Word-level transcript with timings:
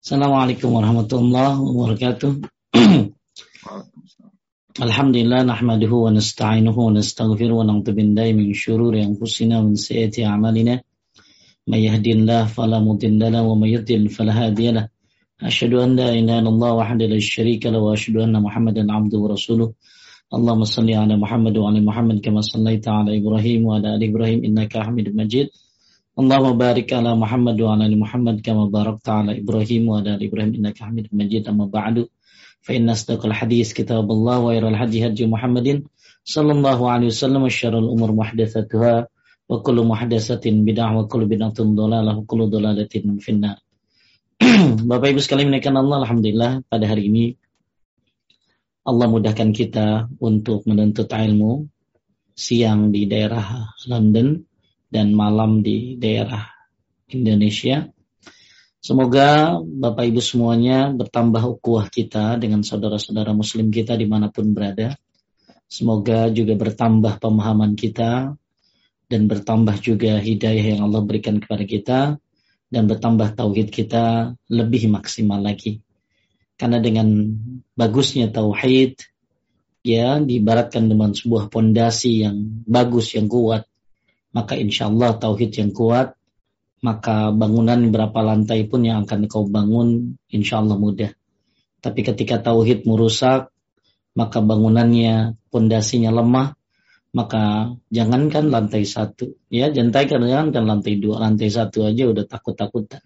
Assalamualaikum 0.00 0.72
warahmatullahi 0.80 1.60
wabarakatuh. 1.60 2.40
Alhamdulillah 4.88 5.44
nahmaduhu 5.44 6.08
wa 6.08 6.16
nasta'inuhu 6.16 6.88
wa 6.88 6.96
nastaghfiruh 6.96 7.60
wa 7.60 7.68
na'udzu 7.68 7.92
billahi 7.92 8.32
min 8.32 8.48
shururi 8.56 9.04
anfusina 9.04 9.60
wa 9.60 9.68
min 9.68 9.76
sayyiati 9.76 10.24
a'malina. 10.24 10.80
May 11.68 11.84
yahdihillahu 11.84 12.48
fala 12.48 12.80
mudilla 12.80 13.44
wa 13.44 13.52
may 13.52 13.76
yudlil 13.76 14.08
fala 14.08 14.32
hadiya. 14.32 14.88
Asyhadu 15.36 15.84
an 15.84 16.00
la 16.00 16.16
ilaha 16.16 16.48
illallah 16.48 16.70
wahdahu 16.80 17.12
la 17.12 17.20
syarika 17.20 17.68
lahu 17.68 17.92
wa 17.92 17.92
asyhadu 17.92 18.24
anna 18.24 18.40
Muhammadan 18.40 18.88
'abduhu 18.88 19.28
wa 19.28 19.36
rasuluh. 19.36 19.76
Allahumma 20.32 20.64
salli 20.64 20.96
ala 20.96 21.12
Muhammad 21.20 21.52
wa 21.60 21.68
ala 21.68 21.80
Muhammad 21.84 22.24
kama 22.24 22.40
sallaita 22.40 23.04
ala 23.04 23.12
Ibrahim 23.12 23.68
wa 23.68 23.76
ala 23.76 24.00
ali 24.00 24.08
Ibrahim 24.08 24.48
innaka 24.48 24.80
Hamidum 24.80 25.12
Majid. 25.12 25.52
Allahumma 26.18 26.58
barik 26.58 26.90
ala 26.90 27.14
Muhammad 27.14 27.54
wa 27.62 27.78
ala 27.78 27.86
Muhammad 27.86 28.42
kama 28.42 28.66
barakta 28.66 29.22
ala 29.22 29.32
Ibrahim 29.34 29.86
wa 29.86 30.02
ala 30.02 30.18
Ibrahim 30.18 30.58
innaka 30.58 30.90
Hamidum 30.90 31.14
Majid. 31.14 31.46
Amma 31.46 31.70
ba'du. 31.70 32.10
Fa 32.60 32.74
inna 32.74 32.98
asdaqal 32.98 33.30
hadis 33.30 33.70
kitabullah 33.70 34.42
wa 34.42 34.50
iral 34.50 34.74
hadi 34.74 35.00
hadi 35.00 35.24
Muhammadin 35.24 35.86
sallallahu 36.26 36.82
alaihi 36.84 37.14
wasallam 37.14 37.46
wa 37.46 37.52
syarrul 37.52 37.88
umur 37.88 38.12
muhdatsatuha 38.12 39.08
wa 39.50 39.56
kullu 39.64 39.86
muhdatsatin 39.86 40.66
bid'ah 40.66 40.92
wa 40.92 41.08
kullu 41.08 41.24
bid'atin 41.24 41.72
dhalalah 41.72 42.20
wa 42.20 42.24
kullu 42.26 42.52
dhalalatin 42.52 43.16
finnar. 43.22 43.62
Bapak 44.90 45.14
Ibu 45.14 45.20
sekalian 45.24 45.48
menaikkan 45.48 45.78
Allah 45.78 46.04
alhamdulillah 46.04 46.52
pada 46.68 46.84
hari 46.84 47.08
ini 47.08 47.24
Allah 48.84 49.06
mudahkan 49.08 49.54
kita 49.54 50.10
untuk 50.18 50.66
menuntut 50.66 51.06
ilmu 51.06 51.68
siang 52.32 52.88
di 52.88 53.04
daerah 53.04 53.72
London 53.88 54.49
dan 54.90 55.14
malam 55.14 55.62
di 55.62 55.94
daerah 55.96 56.50
Indonesia. 57.08 57.86
Semoga 58.80 59.60
Bapak 59.62 60.08
Ibu 60.10 60.18
semuanya 60.18 60.90
bertambah 60.90 61.40
ukuah 61.46 61.86
kita 61.86 62.40
dengan 62.40 62.66
saudara-saudara 62.66 63.30
muslim 63.30 63.70
kita 63.70 63.94
di 63.94 64.10
mana 64.10 64.34
pun 64.34 64.50
berada. 64.50 64.98
Semoga 65.70 66.26
juga 66.34 66.58
bertambah 66.58 67.22
pemahaman 67.22 67.78
kita 67.78 68.34
dan 69.06 69.20
bertambah 69.30 69.78
juga 69.78 70.18
hidayah 70.18 70.74
yang 70.74 70.90
Allah 70.90 71.06
berikan 71.06 71.38
kepada 71.38 71.62
kita 71.62 72.00
dan 72.66 72.82
bertambah 72.90 73.38
tauhid 73.38 73.70
kita 73.70 74.34
lebih 74.50 74.90
maksimal 74.90 75.38
lagi. 75.38 75.82
Karena 76.58 76.82
dengan 76.82 77.30
bagusnya 77.78 78.34
tauhid 78.34 78.98
ya 79.86 80.18
diibaratkan 80.18 80.90
dengan 80.90 81.14
sebuah 81.14 81.48
pondasi 81.48 82.26
yang 82.26 82.66
bagus 82.66 83.14
yang 83.14 83.30
kuat 83.30 83.69
maka 84.30 84.54
insya 84.54 84.90
Allah 84.90 85.18
tauhid 85.18 85.50
yang 85.54 85.70
kuat, 85.74 86.14
maka 86.80 87.34
bangunan 87.34 87.92
berapa 87.92 88.20
lantai 88.24 88.64
pun 88.64 88.86
yang 88.86 89.04
akan 89.04 89.28
kau 89.28 89.44
bangun 89.44 90.16
insya 90.32 90.64
Allah 90.64 90.80
mudah. 90.80 91.12
Tapi 91.80 92.00
ketika 92.04 92.40
tauhid 92.40 92.84
merusak, 92.84 93.52
maka 94.16 94.38
bangunannya, 94.40 95.38
pondasinya 95.48 96.12
lemah, 96.12 96.56
maka 97.10 97.74
jangankan 97.90 98.54
lantai 98.54 98.86
satu, 98.86 99.34
ya 99.50 99.74
jangan 99.74 100.06
jangankan 100.06 100.62
lantai 100.62 100.94
dua, 101.02 101.18
lantai 101.18 101.50
satu 101.50 101.82
aja 101.82 102.06
udah 102.06 102.24
takut-takutan. 102.24 103.02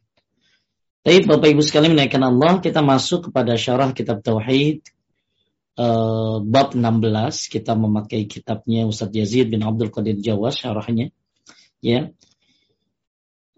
Tapi 1.04 1.28
Bapak 1.28 1.52
Ibu 1.52 1.60
sekalian 1.60 1.92
menaikkan 1.92 2.24
Allah, 2.24 2.64
kita 2.64 2.80
masuk 2.80 3.28
kepada 3.28 3.60
syarah 3.60 3.92
kitab 3.92 4.24
Tauhid 4.24 4.80
uh, 5.78 6.40
bab 6.42 6.74
16 6.74 7.50
kita 7.50 7.74
memakai 7.74 8.26
kitabnya 8.30 8.86
Ustadz 8.86 9.14
Yazid 9.14 9.50
bin 9.50 9.62
Abdul 9.62 9.90
Qadir 9.90 10.18
Jawas 10.18 10.58
syarahnya. 10.62 11.10
Ya. 11.84 12.10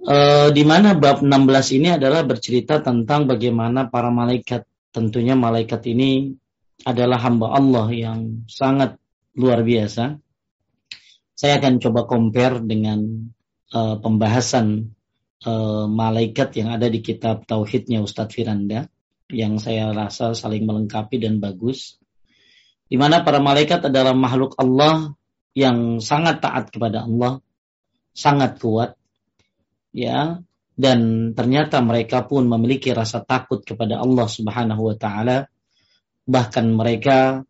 Uh, 0.07 0.55
di 0.55 0.63
mana 0.63 0.95
bab 0.95 1.25
16 1.25 1.77
ini 1.83 1.89
adalah 1.97 2.23
bercerita 2.23 2.79
tentang 2.79 3.27
bagaimana 3.27 3.91
para 3.91 4.13
malaikat 4.13 4.63
tentunya 4.95 5.35
malaikat 5.35 5.83
ini 5.91 6.37
adalah 6.87 7.19
hamba 7.21 7.57
Allah 7.57 7.89
yang 7.91 8.47
sangat 8.47 9.01
luar 9.37 9.65
biasa. 9.67 10.21
Saya 11.37 11.61
akan 11.61 11.83
coba 11.83 12.09
compare 12.09 12.65
dengan 12.65 13.29
uh, 13.77 14.01
pembahasan 14.01 14.97
uh, 15.45 15.85
malaikat 15.85 16.55
yang 16.57 16.73
ada 16.73 16.89
di 16.89 17.05
kitab 17.05 17.45
tauhidnya 17.45 18.01
Ustadz 18.01 18.33
Firanda 18.33 18.89
yang 19.29 19.59
saya 19.59 19.91
rasa 19.91 20.33
saling 20.33 20.65
melengkapi 20.65 21.19
dan 21.19 21.43
bagus 21.43 21.99
di 22.87 22.97
mana 22.99 23.27
para 23.27 23.43
malaikat 23.43 23.91
adalah 23.91 24.15
makhluk 24.15 24.55
Allah 24.59 25.15
yang 25.57 25.99
sangat 25.99 26.39
taat 26.39 26.71
kepada 26.71 27.09
Allah, 27.09 27.43
sangat 28.15 28.63
kuat, 28.63 28.95
ya, 29.91 30.45
dan 30.77 31.33
ternyata 31.33 31.81
mereka 31.81 32.29
pun 32.29 32.45
memiliki 32.45 32.93
rasa 32.93 33.25
takut 33.25 33.65
kepada 33.65 33.97
Allah 33.99 34.29
Subhanahu 34.29 34.93
wa 34.93 34.97
taala. 35.01 35.49
Bahkan 36.29 36.67
mereka 36.75 37.47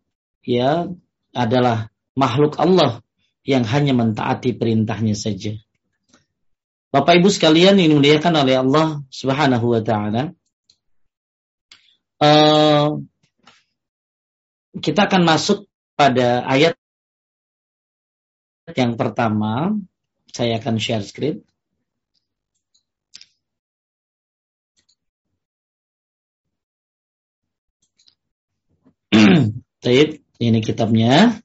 ya 0.46 0.86
adalah 1.34 1.90
makhluk 2.14 2.56
Allah 2.62 3.02
yang 3.42 3.66
hanya 3.66 3.92
mentaati 3.98 4.54
perintahnya 4.54 5.18
saja. 5.18 5.58
Bapak 6.94 7.18
Ibu 7.18 7.28
sekalian 7.28 7.76
ini 7.82 7.92
dimuliakan 7.92 8.46
oleh 8.46 8.62
Allah 8.62 9.02
Subhanahu 9.10 9.66
wa 9.74 9.82
taala. 9.82 10.22
Uh, 12.16 13.04
kita 14.76 15.08
akan 15.08 15.22
masuk 15.24 15.64
pada 15.96 16.44
ayat 16.44 16.76
yang 18.76 18.98
pertama. 18.98 19.72
Saya 20.36 20.60
akan 20.60 20.76
share 20.76 21.00
screen. 21.00 21.40
Baik, 29.80 30.20
ini 30.42 30.60
kitabnya. 30.60 31.40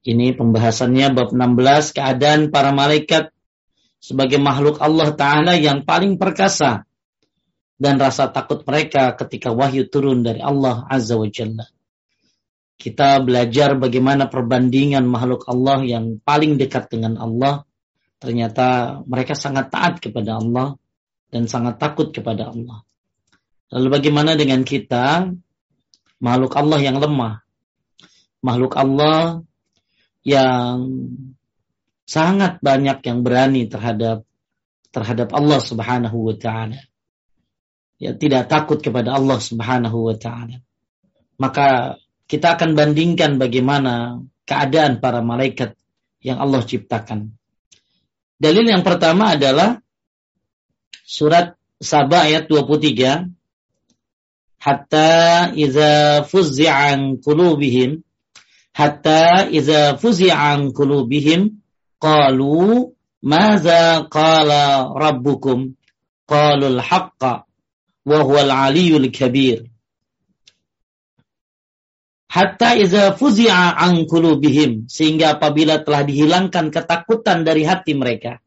Ini 0.00 0.32
pembahasannya 0.38 1.12
bab 1.12 1.34
16 1.34 1.96
keadaan 1.98 2.54
para 2.54 2.70
malaikat 2.72 3.34
sebagai 4.00 4.40
makhluk 4.40 4.80
Allah 4.80 5.12
Ta'ala 5.12 5.60
yang 5.60 5.84
paling 5.84 6.16
perkasa 6.16 6.88
dan 7.76 8.00
rasa 8.00 8.32
takut 8.32 8.64
mereka 8.64 9.12
ketika 9.12 9.52
wahyu 9.52 9.92
turun 9.92 10.24
dari 10.24 10.40
Allah 10.40 10.88
Azza 10.88 11.20
wa 11.20 11.28
Jalla 11.28 11.68
kita 12.80 13.20
belajar 13.20 13.76
bagaimana 13.76 14.32
perbandingan 14.32 15.04
makhluk 15.04 15.44
Allah 15.44 15.84
yang 15.84 16.16
paling 16.24 16.56
dekat 16.56 16.88
dengan 16.88 17.20
Allah. 17.20 17.68
Ternyata 18.16 19.00
mereka 19.04 19.36
sangat 19.36 19.68
taat 19.68 20.00
kepada 20.00 20.40
Allah 20.40 20.80
dan 21.28 21.44
sangat 21.44 21.76
takut 21.76 22.08
kepada 22.08 22.48
Allah. 22.48 22.80
Lalu 23.68 23.88
bagaimana 24.00 24.32
dengan 24.32 24.64
kita, 24.64 25.28
makhluk 26.24 26.56
Allah 26.56 26.80
yang 26.80 26.96
lemah? 26.96 27.44
Makhluk 28.40 28.72
Allah 28.80 29.44
yang 30.24 30.88
sangat 32.08 32.64
banyak 32.64 32.98
yang 33.04 33.20
berani 33.20 33.68
terhadap 33.68 34.24
terhadap 34.90 35.30
Allah 35.36 35.60
Subhanahu 35.60 36.32
wa 36.32 36.36
taala. 36.36 36.80
Ya 38.00 38.16
tidak 38.16 38.48
takut 38.48 38.80
kepada 38.80 39.14
Allah 39.14 39.36
Subhanahu 39.36 40.08
wa 40.08 40.16
taala. 40.16 40.64
Maka 41.36 42.00
kita 42.30 42.54
akan 42.54 42.78
bandingkan 42.78 43.42
bagaimana 43.42 44.22
keadaan 44.46 45.02
para 45.02 45.18
malaikat 45.18 45.74
yang 46.22 46.38
Allah 46.38 46.62
ciptakan. 46.62 47.34
Dalil 48.38 48.70
yang 48.70 48.86
pertama 48.86 49.34
adalah 49.34 49.82
surat 51.02 51.58
Saba 51.82 52.30
ayat 52.30 52.46
23. 52.46 53.26
Hatta 54.60 55.50
iza 55.56 56.22
fuzzi'an 56.28 57.18
qulubihim 57.24 58.04
hatta 58.76 59.48
iza 59.48 59.96
fuzzi'an 59.96 60.76
qulubihim 60.76 61.64
qalu 61.96 62.92
maza 63.24 64.04
qala 64.12 64.92
rabbukum 64.92 65.72
qalul 66.28 66.78
haqqa 66.78 67.48
wa 68.04 68.18
huwal 68.20 68.52
aliyul 68.52 69.08
kabir 69.08 69.64
hatta 72.30 72.78
iza 72.78 73.18
fuzi'a 73.18 73.74
an 73.74 74.06
sehingga 74.86 75.34
apabila 75.34 75.82
telah 75.82 76.06
dihilangkan 76.06 76.70
ketakutan 76.70 77.42
dari 77.42 77.66
hati 77.66 77.98
mereka. 77.98 78.38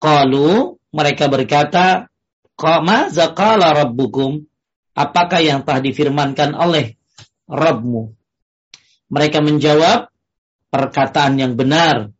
Qalu 0.00 0.80
mereka 0.96 1.28
berkata 1.28 2.08
qama 2.56 3.12
zaqala 3.12 3.76
rabbukum? 3.76 4.48
Apakah 4.96 5.44
yang 5.44 5.60
telah 5.60 5.84
difirmankan 5.84 6.56
oleh 6.56 6.96
Rabbmu? 7.44 8.16
Mereka 9.12 9.44
menjawab 9.44 10.08
perkataan 10.72 11.36
yang 11.36 11.52
benar. 11.52 12.16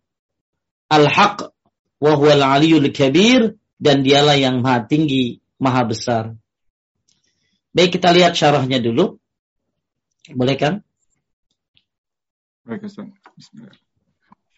Al-haq 0.92 1.56
wa 2.04 2.12
huwal 2.20 2.44
aliyul 2.44 2.92
kabir 2.92 3.56
dan 3.80 4.04
dialah 4.04 4.36
yang 4.36 4.60
maha 4.60 4.84
tinggi 4.84 5.40
maha 5.56 5.88
besar. 5.88 6.24
Baik 7.72 7.96
kita 7.96 8.12
lihat 8.12 8.36
syarahnya 8.36 8.76
dulu 8.76 9.16
boleh 10.34 10.56
kan? 10.58 10.74
Baik 12.66 12.90
Ustaz. 12.90 13.06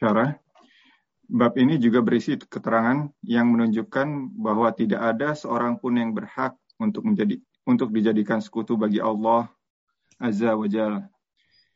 Syarah. 0.00 0.40
Bab 1.28 1.60
ini 1.60 1.76
juga 1.76 2.00
berisi 2.00 2.40
keterangan 2.40 3.12
yang 3.20 3.52
menunjukkan 3.52 4.32
bahwa 4.40 4.72
tidak 4.72 4.96
ada 5.12 5.36
seorang 5.36 5.76
pun 5.76 5.92
yang 6.00 6.16
berhak 6.16 6.56
untuk 6.80 7.04
menjadi 7.04 7.36
untuk 7.68 7.92
dijadikan 7.92 8.40
sekutu 8.40 8.80
bagi 8.80 8.96
Allah 8.96 9.44
Azza 10.16 10.56
wa 10.56 10.64
Jalla. 10.64 11.04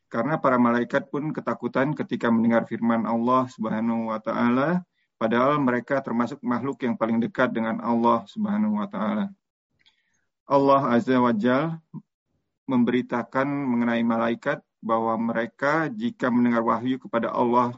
Karena 0.09 0.41
para 0.41 0.57
malaikat 0.57 1.13
pun 1.13 1.29
ketakutan 1.29 1.93
ketika 1.93 2.33
mendengar 2.33 2.65
firman 2.65 3.05
Allah 3.05 3.45
Subhanahu 3.53 4.09
wa 4.09 4.17
taala, 4.17 4.81
padahal 5.21 5.61
mereka 5.61 6.01
termasuk 6.01 6.41
makhluk 6.41 6.81
yang 6.81 6.97
paling 6.97 7.21
dekat 7.21 7.53
dengan 7.53 7.77
Allah 7.77 8.25
Subhanahu 8.25 8.81
wa 8.81 8.89
taala. 8.89 9.29
Allah 10.49 10.81
Azza 10.97 11.21
wa 11.21 11.29
Jalla 11.29 11.77
memberitakan 12.65 13.45
mengenai 13.45 14.03
malaikat 14.03 14.63
bahwa 14.83 15.15
mereka 15.15 15.87
jika 15.91 16.31
mendengar 16.31 16.63
wahyu 16.63 16.99
kepada 16.99 17.31
Allah 17.31 17.75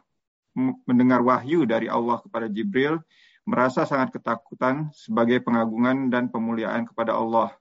mendengar 0.87 1.19
wahyu 1.19 1.67
dari 1.67 1.91
Allah 1.91 2.23
kepada 2.23 2.47
Jibril, 2.47 3.03
merasa 3.43 3.83
sangat 3.83 4.15
ketakutan 4.15 4.89
sebagai 4.95 5.43
pengagungan 5.43 6.07
dan 6.07 6.31
pemuliaan 6.31 6.87
kepada 6.87 7.13
Allah 7.13 7.51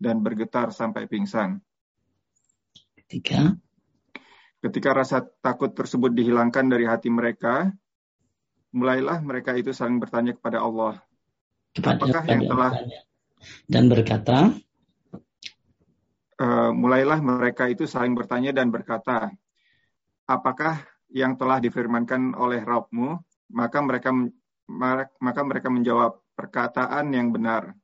dan 0.00 0.24
bergetar 0.24 0.72
sampai 0.72 1.04
pingsan. 1.04 1.60
Ketika 2.96 3.54
ketika 4.64 4.90
rasa 4.96 5.22
takut 5.44 5.70
tersebut 5.70 6.10
dihilangkan 6.16 6.66
dari 6.66 6.88
hati 6.88 7.12
mereka, 7.12 7.70
mulailah 8.74 9.20
mereka 9.22 9.54
itu 9.54 9.70
saling 9.70 10.00
bertanya 10.00 10.34
kepada 10.34 10.64
Allah. 10.64 10.98
Kepada, 11.76 12.00
Apakah 12.00 12.22
yang 12.26 12.42
telah 12.48 12.72
dan 13.70 13.86
berkata, 13.86 14.50
uh, 16.38 16.70
mulailah 16.72 17.18
mereka 17.20 17.66
itu 17.68 17.84
saling 17.84 18.14
bertanya 18.14 18.54
dan 18.54 18.70
berkata, 18.70 19.34
apakah 20.24 20.80
yang 21.10 21.34
telah 21.36 21.58
difirmankan 21.58 22.36
oleh 22.36 22.62
Rabbmu, 22.62 23.08
maka 23.52 23.78
mereka 23.80 24.10
maka 25.18 25.40
mereka 25.44 25.68
menjawab 25.72 26.20
perkataan 26.36 27.10
yang 27.12 27.32
benar. 27.32 27.74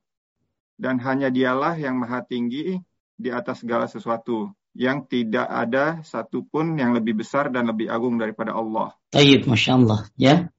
Dan 0.75 0.99
hanya 1.01 1.31
dialah 1.31 1.79
yang 1.79 1.97
maha 1.97 2.21
tinggi 2.21 2.75
di 3.15 3.29
atas 3.31 3.63
segala 3.63 3.87
sesuatu, 3.87 4.51
yang 4.75 5.07
tidak 5.07 5.47
ada 5.47 6.03
satupun 6.03 6.75
yang 6.75 6.91
lebih 6.91 7.23
besar 7.23 7.47
dan 7.47 7.71
lebih 7.71 7.87
agung 7.87 8.19
daripada 8.19 8.51
Allah. 8.51 8.91
Tayyib, 9.15 9.47
Masya 9.47 9.71
Allah. 9.79 9.99
Ya. 10.19 10.51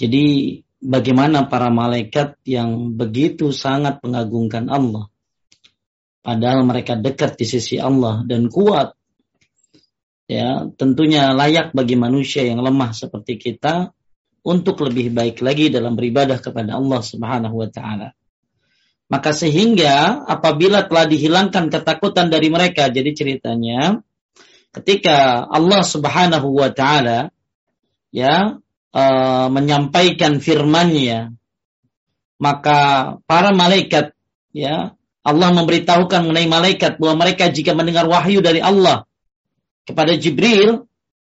Jadi 0.00 0.56
bagaimana 0.80 1.44
para 1.44 1.68
malaikat 1.68 2.40
yang 2.48 2.96
begitu 2.96 3.52
sangat 3.52 4.00
mengagungkan 4.00 4.72
Allah. 4.72 5.09
Padahal 6.20 6.68
mereka 6.68 7.00
dekat 7.00 7.40
di 7.40 7.46
sisi 7.48 7.80
Allah 7.80 8.20
dan 8.28 8.52
kuat 8.52 8.92
ya 10.30 10.68
tentunya 10.78 11.32
layak 11.32 11.72
bagi 11.72 11.96
manusia 11.96 12.44
yang 12.44 12.60
lemah 12.60 12.92
seperti 12.92 13.40
kita 13.40 13.90
untuk 14.44 14.84
lebih 14.84 15.10
baik 15.10 15.40
lagi 15.40 15.72
dalam 15.72 15.96
beribadah 15.96 16.38
kepada 16.38 16.76
Allah 16.76 17.00
Subhanahu 17.00 17.56
wa 17.56 17.68
taala. 17.72 18.12
Maka 19.10 19.34
sehingga 19.34 20.22
apabila 20.22 20.86
telah 20.86 21.10
dihilangkan 21.10 21.66
ketakutan 21.66 22.30
dari 22.30 22.46
mereka, 22.46 22.86
jadi 22.86 23.10
ceritanya 23.10 23.98
ketika 24.70 25.50
Allah 25.50 25.82
Subhanahu 25.82 26.54
wa 26.54 26.70
taala 26.70 27.34
ya 28.14 28.62
uh, 28.94 29.48
menyampaikan 29.50 30.38
firman-Nya 30.38 31.34
maka 32.40 32.78
para 33.26 33.50
malaikat 33.52 34.14
ya 34.54 34.94
Allah 35.20 35.52
memberitahukan 35.52 36.24
mengenai 36.24 36.48
malaikat 36.48 36.96
bahwa 36.96 37.28
mereka 37.28 37.52
jika 37.52 37.76
mendengar 37.76 38.08
wahyu 38.08 38.40
dari 38.40 38.64
Allah 38.64 39.04
kepada 39.84 40.16
Jibril, 40.16 40.88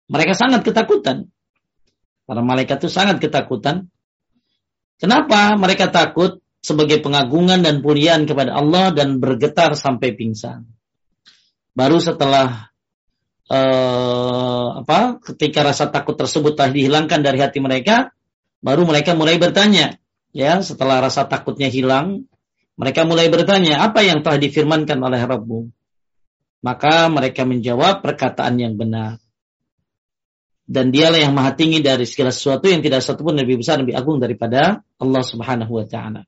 mereka 0.10 0.38
sangat 0.38 0.62
ketakutan. 0.62 1.30
Para 2.30 2.46
malaikat 2.46 2.86
itu 2.86 2.90
sangat 2.94 3.18
ketakutan. 3.18 3.90
Kenapa 5.02 5.58
mereka 5.58 5.90
takut? 5.90 6.44
Sebagai 6.60 7.00
pengagungan 7.00 7.64
dan 7.64 7.80
pulian 7.80 8.28
kepada 8.28 8.52
Allah 8.52 8.92
dan 8.92 9.24
bergetar 9.24 9.72
sampai 9.80 10.12
pingsan. 10.12 10.68
Baru 11.72 12.04
setelah 12.04 12.68
uh, 13.48 14.84
apa? 14.84 15.24
Ketika 15.24 15.64
rasa 15.64 15.88
takut 15.88 16.20
tersebut 16.20 16.60
telah 16.60 16.76
dihilangkan 16.76 17.24
dari 17.24 17.40
hati 17.40 17.64
mereka, 17.64 18.12
baru 18.60 18.84
mereka 18.84 19.16
mulai 19.16 19.40
bertanya. 19.40 19.96
Ya, 20.36 20.60
setelah 20.60 21.00
rasa 21.00 21.26
takutnya 21.32 21.72
hilang, 21.72 22.28
mereka 22.80 23.04
mulai 23.04 23.28
bertanya, 23.28 23.84
apa 23.84 24.00
yang 24.08 24.24
telah 24.24 24.40
difirmankan 24.40 24.96
oleh 25.04 25.20
Rabbu? 25.20 25.68
Maka 26.64 27.12
mereka 27.12 27.44
menjawab 27.44 28.00
perkataan 28.00 28.56
yang 28.56 28.80
benar. 28.80 29.20
Dan 30.64 30.88
dialah 30.88 31.20
yang 31.20 31.36
maha 31.36 31.60
tinggi 31.60 31.84
dari 31.84 32.08
segala 32.08 32.32
sesuatu 32.32 32.72
yang 32.72 32.80
tidak 32.80 33.04
satu 33.04 33.28
pun 33.28 33.36
lebih 33.36 33.60
besar, 33.60 33.84
lebih 33.84 34.00
agung 34.00 34.24
daripada 34.24 34.80
Allah 34.96 35.24
subhanahu 35.28 35.76
wa 35.76 35.84
ta'ala. 35.84 36.24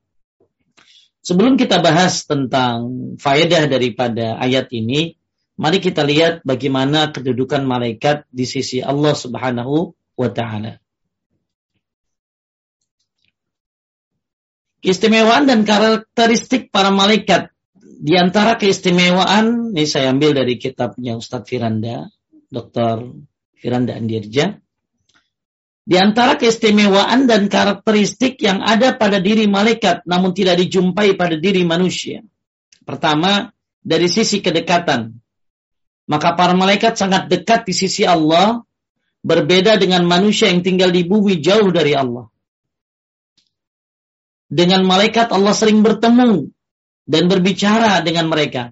Sebelum 1.23 1.55
kita 1.55 1.79
bahas 1.79 2.27
tentang 2.27 3.15
faedah 3.15 3.69
daripada 3.71 4.35
ayat 4.41 4.67
ini, 4.75 5.15
mari 5.55 5.79
kita 5.79 6.03
lihat 6.03 6.43
bagaimana 6.43 7.15
kedudukan 7.15 7.63
malaikat 7.63 8.27
di 8.27 8.43
sisi 8.43 8.83
Allah 8.83 9.15
subhanahu 9.15 9.95
wa 10.19 10.29
ta'ala. 10.33 10.80
Keistimewaan 14.81 15.45
dan 15.45 15.61
karakteristik 15.61 16.73
para 16.73 16.89
malaikat 16.89 17.53
di 18.01 18.17
antara 18.17 18.57
keistimewaan, 18.57 19.77
ini 19.77 19.85
saya 19.85 20.09
ambil 20.09 20.33
dari 20.33 20.57
kitabnya 20.57 21.13
Ustadz 21.13 21.45
Firanda, 21.45 22.09
Dr. 22.49 23.13
Firanda 23.53 23.93
Andirja. 23.93 24.57
Di 25.85 26.01
antara 26.01 26.33
keistimewaan 26.33 27.29
dan 27.29 27.45
karakteristik 27.45 28.41
yang 28.41 28.65
ada 28.65 28.97
pada 28.97 29.21
diri 29.21 29.45
malaikat 29.45 30.01
namun 30.09 30.33
tidak 30.33 30.57
dijumpai 30.65 31.13
pada 31.13 31.37
diri 31.37 31.61
manusia. 31.61 32.25
Pertama, 32.81 33.53
dari 33.85 34.09
sisi 34.09 34.41
kedekatan. 34.41 35.13
Maka 36.09 36.33
para 36.33 36.57
malaikat 36.57 36.97
sangat 36.97 37.29
dekat 37.29 37.69
di 37.69 37.73
sisi 37.77 38.01
Allah, 38.01 38.65
berbeda 39.21 39.77
dengan 39.77 40.09
manusia 40.09 40.49
yang 40.49 40.65
tinggal 40.65 40.89
di 40.89 41.05
bumi 41.05 41.37
jauh 41.37 41.69
dari 41.69 41.93
Allah. 41.93 42.30
Dengan 44.51 44.83
malaikat 44.83 45.31
Allah 45.31 45.55
sering 45.55 45.79
bertemu, 45.79 46.51
dan 47.11 47.27
berbicara 47.27 47.99
dengan 48.05 48.29
mereka. 48.29 48.71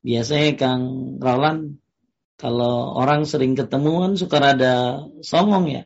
Biasanya 0.00 0.56
Kang 0.56 0.82
Roland 1.20 1.76
kalau 2.40 2.96
orang 2.96 3.28
sering 3.28 3.52
ketemuan 3.52 4.16
suka 4.16 4.40
rada 4.40 5.04
songong 5.20 5.66
ya. 5.68 5.82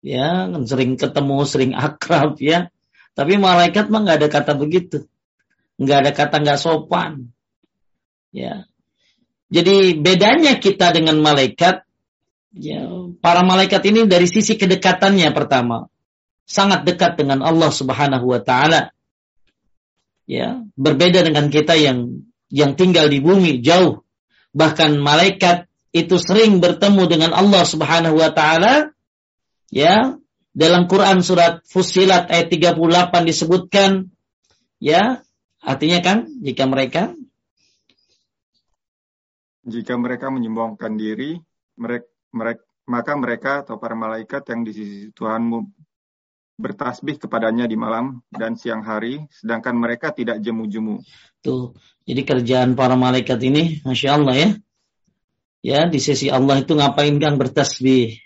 Ya, 0.00 0.48
kan 0.48 0.64
sering 0.64 0.96
ketemu, 0.96 1.38
sering 1.44 1.72
akrab 1.76 2.40
ya. 2.40 2.72
Tapi 3.12 3.36
malaikat 3.36 3.92
mah 3.92 4.00
nggak 4.04 4.18
ada 4.24 4.28
kata 4.32 4.52
begitu. 4.56 5.04
Nggak 5.76 5.98
ada 6.02 6.10
kata 6.16 6.36
nggak 6.40 6.60
sopan. 6.60 7.30
Ya. 8.32 8.64
Jadi 9.50 9.98
bedanya 9.98 10.56
kita 10.62 10.94
dengan 10.94 11.18
malaikat, 11.20 11.82
ya, 12.54 12.86
para 13.18 13.42
malaikat 13.42 13.82
ini 13.90 14.06
dari 14.06 14.30
sisi 14.30 14.54
kedekatannya 14.54 15.30
pertama. 15.34 15.89
Sangat 16.50 16.82
dekat 16.82 17.14
dengan 17.14 17.46
Allah 17.46 17.70
subhanahu 17.70 18.26
wa 18.26 18.42
ta'ala. 18.42 18.90
Ya 20.26 20.66
berbeda 20.74 21.22
dengan 21.22 21.46
kita 21.50 21.78
yang 21.78 22.26
yang 22.50 22.74
tinggal 22.74 23.06
di 23.06 23.22
bumi 23.22 23.62
jauh. 23.62 24.02
Bahkan 24.50 24.98
malaikat 24.98 25.70
itu 25.90 26.18
sering 26.22 26.62
bertemu 26.62 27.06
dengan 27.10 27.30
Allah 27.34 27.66
Subhanahu 27.66 28.18
wa 28.18 28.30
taala. 28.34 28.94
Ya 29.70 30.18
dalam 30.50 30.90
Quran 30.90 31.22
surat 31.22 31.62
Fusilat 31.66 32.26
ayat 32.26 32.50
38 32.50 32.74
disebutkan 33.22 34.10
ya 34.82 35.22
artinya 35.62 36.02
kan 36.02 36.26
jika 36.42 36.66
mereka 36.66 37.14
jika 39.62 39.94
mereka 39.94 40.26
menyombongkan 40.34 40.98
diri 40.98 41.38
mereka, 41.78 42.10
mereka 42.34 42.62
maka 42.90 43.12
mereka 43.14 43.52
atau 43.62 43.78
para 43.78 43.94
malaikat 43.94 44.42
yang 44.50 44.66
di 44.66 44.74
sisi 44.74 44.98
Tuhanmu 45.14 45.79
bertasbih 46.60 47.16
kepadanya 47.16 47.64
di 47.64 47.74
malam 47.74 48.20
dan 48.28 48.54
siang 48.60 48.84
hari, 48.84 49.24
sedangkan 49.32 49.74
mereka 49.74 50.12
tidak 50.12 50.44
jemu-jemu. 50.44 51.00
Tuh, 51.40 51.72
jadi 52.04 52.22
kerjaan 52.22 52.76
para 52.76 52.94
malaikat 53.00 53.40
ini, 53.40 53.80
masya 53.80 54.20
Allah 54.20 54.34
ya, 54.36 54.48
ya 55.64 55.80
di 55.88 55.96
sisi 55.96 56.28
Allah 56.28 56.60
itu 56.60 56.76
ngapain 56.76 57.16
kang 57.16 57.40
bertasbih? 57.40 58.20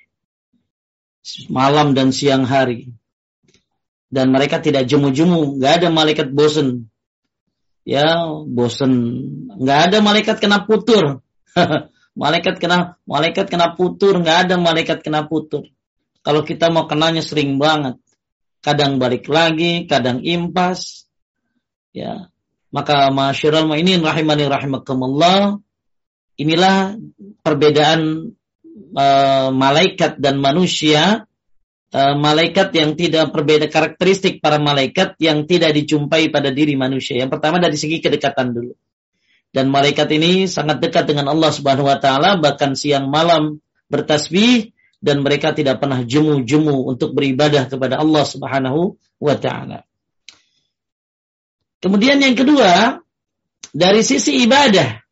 Malam 1.49 1.97
dan 1.97 2.13
siang 2.13 2.45
hari, 2.45 2.93
dan 4.13 4.29
mereka 4.29 4.61
tidak 4.61 4.85
jemu-jemu, 4.85 5.57
nggak 5.57 5.73
ada 5.81 5.89
malaikat 5.89 6.29
bosen, 6.37 6.93
ya 7.89 8.29
bosen, 8.45 8.93
nggak 9.57 9.81
ada 9.89 9.99
malaikat 10.05 10.37
kena 10.37 10.69
putur, 10.69 11.25
malaikat 12.23 12.61
kena 12.61 13.01
malaikat 13.09 13.49
kena 13.49 13.73
putur, 13.73 14.21
nggak 14.21 14.51
ada 14.51 14.55
malaikat 14.61 15.01
kena 15.01 15.25
putur. 15.25 15.65
Kalau 16.25 16.45
kita 16.45 16.69
mau 16.69 16.85
kenanya 16.89 17.21
sering 17.21 17.57
banget 17.57 18.04
kadang 18.65 18.97
balik 18.97 19.29
lagi, 19.29 19.85
kadang 19.85 20.25
impas. 20.25 21.05
Ya. 21.93 22.33
Maka 22.73 23.13
masyarul 23.13 23.71
ini 23.77 24.01
rahimani 24.01 24.49
rahimakumullah. 24.49 25.61
Inilah 26.35 26.99
perbedaan 27.45 28.35
uh, 28.99 29.49
malaikat 29.55 30.19
dan 30.19 30.43
manusia 30.43 31.29
uh, 31.95 32.15
malaikat 32.19 32.75
yang 32.75 32.99
tidak 32.99 33.31
berbeda 33.31 33.71
karakteristik 33.71 34.43
para 34.43 34.59
malaikat 34.59 35.15
yang 35.23 35.47
tidak 35.47 35.71
dijumpai 35.79 36.35
pada 36.35 36.51
diri 36.51 36.75
manusia. 36.75 37.15
Yang 37.15 37.39
pertama 37.39 37.63
dari 37.63 37.79
segi 37.79 38.03
kedekatan 38.03 38.51
dulu. 38.51 38.75
Dan 39.55 39.71
malaikat 39.71 40.11
ini 40.11 40.51
sangat 40.51 40.83
dekat 40.83 41.07
dengan 41.07 41.31
Allah 41.31 41.55
Subhanahu 41.55 41.87
wa 41.87 42.03
taala 42.03 42.43
bahkan 42.43 42.75
siang 42.75 43.07
malam 43.07 43.63
bertasbih 43.87 44.74
dan 45.05 45.21
mereka 45.21 45.53
tidak 45.53 45.85
pernah 45.85 46.01
jemu-jemu 46.01 46.89
untuk 46.89 47.13
beribadah 47.13 47.69
kepada 47.69 48.01
Allah 48.01 48.25
Subhanahu 48.25 48.97
wa 49.21 49.37
taala. 49.37 49.85
Kemudian 51.85 52.25
yang 52.25 52.33
kedua, 52.33 53.05
dari 53.69 54.01
sisi 54.01 54.41
ibadah. 54.49 55.05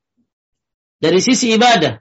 Dari 0.97 1.21
sisi 1.21 1.53
ibadah. 1.53 2.01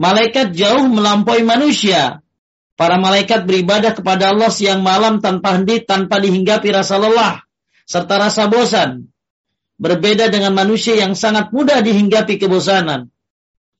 Malaikat 0.00 0.56
jauh 0.56 0.88
melampaui 0.88 1.44
manusia. 1.44 2.24
Para 2.72 2.96
malaikat 2.96 3.44
beribadah 3.44 3.92
kepada 3.92 4.32
Allah 4.32 4.48
siang 4.48 4.80
malam 4.80 5.20
tanpa 5.20 5.60
henti, 5.60 5.84
tanpa 5.84 6.16
dihinggapi 6.16 6.72
rasa 6.72 6.96
lelah, 6.96 7.44
serta 7.84 8.16
rasa 8.16 8.48
bosan. 8.48 9.12
Berbeda 9.76 10.32
dengan 10.32 10.56
manusia 10.56 10.96
yang 10.96 11.12
sangat 11.12 11.52
mudah 11.52 11.84
dihinggapi 11.84 12.40
kebosanan. 12.40 13.12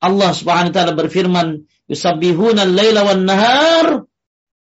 Allah 0.03 0.31
Subhanahu 0.37 0.69
wa 0.69 0.77
taala 0.77 0.93
berfirman, 0.93 1.65
yusabbihuna 1.91 2.67
al-laila 2.67 3.01
wan 3.07 3.23
nahar 3.27 3.87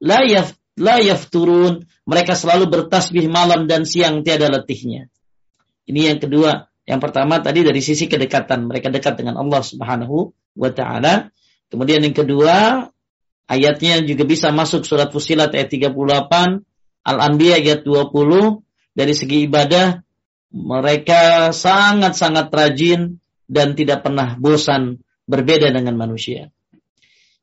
la 0.02 0.20
yaf 0.26 0.54
la 0.78 1.00
yafturun. 1.02 1.86
Mereka 2.04 2.36
selalu 2.36 2.68
bertasbih 2.68 3.32
malam 3.32 3.66
dan 3.70 3.88
siang 3.88 4.28
tiada 4.28 4.52
letihnya. 4.52 5.08
Ini 5.88 6.16
yang 6.16 6.20
kedua. 6.20 6.68
Yang 6.84 7.00
pertama 7.00 7.40
tadi 7.40 7.64
dari 7.64 7.80
sisi 7.80 8.12
kedekatan. 8.12 8.68
Mereka 8.68 8.92
dekat 8.92 9.16
dengan 9.24 9.40
Allah 9.40 9.64
Subhanahu 9.64 10.36
wa 10.60 10.70
taala. 10.76 11.32
Kemudian 11.72 12.04
yang 12.04 12.14
kedua, 12.14 12.86
ayatnya 13.48 14.04
juga 14.04 14.28
bisa 14.28 14.52
masuk 14.52 14.84
surat 14.84 15.10
Fusilat 15.10 15.56
ayat 15.56 15.72
38, 15.72 15.96
Al-Anbiya 17.08 17.64
ayat 17.64 17.82
20. 17.88 18.62
Dari 18.94 19.14
segi 19.16 19.50
ibadah, 19.50 20.04
mereka 20.54 21.50
sangat-sangat 21.50 22.54
rajin 22.54 23.18
dan 23.50 23.74
tidak 23.74 24.06
pernah 24.06 24.38
bosan 24.38 25.02
berbeda 25.26 25.74
dengan 25.74 25.98
manusia. 25.98 26.54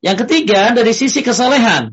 Yang 0.01 0.27
ketiga, 0.27 0.73
dari 0.73 0.93
sisi 0.97 1.21
kesalehan. 1.21 1.93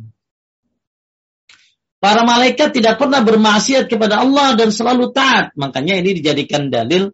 Para 1.98 2.24
malaikat 2.24 2.78
tidak 2.78 3.02
pernah 3.02 3.20
bermaksiat 3.26 3.90
kepada 3.90 4.22
Allah 4.24 4.54
dan 4.56 4.70
selalu 4.72 5.12
taat. 5.12 5.52
Makanya 5.58 5.98
ini 5.98 6.16
dijadikan 6.16 6.70
dalil 6.70 7.12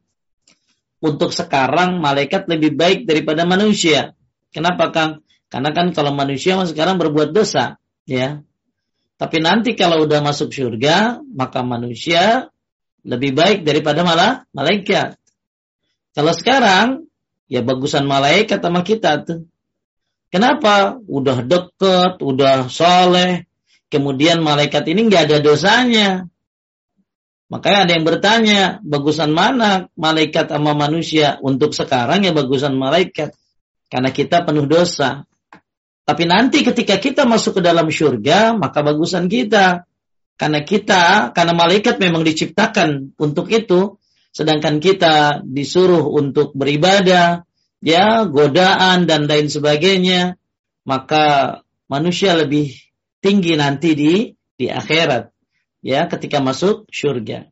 untuk 0.99 1.31
sekarang 1.31 2.03
malaikat 2.03 2.45
lebih 2.51 2.75
baik 2.75 2.99
daripada 3.07 3.47
manusia. 3.47 4.13
Kenapa 4.53 4.91
Kang? 4.93 5.25
Karena 5.47 5.71
kan 5.71 5.91
kalau 5.95 6.11
manusia 6.11 6.59
sekarang 6.67 6.99
berbuat 6.99 7.31
dosa, 7.31 7.79
ya. 8.05 8.43
Tapi 9.17 9.37
nanti 9.39 9.77
kalau 9.77 10.03
udah 10.03 10.19
masuk 10.19 10.51
surga, 10.51 11.21
maka 11.31 11.63
manusia 11.63 12.51
lebih 13.07 13.35
baik 13.35 13.63
daripada 13.63 14.01
malah 14.03 14.43
malaikat. 14.51 15.15
Kalau 16.11 16.33
sekarang, 16.35 17.07
ya 17.47 17.61
bagusan 17.61 18.03
malaikat 18.03 18.59
sama 18.59 18.81
kita 18.81 19.21
tuh. 19.23 19.39
Kenapa? 20.33 20.97
Udah 21.05 21.45
deket, 21.45 22.17
udah 22.17 22.65
soleh, 22.65 23.45
kemudian 23.93 24.41
malaikat 24.41 24.81
ini 24.89 25.05
nggak 25.05 25.29
ada 25.29 25.37
dosanya. 25.45 26.25
Makanya 27.53 27.79
ada 27.85 27.91
yang 27.93 28.01
bertanya, 28.09 28.61
bagusan 28.81 29.29
mana 29.29 29.93
malaikat 29.93 30.49
sama 30.49 30.73
manusia? 30.73 31.37
Untuk 31.37 31.77
sekarang 31.77 32.25
ya 32.25 32.33
bagusan 32.33 32.73
malaikat. 32.73 33.37
Karena 33.93 34.09
kita 34.09 34.41
penuh 34.41 34.65
dosa. 34.65 35.21
Tapi 36.01 36.23
nanti 36.25 36.65
ketika 36.65 36.97
kita 36.97 37.29
masuk 37.29 37.61
ke 37.61 37.61
dalam 37.61 37.85
surga, 37.93 38.57
maka 38.57 38.81
bagusan 38.81 39.29
kita. 39.29 39.85
Karena 40.33 40.65
kita, 40.65 41.29
karena 41.29 41.53
malaikat 41.53 42.01
memang 42.01 42.25
diciptakan 42.25 43.13
untuk 43.21 43.53
itu. 43.53 44.01
Sedangkan 44.33 44.81
kita 44.81 45.45
disuruh 45.45 46.09
untuk 46.09 46.57
beribadah, 46.57 47.45
ya 47.83 48.23
godaan 48.23 49.03
dan 49.03 49.27
lain 49.27 49.51
sebagainya, 49.51 50.39
maka 50.87 51.59
manusia 51.91 52.31
lebih 52.39 52.71
tinggi 53.19 53.59
nanti 53.59 53.91
di 53.91 54.13
di 54.55 54.71
akhirat 54.71 55.29
ya 55.83 56.07
ketika 56.07 56.39
masuk 56.39 56.87
surga. 56.87 57.51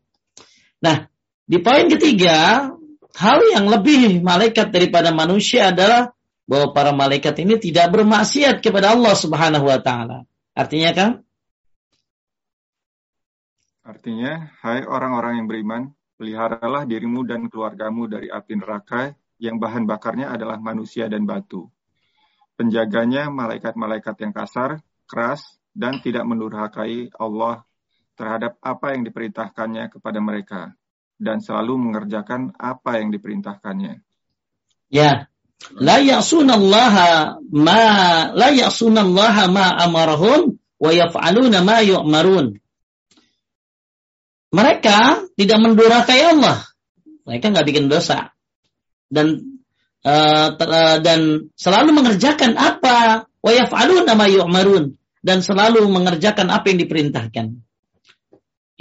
Nah, 0.79 1.11
di 1.43 1.59
poin 1.59 1.91
ketiga, 1.91 2.71
hal 3.19 3.39
yang 3.51 3.67
lebih 3.67 4.23
malaikat 4.23 4.71
daripada 4.71 5.11
manusia 5.11 5.75
adalah 5.75 6.15
bahwa 6.47 6.71
para 6.71 6.91
malaikat 6.95 7.35
ini 7.43 7.59
tidak 7.59 7.91
bermaksiat 7.91 8.63
kepada 8.63 8.95
Allah 8.95 9.13
Subhanahu 9.13 9.67
wa 9.67 9.79
taala. 9.83 10.23
Artinya 10.55 10.91
kan? 10.95 11.11
Artinya, 13.83 14.47
hai 14.63 14.88
orang-orang 14.88 15.43
yang 15.43 15.47
beriman, 15.51 15.81
peliharalah 16.15 16.88
dirimu 16.88 17.27
dan 17.27 17.51
keluargamu 17.51 18.07
dari 18.07 18.31
api 18.31 18.53
neraka 18.55 19.11
yang 19.41 19.57
bahan 19.57 19.89
bakarnya 19.89 20.29
adalah 20.29 20.62
manusia 20.62 21.10
dan 21.10 21.25
batu. 21.25 21.65
Penjaganya 22.53 23.33
malaikat-malaikat 23.33 24.15
yang 24.21 24.38
kasar, 24.38 24.86
keras, 25.10 25.41
dan 25.74 25.98
tidak 26.05 26.29
menurhakai 26.29 27.10
Allah 27.17 27.65
terhadap 28.13 28.62
apa 28.62 28.93
yang 28.93 29.01
diperintahkannya 29.01 29.89
kepada 29.89 30.21
mereka 30.21 30.62
dan 31.17 31.41
selalu 31.41 31.89
mengerjakan 31.89 32.53
apa 32.53 33.01
yang 33.01 33.10
diperintahkannya. 33.10 34.05
Ya, 34.93 35.25
la 35.74 35.98
ya'sunallaha 35.98 37.41
ma 37.50 37.81
la 38.38 38.50
ya'sunallaha 38.53 39.50
ma 39.50 39.74
amarahum 39.81 40.53
wa 40.77 40.91
yaf'aluna 40.93 41.65
ma 41.65 41.81
yu'marun. 41.81 42.62
Mereka 44.53 45.31
tidak 45.33 45.60
mendurhakai 45.65 46.29
Allah. 46.29 46.62
Mereka 47.25 47.50
nggak 47.50 47.65
bikin 47.65 47.89
dosa 47.89 48.36
dan 49.12 49.60
uh, 50.08 50.56
dan 51.03 51.51
selalu 51.53 51.91
mengerjakan 51.94 52.58
apa 52.58 53.27
wa 53.27 53.51
yaf'alun 53.51 54.08
ma 54.15 54.25
yu'marun 54.32 54.96
dan 55.22 55.46
selalu 55.46 55.86
mengerjakan 55.86 56.50
apa 56.50 56.74
yang 56.74 56.80
diperintahkan. 56.82 57.46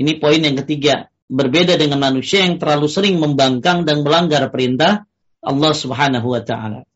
Ini 0.00 0.12
poin 0.16 0.40
yang 0.40 0.56
ketiga, 0.64 1.12
berbeda 1.28 1.76
dengan 1.76 2.00
manusia 2.00 2.48
yang 2.48 2.56
terlalu 2.56 2.88
sering 2.88 3.20
membangkang 3.20 3.84
dan 3.84 4.00
melanggar 4.00 4.48
perintah 4.48 5.04
Allah 5.44 5.72
Subhanahu 5.76 6.32
wa 6.32 6.40
taala. 6.40 6.88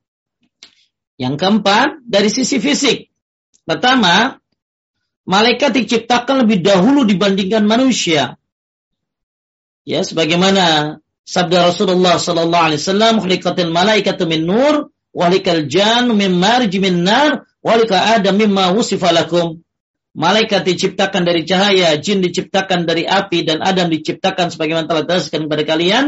Yang 1.21 1.35
keempat, 1.38 2.03
dari 2.03 2.33
sisi 2.33 2.59
fisik. 2.59 3.12
Pertama, 3.69 4.41
malaikat 5.29 5.76
diciptakan 5.76 6.45
lebih 6.45 6.64
dahulu 6.64 7.07
dibandingkan 7.07 7.62
manusia. 7.64 8.41
Ya, 9.85 10.00
sebagaimana 10.00 10.99
Sabda 11.25 11.73
Rasulullah 11.73 12.21
sallallahu 12.21 12.64
alaihi 12.69 12.81
wasallam, 12.85 13.14
"Khuliqatil 13.25 13.73
malaikatu 13.73 14.28
min 14.28 14.45
nur, 14.45 14.93
wa 15.16 15.33
jan 15.64 16.12
min 16.12 16.37
marj 16.37 16.73
min 16.76 17.00
nar, 17.00 17.49
wa 17.64 17.73
adam 17.81 18.37
mimma 18.37 18.76
wusifa 18.76 19.09
lakum." 19.09 19.64
Malaikat 20.14 20.62
diciptakan 20.62 21.26
dari 21.26 21.43
cahaya, 21.43 21.99
jin 21.99 22.23
diciptakan 22.23 22.87
dari 22.87 23.02
api, 23.02 23.43
dan 23.43 23.59
Adam 23.66 23.90
diciptakan 23.90 24.54
sebagaimana 24.54 24.87
telah 24.87 25.02
dijelaskan 25.02 25.50
kepada 25.50 25.64
kalian. 25.66 26.04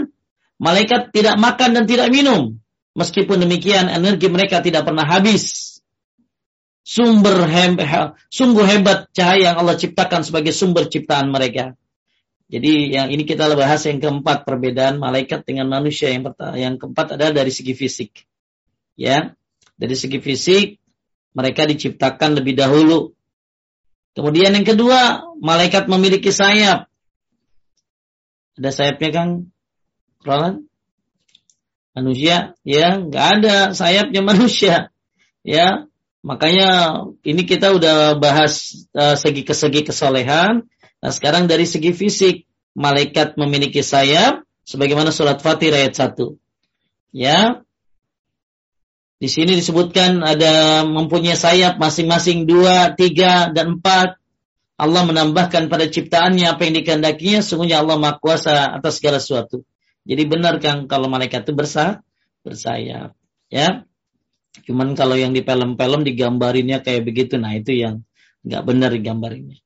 Malaikat 0.62 1.10
tidak 1.10 1.34
makan 1.34 1.74
dan 1.74 1.84
tidak 1.90 2.14
minum. 2.14 2.62
Meskipun 2.94 3.42
demikian, 3.42 3.90
energi 3.90 4.30
mereka 4.30 4.62
tidak 4.62 4.86
pernah 4.86 5.02
habis. 5.02 5.76
Sumber 6.86 7.50
hem, 7.50 7.74
sungguh 8.30 8.62
hebat 8.62 9.10
cahaya 9.10 9.50
yang 9.50 9.56
Allah 9.58 9.74
ciptakan 9.74 10.22
sebagai 10.22 10.54
sumber 10.54 10.86
ciptaan 10.86 11.34
mereka. 11.34 11.74
Jadi 12.46 12.94
yang 12.94 13.10
ini 13.10 13.26
kita 13.26 13.50
bahas 13.58 13.82
yang 13.90 13.98
keempat 13.98 14.46
perbedaan 14.46 15.02
malaikat 15.02 15.42
dengan 15.42 15.66
manusia 15.66 16.14
yang 16.14 16.22
pertama, 16.22 16.54
yang 16.54 16.78
keempat 16.78 17.18
adalah 17.18 17.42
dari 17.42 17.50
segi 17.50 17.74
fisik. 17.74 18.22
Ya, 18.94 19.34
dari 19.74 19.98
segi 19.98 20.22
fisik 20.22 20.78
mereka 21.34 21.66
diciptakan 21.66 22.38
lebih 22.38 22.54
dahulu. 22.54 23.12
Kemudian 24.14 24.54
yang 24.56 24.64
kedua, 24.64 25.26
malaikat 25.42 25.90
memiliki 25.90 26.32
sayap. 26.32 26.88
Ada 28.56 28.70
sayapnya 28.72 29.10
kan? 29.12 29.28
Roland? 30.24 30.64
Manusia, 31.92 32.56
ya, 32.64 32.96
nggak 32.96 33.26
ada 33.40 33.56
sayapnya 33.76 34.22
manusia. 34.32 34.94
Ya, 35.44 35.84
makanya 36.24 37.02
ini 37.26 37.42
kita 37.44 37.74
udah 37.74 38.16
bahas 38.16 38.86
uh, 38.96 39.18
segi 39.18 39.44
kesegi 39.44 39.84
kesolehan 39.84 40.64
Nah 41.00 41.12
sekarang 41.12 41.46
dari 41.46 41.68
segi 41.68 41.92
fisik, 41.92 42.48
malaikat 42.76 43.36
memiliki 43.40 43.80
sayap, 43.80 44.44
sebagaimana 44.66 45.12
surat 45.14 45.40
Fatih 45.40 45.72
ayat 45.72 45.94
1. 45.96 46.36
Ya, 47.16 47.64
di 49.16 49.32
sini 49.32 49.56
disebutkan 49.56 50.20
ada 50.20 50.84
mempunyai 50.84 51.40
sayap 51.40 51.80
masing-masing 51.80 52.44
dua, 52.44 52.92
tiga, 52.92 53.48
dan 53.48 53.80
empat. 53.80 54.20
Allah 54.76 55.02
menambahkan 55.08 55.72
pada 55.72 55.88
ciptaannya 55.88 56.52
apa 56.52 56.68
yang 56.68 56.84
dikehendakinya, 56.84 57.40
sungguhnya 57.40 57.80
Allah 57.80 57.96
Maha 57.96 58.20
Kuasa 58.20 58.76
atas 58.76 59.00
segala 59.00 59.16
sesuatu. 59.16 59.64
Jadi 60.04 60.22
benar 60.28 60.60
kan 60.60 60.84
kalau 60.84 61.08
malaikat 61.08 61.48
itu 61.48 61.56
bersa 61.56 62.04
bersayap, 62.44 63.16
ya. 63.48 63.88
Cuman 64.68 64.92
kalau 64.92 65.16
yang 65.16 65.32
di 65.32 65.40
film-film 65.40 66.04
digambarinnya 66.04 66.84
kayak 66.84 67.08
begitu, 67.08 67.40
nah 67.40 67.56
itu 67.56 67.72
yang 67.72 68.04
nggak 68.44 68.62
benar 68.68 68.92
gambar 68.92 69.32
ini. 69.32 69.65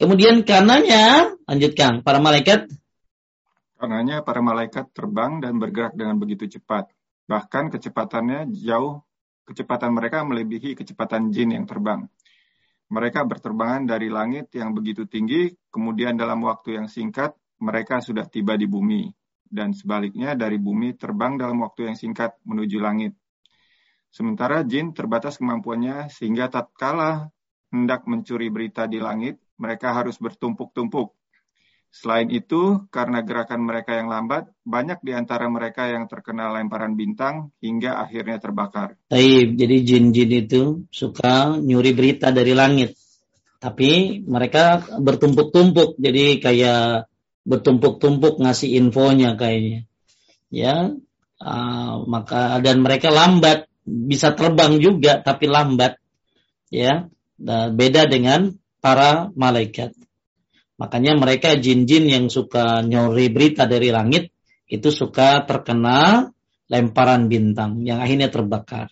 Kemudian 0.00 0.40
karenanya, 0.48 1.36
lanjutkan, 1.44 2.00
para 2.00 2.24
malaikat. 2.24 2.72
Karenanya 3.76 4.24
para 4.24 4.40
malaikat 4.40 4.88
terbang 4.96 5.44
dan 5.44 5.60
bergerak 5.60 5.92
dengan 5.92 6.16
begitu 6.16 6.48
cepat. 6.48 6.88
Bahkan 7.28 7.68
kecepatannya 7.68 8.48
jauh, 8.64 9.04
kecepatan 9.44 9.92
mereka 9.92 10.24
melebihi 10.24 10.72
kecepatan 10.72 11.28
jin 11.36 11.52
yang 11.52 11.68
terbang. 11.68 12.08
Mereka 12.88 13.28
berterbangan 13.28 13.92
dari 13.92 14.08
langit 14.08 14.48
yang 14.56 14.72
begitu 14.72 15.04
tinggi, 15.04 15.52
kemudian 15.68 16.16
dalam 16.16 16.40
waktu 16.48 16.80
yang 16.80 16.88
singkat, 16.88 17.36
mereka 17.60 18.00
sudah 18.00 18.24
tiba 18.24 18.56
di 18.56 18.64
bumi. 18.64 19.04
Dan 19.44 19.76
sebaliknya 19.76 20.32
dari 20.32 20.56
bumi 20.56 20.96
terbang 20.96 21.36
dalam 21.36 21.60
waktu 21.60 21.92
yang 21.92 21.96
singkat 22.00 22.40
menuju 22.48 22.80
langit. 22.80 23.12
Sementara 24.08 24.64
jin 24.64 24.96
terbatas 24.96 25.36
kemampuannya 25.36 26.08
sehingga 26.08 26.48
tatkala 26.48 27.28
hendak 27.68 28.08
mencuri 28.08 28.48
berita 28.48 28.88
di 28.88 28.96
langit, 28.96 29.38
mereka 29.60 29.92
harus 29.92 30.16
bertumpuk-tumpuk. 30.16 31.12
Selain 31.90 32.30
itu, 32.30 32.86
karena 32.94 33.18
gerakan 33.26 33.66
mereka 33.66 33.98
yang 33.98 34.06
lambat, 34.06 34.46
banyak 34.62 35.02
di 35.02 35.10
antara 35.10 35.50
mereka 35.50 35.90
yang 35.90 36.06
terkena 36.06 36.54
lemparan 36.54 36.94
bintang 36.94 37.50
hingga 37.58 37.98
akhirnya 37.98 38.38
terbakar. 38.38 38.94
Taib, 39.10 39.58
jadi 39.58 39.76
jin-jin 39.82 40.30
itu 40.30 40.62
suka 40.94 41.58
nyuri 41.58 41.90
berita 41.90 42.30
dari 42.30 42.54
langit. 42.54 42.94
Tapi 43.58 44.22
mereka 44.22 44.86
bertumpuk-tumpuk, 45.02 45.98
jadi 45.98 46.38
kayak 46.38 47.10
bertumpuk-tumpuk 47.42 48.38
ngasih 48.38 48.78
infonya 48.78 49.34
kayaknya. 49.34 49.90
Ya, 50.46 50.94
uh, 51.42 51.94
maka 52.06 52.62
dan 52.62 52.86
mereka 52.86 53.10
lambat, 53.10 53.66
bisa 53.82 54.30
terbang 54.38 54.78
juga 54.78 55.18
tapi 55.18 55.50
lambat. 55.50 55.98
Ya, 56.70 57.10
beda 57.74 58.06
dengan 58.06 58.59
para 58.80 59.28
malaikat. 59.36 59.92
Makanya 60.80 61.12
mereka 61.20 61.54
jin-jin 61.60 62.08
yang 62.08 62.26
suka 62.32 62.80
nyori 62.80 63.28
berita 63.28 63.68
dari 63.68 63.92
langit 63.92 64.32
itu 64.64 64.88
suka 64.88 65.44
terkena 65.44 66.32
lemparan 66.72 67.28
bintang 67.28 67.84
yang 67.84 68.00
akhirnya 68.00 68.32
terbakar. 68.32 68.88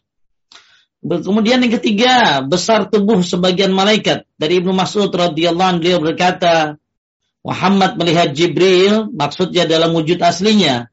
Kemudian 0.98 1.62
yang 1.62 1.72
ketiga, 1.78 2.42
besar 2.42 2.90
tubuh 2.90 3.22
sebagian 3.22 3.70
malaikat. 3.70 4.26
Dari 4.34 4.58
Ibnu 4.58 4.74
Mas'ud 4.74 5.08
radhiyallahu 5.08 5.68
anhu 5.78 5.80
beliau 5.80 6.02
berkata, 6.02 6.74
Muhammad 7.46 7.94
melihat 7.96 8.34
Jibril 8.34 9.08
maksudnya 9.14 9.64
dalam 9.64 9.94
wujud 9.94 10.18
aslinya. 10.18 10.90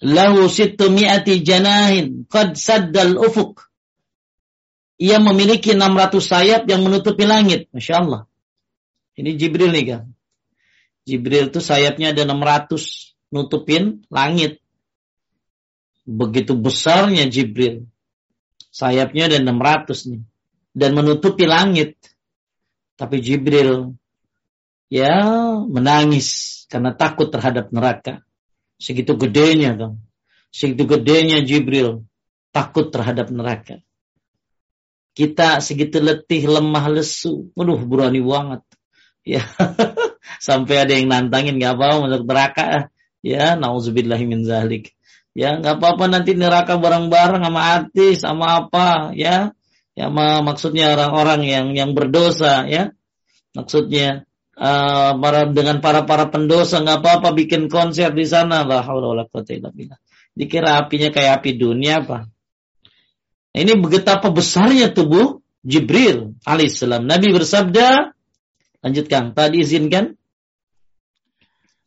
Lahu 0.00 0.48
sittu 0.48 0.88
mi'ati 0.88 1.44
janahin 1.44 2.24
qad 2.30 2.56
saddal 2.56 3.20
ufuk 3.20 3.69
ia 5.00 5.16
memiliki 5.16 5.72
600 5.72 6.20
sayap 6.20 6.62
yang 6.68 6.84
menutupi 6.84 7.24
langit. 7.24 7.72
Masya 7.72 8.04
Allah. 8.04 8.22
Ini 9.16 9.32
Jibril 9.40 9.72
nih 9.72 9.84
kan. 9.88 10.04
Jibril 11.08 11.48
itu 11.48 11.64
sayapnya 11.64 12.12
ada 12.12 12.28
600 12.28 13.32
nutupin 13.32 14.04
langit. 14.12 14.60
Begitu 16.04 16.52
besarnya 16.52 17.24
Jibril. 17.32 17.88
Sayapnya 18.68 19.32
ada 19.32 19.40
600 19.40 20.12
nih. 20.12 20.22
Dan 20.76 20.90
menutupi 20.92 21.48
langit. 21.48 21.96
Tapi 23.00 23.24
Jibril 23.24 23.96
ya 24.92 25.16
menangis 25.64 26.60
karena 26.68 26.92
takut 26.92 27.32
terhadap 27.32 27.72
neraka. 27.72 28.20
Segitu 28.76 29.16
gedenya 29.16 29.80
kan. 29.80 29.92
Segitu 30.52 30.84
gedenya 30.84 31.40
Jibril 31.40 32.04
takut 32.52 32.92
terhadap 32.92 33.32
neraka 33.32 33.80
kita 35.14 35.58
segitu 35.60 35.98
letih, 35.98 36.46
lemah, 36.46 36.86
lesu. 36.90 37.50
Waduh, 37.58 37.82
berani 37.84 38.22
banget. 38.22 38.62
Ya, 39.26 39.44
sampai 40.46 40.86
ada 40.86 40.92
yang 40.96 41.10
nantangin 41.10 41.60
nggak 41.60 41.76
apa-apa 41.76 41.96
masuk 42.08 42.24
neraka. 42.24 42.66
Ya, 43.20 43.52
nauzubillahi 43.58 44.24
min 44.24 44.48
zalik. 44.48 44.96
Ya, 45.36 45.60
nggak 45.60 45.78
apa-apa 45.78 46.04
nanti 46.08 46.34
neraka 46.34 46.80
bareng-bareng 46.80 47.44
sama 47.44 47.60
artis, 47.60 48.24
sama 48.24 48.64
apa, 48.64 49.12
ya. 49.14 49.52
Ya, 49.92 50.06
maksudnya 50.40 50.96
orang-orang 50.96 51.44
yang 51.44 51.66
yang 51.76 51.90
berdosa, 51.92 52.64
ya. 52.64 52.96
Maksudnya 53.52 54.24
uh, 54.56 55.12
para 55.18 55.50
dengan 55.50 55.82
para 55.82 56.06
para 56.06 56.30
pendosa 56.30 56.80
nggak 56.80 57.00
apa-apa 57.02 57.28
bikin 57.34 57.66
konser 57.66 58.14
di 58.14 58.24
sana 58.24 58.62
lah. 58.62 58.86
Dikira 60.30 60.78
apinya 60.78 61.10
kayak 61.10 61.42
api 61.42 61.50
dunia 61.58 62.06
apa? 62.06 62.30
Ini 63.50 63.74
betapa 63.82 64.30
besarnya 64.30 64.94
tubuh 64.94 65.42
Jibril 65.60 66.38
alaihissalam. 66.46 67.04
Nabi 67.04 67.34
bersabda, 67.34 68.14
lanjutkan, 68.80 69.36
tadi 69.36 69.60
izinkan. 69.60 70.16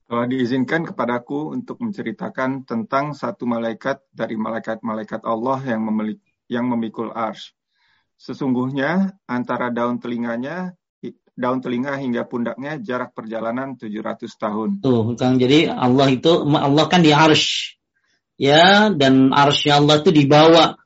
Telah 0.05 0.27
diizinkan 0.29 0.85
kepadaku 0.85 1.55
untuk 1.55 1.81
menceritakan 1.81 2.69
tentang 2.69 3.17
satu 3.17 3.49
malaikat 3.49 4.03
dari 4.13 4.37
malaikat-malaikat 4.37 5.25
Allah 5.25 5.57
yang 5.65 5.81
memiliki 5.89 6.21
yang 6.51 6.69
memikul 6.69 7.09
ars. 7.09 7.55
Sesungguhnya 8.19 9.17
antara 9.25 9.73
daun 9.73 9.97
telinganya 9.97 10.77
daun 11.33 11.65
telinga 11.65 11.97
hingga 11.97 12.29
pundaknya 12.29 12.77
jarak 12.77 13.17
perjalanan 13.17 13.73
700 13.73 14.29
tahun. 14.37 14.69
Tuh, 14.85 15.17
Kang. 15.17 15.41
Jadi 15.41 15.65
Allah 15.65 16.07
itu 16.13 16.45
Allah 16.53 16.85
kan 16.85 17.01
di 17.01 17.09
arsh. 17.09 17.79
Ya, 18.37 18.89
dan 18.93 19.29
arsy 19.33 19.69
Allah 19.69 20.01
itu 20.01 20.09
dibawa 20.09 20.77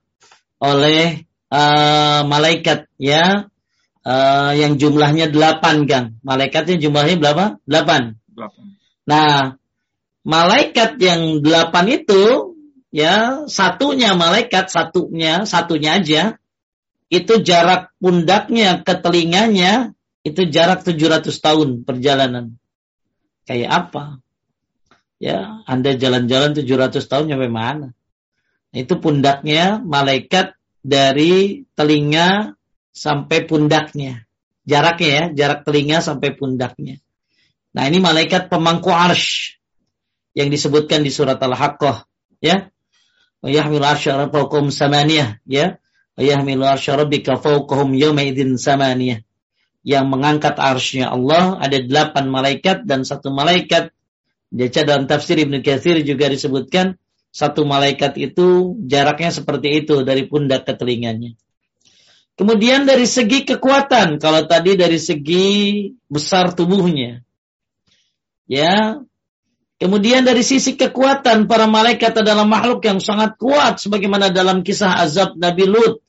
oleh 0.62 1.28
uh, 1.52 2.22
malaikat 2.26 2.90
ya. 2.98 3.50
Uh, 4.08 4.56
yang 4.56 4.80
jumlahnya 4.80 5.28
delapan 5.28 5.84
kan 5.84 6.04
malaikatnya 6.24 6.80
jumlahnya 6.80 7.20
berapa? 7.20 7.46
Delapan. 7.68 8.16
Nah 9.04 9.60
malaikat 10.24 10.96
yang 11.04 11.44
delapan 11.44 11.86
itu 11.92 12.56
ya 12.88 13.44
satunya 13.52 14.16
malaikat 14.16 14.72
satunya 14.72 15.44
satunya 15.44 16.00
aja 16.00 16.24
itu 17.12 17.44
jarak 17.44 17.92
pundaknya 18.00 18.80
ke 18.80 18.96
telinganya 18.96 19.92
itu 20.24 20.44
jarak 20.48 20.88
700 20.88 21.28
tahun 21.40 21.70
perjalanan. 21.84 22.60
Kayak 23.44 23.92
apa? 23.92 24.24
Ya 25.20 25.64
anda 25.68 26.00
jalan-jalan 26.00 26.56
700 26.56 26.96
tahun 27.12 27.28
sampai 27.28 27.52
mana 27.52 27.92
itu 28.76 29.00
pundaknya 29.00 29.80
malaikat 29.80 30.58
dari 30.84 31.64
telinga 31.76 32.58
sampai 32.92 33.48
pundaknya. 33.48 34.28
Jaraknya 34.68 35.10
ya, 35.10 35.24
jarak 35.32 35.64
telinga 35.64 36.04
sampai 36.04 36.36
pundaknya. 36.36 37.00
Nah 37.72 37.88
ini 37.88 38.04
malaikat 38.04 38.52
pemangku 38.52 38.92
arsh 38.92 39.62
yang 40.36 40.52
disebutkan 40.52 41.06
di 41.06 41.12
surat 41.14 41.40
Al-Haqqah 41.40 42.04
ya. 42.44 42.68
Wa 43.40 43.50
yahmilu 43.54 43.86
arsya 43.86 44.28
fawqahum 44.28 44.74
samaniyah 44.74 45.40
ya. 45.46 45.80
Wa 46.18 46.22
yahmilu 46.26 46.68
rabbika 46.68 47.40
fawqahum 47.40 47.96
yawma 47.96 48.28
idzin 48.28 48.60
samaniyah. 48.60 49.24
Yang 49.88 50.06
mengangkat 50.12 50.60
arsy 50.60 51.00
Allah 51.00 51.56
ada 51.64 51.80
delapan 51.80 52.28
malaikat 52.28 52.84
dan 52.84 53.08
satu 53.08 53.32
malaikat. 53.32 53.96
Baca 54.48 54.82
dalam 54.84 55.08
tafsir 55.08 55.40
Ibnu 55.40 55.64
Katsir 55.64 56.00
juga 56.04 56.28
disebutkan 56.28 57.00
satu 57.32 57.68
malaikat 57.68 58.18
itu 58.18 58.78
jaraknya 58.88 59.30
seperti 59.30 59.86
itu 59.86 60.02
dari 60.02 60.26
pundak 60.26 60.66
ke 60.66 60.74
telinganya. 60.74 61.38
Kemudian 62.38 62.86
dari 62.86 63.10
segi 63.10 63.50
kekuatan, 63.50 64.22
kalau 64.22 64.46
tadi 64.46 64.78
dari 64.78 65.02
segi 65.02 65.90
besar 66.06 66.54
tubuhnya. 66.54 67.26
Ya. 68.46 69.02
Kemudian 69.78 70.26
dari 70.26 70.42
sisi 70.42 70.74
kekuatan 70.74 71.46
para 71.50 71.66
malaikat 71.70 72.14
adalah 72.22 72.46
makhluk 72.46 72.82
yang 72.86 72.98
sangat 73.02 73.38
kuat 73.38 73.78
sebagaimana 73.78 74.34
dalam 74.34 74.62
kisah 74.62 75.02
azab 75.02 75.38
Nabi 75.38 75.66
Lut. 75.70 76.02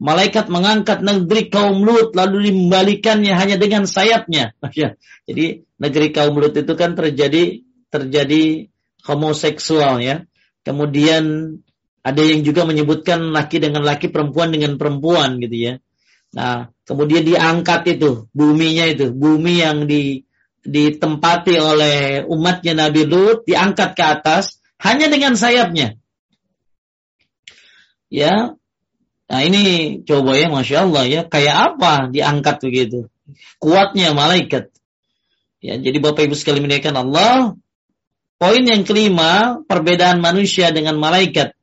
Malaikat 0.00 0.52
mengangkat 0.52 1.00
negeri 1.00 1.48
kaum 1.48 1.84
Lut 1.84 2.12
lalu 2.16 2.48
dikembalikannya 2.48 3.32
hanya 3.32 3.56
dengan 3.60 3.84
sayapnya. 3.84 4.56
Ya. 4.76 4.96
Jadi 5.28 5.68
negeri 5.76 6.12
kaum 6.12 6.36
Lut 6.36 6.56
itu 6.56 6.72
kan 6.76 6.96
terjadi 6.96 7.60
terjadi 7.92 8.72
homoseksual 9.04 10.00
ya. 10.00 10.24
Kemudian 10.64 11.54
ada 12.04 12.22
yang 12.24 12.40
juga 12.44 12.64
menyebutkan 12.64 13.32
laki 13.32 13.60
dengan 13.60 13.84
laki, 13.84 14.08
perempuan 14.08 14.52
dengan 14.52 14.76
perempuan 14.80 15.40
gitu 15.40 15.56
ya. 15.56 15.74
Nah, 16.34 16.72
kemudian 16.84 17.22
diangkat 17.24 17.96
itu, 17.96 18.26
buminya 18.34 18.84
itu, 18.88 19.12
bumi 19.14 19.62
yang 19.62 19.86
di 19.86 20.24
ditempati 20.64 21.60
oleh 21.60 21.96
umatnya 22.24 22.72
Nabi 22.72 23.04
Lut 23.04 23.44
diangkat 23.44 23.92
ke 23.92 24.04
atas 24.04 24.56
hanya 24.80 25.12
dengan 25.12 25.36
sayapnya. 25.36 26.00
Ya. 28.08 28.56
Nah, 29.24 29.40
ini 29.40 30.00
coba 30.04 30.36
ya 30.36 30.48
Masya 30.48 30.88
Allah 30.88 31.04
ya, 31.08 31.20
kayak 31.24 31.76
apa 31.76 32.08
diangkat 32.08 32.56
begitu. 32.64 33.08
Kuatnya 33.60 34.12
malaikat. 34.12 34.68
Ya, 35.64 35.80
jadi 35.80 35.96
Bapak 35.96 36.28
Ibu 36.28 36.36
sekalian 36.36 36.68
menaikkan 36.68 36.92
Allah, 36.92 37.56
Poin 38.36 38.62
yang 38.66 38.82
kelima, 38.82 39.62
perbedaan 39.64 40.18
manusia 40.18 40.74
dengan 40.74 40.98
malaikat. 40.98 41.54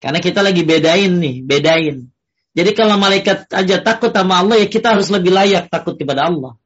Karena 0.00 0.20
kita 0.20 0.40
lagi 0.40 0.64
bedain 0.64 1.20
nih, 1.20 1.44
bedain. 1.44 2.08
Jadi 2.50 2.70
kalau 2.74 2.98
malaikat 2.98 3.46
aja 3.52 3.78
takut 3.78 4.10
sama 4.10 4.42
Allah 4.42 4.58
ya 4.58 4.66
kita 4.66 4.98
harus 4.98 5.06
lebih 5.12 5.30
layak 5.30 5.70
takut 5.70 5.94
kepada 5.94 6.28
Allah. 6.28 6.58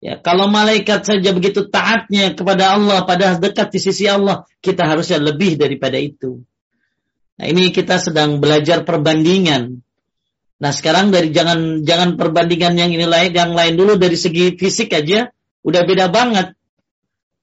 Ya, 0.00 0.16
kalau 0.16 0.48
malaikat 0.48 1.04
saja 1.04 1.28
begitu 1.36 1.68
taatnya 1.68 2.32
kepada 2.32 2.72
Allah, 2.72 3.04
pada 3.04 3.36
dekat 3.36 3.68
di 3.68 3.80
sisi 3.84 4.08
Allah, 4.08 4.48
kita 4.64 4.88
harusnya 4.88 5.20
lebih 5.20 5.60
daripada 5.60 6.00
itu. 6.00 6.40
Nah, 7.36 7.46
ini 7.48 7.68
kita 7.68 8.00
sedang 8.00 8.40
belajar 8.40 8.84
perbandingan. 8.84 9.84
Nah, 10.60 10.72
sekarang 10.72 11.12
dari 11.12 11.32
jangan 11.32 11.84
jangan 11.84 12.16
perbandingan 12.16 12.80
yang 12.80 12.92
ini 12.92 13.04
lain, 13.04 13.32
yang 13.32 13.52
lain 13.52 13.76
dulu 13.76 14.00
dari 14.00 14.16
segi 14.16 14.56
fisik 14.56 14.92
aja 14.92 15.28
udah 15.64 15.82
beda 15.84 16.08
banget. 16.08 16.56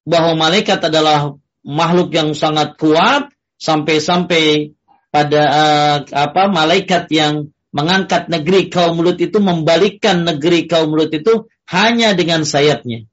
Bahwa 0.08 0.40
malaikat 0.48 0.80
adalah 0.88 1.36
makhluk 1.68 2.16
yang 2.16 2.32
sangat 2.32 2.80
kuat 2.80 3.28
sampai-sampai 3.60 4.72
pada 5.12 5.42
uh, 5.52 5.98
apa 6.08 6.48
malaikat 6.48 7.12
yang 7.12 7.52
mengangkat 7.76 8.32
negeri 8.32 8.72
kaum 8.72 9.04
Lut 9.04 9.20
itu 9.20 9.38
membalikkan 9.44 10.24
negeri 10.24 10.66
kaum 10.66 10.96
Lut 10.96 11.12
itu 11.12 11.52
hanya 11.68 12.16
dengan 12.16 12.48
sayapnya. 12.48 13.04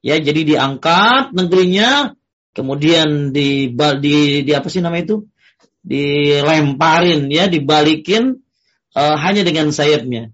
Ya, 0.00 0.16
jadi 0.16 0.42
diangkat 0.56 1.36
negerinya, 1.36 2.16
kemudian 2.56 3.30
di, 3.36 3.70
di, 3.76 4.16
di 4.42 4.52
apa 4.56 4.66
sih 4.72 4.80
nama 4.80 4.96
itu? 4.98 5.28
Dilemparin 5.84 7.28
ya, 7.28 7.46
dibalikin 7.46 8.40
uh, 8.96 9.16
hanya 9.20 9.44
dengan 9.44 9.70
sayapnya. 9.70 10.32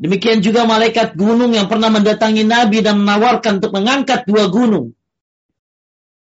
Demikian 0.00 0.40
juga 0.40 0.64
malaikat 0.64 1.12
gunung 1.12 1.52
yang 1.52 1.68
pernah 1.68 1.92
mendatangi 1.92 2.46
Nabi 2.46 2.80
dan 2.80 3.04
menawarkan 3.04 3.60
untuk 3.60 3.76
mengangkat 3.76 4.24
dua 4.24 4.48
gunung. 4.48 4.96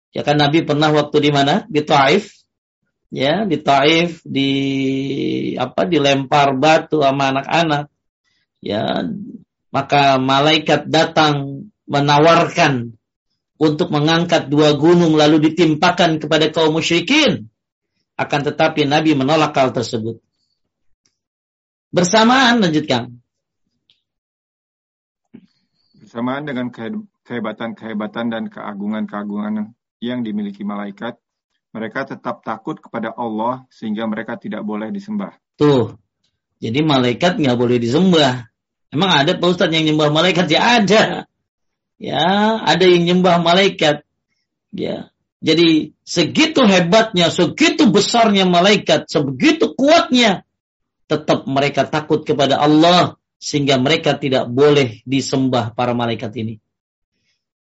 Ya 0.10 0.26
kan 0.26 0.42
Nabi 0.42 0.66
pernah 0.66 0.90
waktu 0.90 1.30
di 1.30 1.32
mana? 1.34 1.66
Di 1.70 1.86
Taif. 1.86 2.34
Ya, 3.10 3.46
di 3.46 3.58
Taif 3.62 4.22
di 4.22 4.52
apa 5.58 5.86
dilempar 5.86 6.54
batu 6.58 7.02
sama 7.02 7.34
anak-anak. 7.34 7.90
Ya, 8.62 9.06
maka 9.70 10.18
malaikat 10.18 10.90
datang 10.90 11.66
menawarkan 11.90 12.94
untuk 13.60 13.90
mengangkat 13.90 14.50
dua 14.50 14.78
gunung 14.78 15.18
lalu 15.18 15.52
ditimpakan 15.52 16.22
kepada 16.22 16.50
kaum 16.50 16.78
musyrikin. 16.78 17.50
Akan 18.20 18.44
tetapi 18.44 18.84
Nabi 18.84 19.16
menolak 19.16 19.56
hal 19.56 19.72
tersebut. 19.72 20.20
Bersamaan 21.90 22.62
lanjutkan. 22.62 23.18
Bersamaan 25.98 26.44
dengan 26.46 26.68
kehebatan-kehebatan 26.70 28.26
dan 28.30 28.44
keagungan-keagungan 28.52 29.79
yang 30.00 30.24
dimiliki 30.24 30.64
malaikat, 30.64 31.20
mereka 31.76 32.08
tetap 32.08 32.42
takut 32.42 32.80
kepada 32.80 33.14
Allah 33.14 33.68
sehingga 33.70 34.10
mereka 34.10 34.40
tidak 34.40 34.66
boleh 34.66 34.90
disembah. 34.90 35.38
Tuh, 35.60 36.00
jadi 36.60 36.84
malaikat 36.84 37.40
nggak 37.40 37.58
boleh 37.60 37.78
disembah. 37.80 38.50
Emang 38.90 39.12
ada 39.14 39.38
Pak 39.38 39.48
Ustadz 39.48 39.72
yang 39.72 39.86
nyembah 39.86 40.10
malaikat? 40.10 40.50
Ya 40.50 40.82
ada. 40.82 41.04
Ya, 42.00 42.26
ada 42.64 42.86
yang 42.88 43.06
nyembah 43.06 43.44
malaikat. 43.44 44.02
Ya. 44.74 45.14
Jadi 45.40 45.96
segitu 46.04 46.68
hebatnya, 46.68 47.32
segitu 47.32 47.88
besarnya 47.88 48.44
malaikat, 48.44 49.08
sebegitu 49.08 49.72
kuatnya, 49.72 50.44
tetap 51.08 51.48
mereka 51.48 51.88
takut 51.88 52.28
kepada 52.28 52.60
Allah 52.60 53.16
sehingga 53.40 53.80
mereka 53.80 54.20
tidak 54.20 54.52
boleh 54.52 55.00
disembah 55.08 55.72
para 55.72 55.96
malaikat 55.96 56.36
ini. 56.36 56.60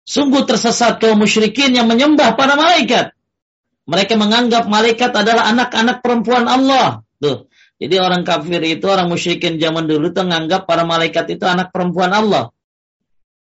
Sungguh 0.10 0.42
tersesat 0.50 0.98
kaum 0.98 1.22
musyrikin 1.22 1.70
yang 1.78 1.86
menyembah 1.86 2.34
para 2.34 2.58
malaikat. 2.58 3.14
Mereka 3.86 4.18
menganggap 4.18 4.66
malaikat 4.66 5.14
adalah 5.14 5.54
anak-anak 5.54 6.02
perempuan 6.02 6.50
Allah. 6.50 7.06
Tuh, 7.22 7.46
jadi 7.78 8.02
orang 8.02 8.26
kafir 8.26 8.58
itu, 8.66 8.90
orang 8.90 9.06
musyrikin 9.06 9.62
zaman 9.62 9.86
dulu 9.86 10.10
itu 10.10 10.18
menganggap 10.26 10.66
para 10.66 10.82
malaikat 10.82 11.30
itu 11.30 11.46
anak 11.46 11.70
perempuan 11.70 12.10
Allah. 12.10 12.50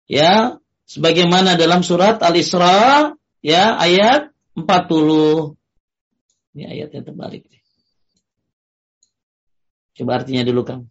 Ya, 0.09 0.57
sebagaimana 0.89 1.61
dalam 1.61 1.85
surat 1.85 2.25
Al-Isra 2.25 3.13
ya 3.45 3.77
ayat 3.77 4.33
40. 4.57 5.53
Ini 6.57 6.65
ayatnya 6.73 7.05
terbalik. 7.05 7.45
Coba 9.93 10.25
artinya 10.25 10.41
dulu, 10.41 10.65
Kang. 10.65 10.89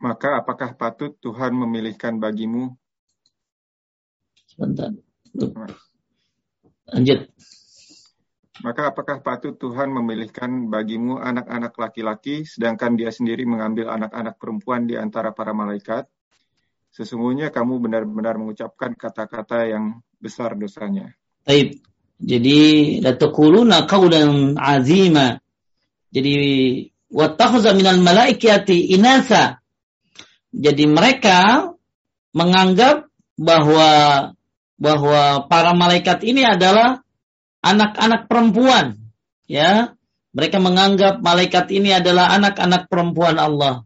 Maka 0.00 0.40
apakah 0.40 0.72
patut 0.80 1.12
Tuhan 1.20 1.52
memilihkan 1.52 2.16
bagimu? 2.16 2.72
Sebentar. 4.48 4.88
Lanjut. 6.88 7.28
Maka 8.60 8.92
apakah 8.92 9.24
patut 9.24 9.56
Tuhan 9.56 9.88
memilihkan 9.88 10.68
bagimu 10.68 11.16
anak-anak 11.16 11.72
laki-laki, 11.80 12.44
sedangkan 12.44 12.96
dia 12.96 13.08
sendiri 13.08 13.48
mengambil 13.48 13.88
anak-anak 13.88 14.36
perempuan 14.36 14.84
di 14.84 15.00
antara 15.00 15.32
para 15.32 15.56
malaikat? 15.56 16.04
Sesungguhnya 16.92 17.48
kamu 17.48 17.80
benar-benar 17.80 18.36
mengucapkan 18.36 18.92
kata-kata 18.92 19.64
yang 19.64 20.04
besar 20.20 20.56
dosanya. 20.60 21.16
Baik. 21.44 21.80
Jadi, 22.20 22.58
latakuluna 23.00 23.88
qawlan 23.88 24.60
azima. 24.60 25.40
Jadi, 26.12 26.36
wattakhza 27.08 27.72
minal 27.72 28.04
malaikati 28.04 28.92
inasa. 28.92 29.60
Jadi 30.50 30.84
mereka 30.90 31.70
menganggap 32.34 33.06
bahwa 33.38 33.90
bahwa 34.80 35.44
para 35.46 35.76
malaikat 35.76 36.24
ini 36.26 36.42
adalah 36.42 37.04
anak-anak 37.62 38.26
perempuan. 38.26 38.96
Ya, 39.50 39.94
mereka 40.30 40.62
menganggap 40.62 41.20
malaikat 41.20 41.70
ini 41.74 41.90
adalah 41.94 42.30
anak-anak 42.34 42.86
perempuan 42.86 43.36
Allah. 43.36 43.84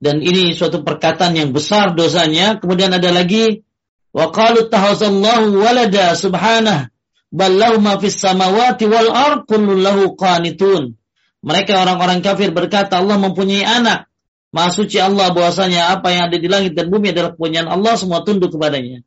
Dan 0.00 0.24
ini 0.24 0.56
suatu 0.56 0.80
perkataan 0.80 1.36
yang 1.36 1.50
besar 1.52 1.92
dosanya. 1.92 2.56
Kemudian 2.56 2.90
ada 2.90 3.12
lagi 3.12 3.62
wa 4.10 4.32
qalu 4.32 4.72
tahazallahu 4.72 5.60
walada 5.60 6.16
subhanah 6.16 6.90
ballahu 7.30 7.78
ma 7.78 7.94
fis 8.02 8.18
samawati 8.18 8.90
wal 8.90 9.10
ard 9.12 9.46
lahu 9.78 10.18
qanitun. 10.18 10.98
Mereka 11.40 11.72
orang-orang 11.72 12.20
kafir 12.20 12.52
berkata 12.52 13.00
Allah 13.00 13.16
mempunyai 13.16 13.64
anak. 13.64 14.09
Maha 14.50 14.82
Allah 15.06 15.30
bahwasanya 15.30 15.94
apa 15.94 16.10
yang 16.10 16.26
ada 16.26 16.38
di 16.38 16.48
langit 16.50 16.74
dan 16.74 16.90
bumi 16.90 17.14
adalah 17.14 17.38
punyaan 17.38 17.70
Allah 17.70 17.94
semua 17.94 18.26
tunduk 18.26 18.50
kepadanya. 18.50 19.06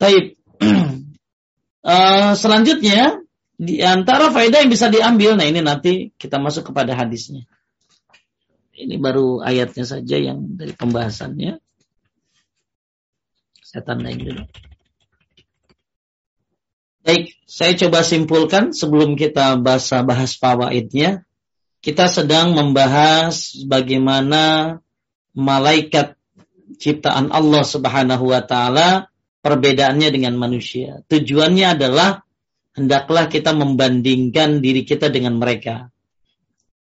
Taib. 0.00 0.40
Uh, 1.84 2.32
selanjutnya 2.42 3.20
di 3.60 3.84
antara 3.84 4.32
faedah 4.32 4.64
yang 4.64 4.72
bisa 4.72 4.88
diambil, 4.88 5.36
nah 5.36 5.44
ini 5.44 5.60
nanti 5.60 6.16
kita 6.16 6.40
masuk 6.40 6.72
kepada 6.72 6.96
hadisnya. 6.96 7.44
Ini 8.72 8.96
baru 8.96 9.44
ayatnya 9.44 9.84
saja 9.84 10.16
yang 10.16 10.56
dari 10.56 10.72
pembahasannya. 10.72 11.60
Saya 13.60 13.82
tandain 13.84 14.16
dulu. 14.16 14.48
Baik, 17.04 17.36
saya 17.44 17.76
coba 17.76 18.00
simpulkan 18.00 18.72
sebelum 18.72 19.20
kita 19.20 19.60
bahas 19.60 19.92
bahas 20.08 20.32
fawaidnya. 20.40 21.28
Kita 21.80 22.12
sedang 22.12 22.52
membahas 22.52 23.56
bagaimana 23.64 24.76
malaikat 25.32 26.12
ciptaan 26.76 27.32
Allah 27.32 27.64
Subhanahu 27.64 28.36
wa 28.36 28.44
taala 28.44 29.08
perbedaannya 29.40 30.08
dengan 30.12 30.36
manusia. 30.36 31.00
Tujuannya 31.08 31.80
adalah 31.80 32.20
hendaklah 32.76 33.32
kita 33.32 33.56
membandingkan 33.56 34.60
diri 34.60 34.84
kita 34.84 35.08
dengan 35.08 35.40
mereka. 35.40 35.88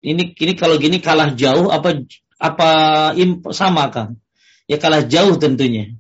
Ini 0.02 0.34
ini 0.34 0.54
kalau 0.58 0.82
gini 0.82 0.98
kalah 1.04 1.38
jauh 1.38 1.70
apa 1.70 2.02
apa 2.40 2.70
imp, 3.14 3.52
sama 3.52 3.92
kan? 3.94 4.18
Ya 4.66 4.82
kalah 4.82 5.06
jauh 5.06 5.36
tentunya. 5.38 5.94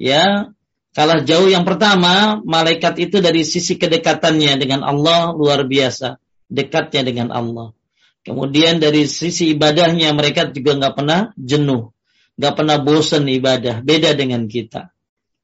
Ya, 0.00 0.50
kalah 0.94 1.22
jauh 1.26 1.50
yang 1.50 1.68
pertama, 1.68 2.40
malaikat 2.42 2.96
itu 3.02 3.20
dari 3.20 3.42
sisi 3.42 3.76
kedekatannya 3.76 4.56
dengan 4.56 4.80
Allah 4.86 5.34
luar 5.34 5.66
biasa, 5.66 6.16
dekatnya 6.48 7.02
dengan 7.06 7.28
Allah. 7.34 7.74
Kemudian 8.22 8.78
dari 8.78 9.10
sisi 9.10 9.50
ibadahnya 9.50 10.14
mereka 10.14 10.46
juga 10.54 10.78
nggak 10.78 10.94
pernah 10.94 11.20
jenuh, 11.34 11.90
nggak 12.38 12.54
pernah 12.54 12.78
bosan 12.78 13.26
ibadah, 13.26 13.82
beda 13.82 14.14
dengan 14.14 14.46
kita. 14.46 14.94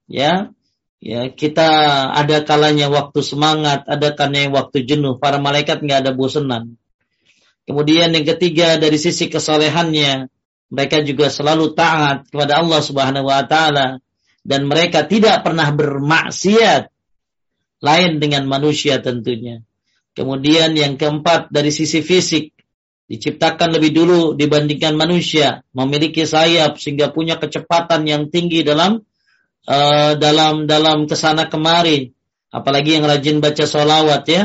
Ya 0.07 0.55
ya 1.03 1.31
kita 1.31 1.69
ada 2.11 2.43
kalanya 2.47 2.91
waktu 2.91 3.19
semangat 3.23 3.83
ada 3.91 4.15
kalanya 4.15 4.55
waktu 4.63 4.87
jenuh. 4.87 5.19
Para 5.19 5.43
malaikat 5.43 5.83
nggak 5.83 6.07
ada 6.07 6.13
bosenan. 6.15 6.79
Kemudian 7.67 8.15
yang 8.15 8.25
ketiga 8.25 8.79
dari 8.79 8.97
sisi 8.97 9.27
kesolehannya 9.27 10.31
mereka 10.71 11.03
juga 11.03 11.29
selalu 11.29 11.75
taat 11.75 12.31
kepada 12.31 12.63
Allah 12.63 12.81
Subhanahu 12.81 13.27
wa 13.27 13.43
taala 13.45 13.99
dan 14.47 14.71
mereka 14.71 15.05
tidak 15.05 15.43
pernah 15.43 15.69
bermaksiat 15.75 16.89
lain 17.83 18.13
dengan 18.23 18.47
manusia 18.47 19.03
tentunya. 19.03 19.67
Kemudian 20.15 20.75
yang 20.75 20.99
keempat 20.99 21.51
dari 21.51 21.71
sisi 21.71 22.03
fisik 22.03 22.58
diciptakan 23.09 23.73
lebih 23.73 23.97
dulu 23.97 24.21
dibandingkan 24.37 24.93
manusia 24.93 25.65
memiliki 25.73 26.29
sayap 26.29 26.77
sehingga 26.77 27.09
punya 27.09 27.41
kecepatan 27.41 28.05
yang 28.05 28.29
tinggi 28.29 28.61
dalam 28.61 29.01
uh, 29.65 30.13
dalam 30.15 30.69
dalam 30.69 31.09
ke 31.09 31.17
sana 31.17 31.49
kemari 31.49 32.13
apalagi 32.53 33.01
yang 33.01 33.09
rajin 33.09 33.41
baca 33.41 33.65
solawat 33.65 34.25
ya 34.29 34.43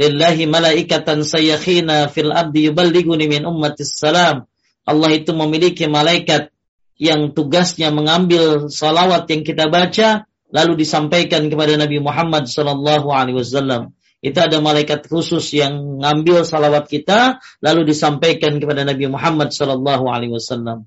lillahi 0.00 0.48
malaikatan 0.48 1.26
sayakhina 1.26 2.08
fil 2.08 2.32
abdi 2.32 2.72
yuballighuni 2.72 3.28
min 3.28 3.42
ummatis 3.44 3.92
salam. 3.92 4.46
Allah 4.88 5.10
itu 5.12 5.36
memiliki 5.36 5.84
malaikat 5.86 6.50
yang 6.96 7.36
tugasnya 7.36 7.92
mengambil 7.92 8.72
salawat 8.72 9.28
yang 9.28 9.42
kita 9.44 9.68
baca 9.68 10.24
lalu 10.50 10.82
disampaikan 10.82 11.46
kepada 11.46 11.78
Nabi 11.78 12.02
Muhammad 12.02 12.48
sallallahu 12.48 13.12
alaihi 13.12 13.38
wasallam. 13.38 13.94
Itu 14.20 14.36
ada 14.36 14.60
malaikat 14.60 15.08
khusus 15.08 15.56
yang 15.56 16.04
ngambil 16.04 16.44
salawat 16.44 16.92
kita 16.92 17.40
lalu 17.64 17.88
disampaikan 17.88 18.60
kepada 18.60 18.84
Nabi 18.84 19.08
Muhammad 19.08 19.48
sallallahu 19.48 20.12
alaihi 20.12 20.36
wasallam. 20.36 20.84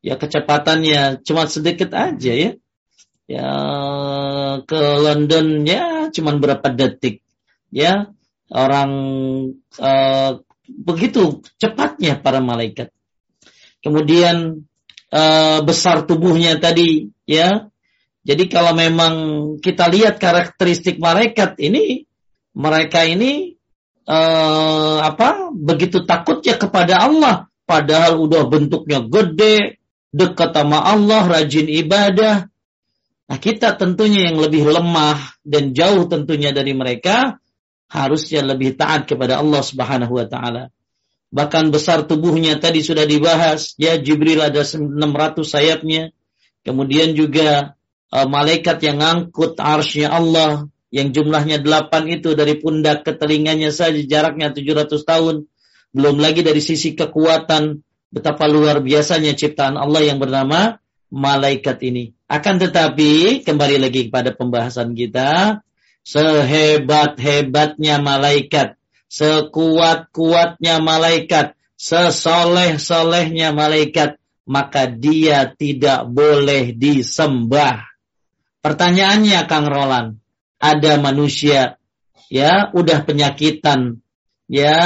Ya 0.00 0.16
kecepatannya 0.16 1.20
cuma 1.20 1.44
sedikit 1.44 1.92
aja 1.92 2.32
ya. 2.32 2.50
Ya 3.28 3.52
ke 4.64 4.80
London 4.80 5.68
ya 5.68 6.08
cuma 6.08 6.32
berapa 6.40 6.72
detik. 6.72 7.20
Ya 7.68 8.16
orang 8.48 8.90
uh, 9.76 10.40
begitu 10.66 11.44
cepatnya 11.60 12.16
para 12.16 12.40
malaikat. 12.40 12.90
Kemudian 13.84 14.64
uh, 15.12 15.58
besar 15.60 16.08
tubuhnya 16.08 16.56
tadi 16.56 17.12
ya. 17.28 17.68
Jadi 18.20 18.52
kalau 18.52 18.76
memang 18.76 19.14
kita 19.64 19.88
lihat 19.88 20.20
karakteristik 20.20 21.00
malaikat 21.00 21.56
ini, 21.56 22.04
mereka 22.54 23.06
ini 23.06 23.54
uh, 24.06 24.98
apa? 25.04 25.54
Begitu 25.54 26.02
takutnya 26.02 26.58
kepada 26.58 27.06
Allah, 27.06 27.46
padahal 27.66 28.18
udah 28.18 28.46
bentuknya 28.50 29.02
gede, 29.06 29.78
dekat 30.10 30.50
sama 30.50 30.82
Allah, 30.82 31.26
rajin 31.26 31.70
ibadah. 31.70 32.50
Nah, 33.30 33.38
kita 33.38 33.78
tentunya 33.78 34.26
yang 34.26 34.42
lebih 34.42 34.66
lemah 34.66 35.38
dan 35.46 35.70
jauh 35.70 36.10
tentunya 36.10 36.50
dari 36.50 36.74
mereka, 36.74 37.38
harusnya 37.86 38.42
lebih 38.42 38.74
taat 38.74 39.06
kepada 39.06 39.38
Allah 39.38 39.62
Subhanahu 39.62 40.18
wa 40.18 40.26
taala. 40.26 40.74
Bahkan 41.30 41.70
besar 41.70 42.10
tubuhnya 42.10 42.58
tadi 42.58 42.82
sudah 42.82 43.06
dibahas, 43.06 43.78
ya 43.78 43.94
Jibril 44.02 44.42
ada 44.42 44.66
600 44.66 45.46
sayapnya. 45.46 46.10
Kemudian 46.66 47.14
juga 47.14 47.78
uh, 48.10 48.26
malaikat 48.26 48.82
yang 48.82 48.98
ngangkut 48.98 49.54
arsnya 49.62 50.10
Allah 50.10 50.66
yang 50.90 51.14
jumlahnya 51.14 51.62
8 51.62 52.10
itu 52.10 52.34
dari 52.34 52.58
pundak 52.58 53.06
ke 53.06 53.14
telinganya 53.14 53.70
saja 53.70 53.98
jaraknya 54.02 54.50
700 54.50 54.90
tahun. 55.06 55.46
Belum 55.90 56.18
lagi 56.18 56.42
dari 56.42 56.58
sisi 56.58 56.98
kekuatan 56.98 57.82
betapa 58.10 58.50
luar 58.50 58.82
biasanya 58.82 59.38
ciptaan 59.38 59.78
Allah 59.78 60.02
yang 60.02 60.18
bernama 60.18 60.82
malaikat 61.10 61.78
ini. 61.86 62.14
Akan 62.30 62.58
tetapi 62.62 63.42
kembali 63.42 63.76
lagi 63.82 64.06
kepada 64.10 64.34
pembahasan 64.34 64.94
kita, 64.94 65.62
sehebat-hebatnya 66.06 67.98
malaikat, 67.98 68.78
sekuat-kuatnya 69.10 70.78
malaikat, 70.78 71.58
sesoleh-solehnya 71.74 73.50
malaikat, 73.50 74.18
maka 74.46 74.86
dia 74.86 75.50
tidak 75.50 76.06
boleh 76.06 76.74
disembah. 76.74 77.90
Pertanyaannya 78.62 79.40
Kang 79.50 79.66
Roland, 79.66 80.20
ada 80.60 81.00
manusia 81.00 81.80
ya 82.28 82.68
udah 82.76 83.02
penyakitan 83.02 83.98
ya 84.46 84.78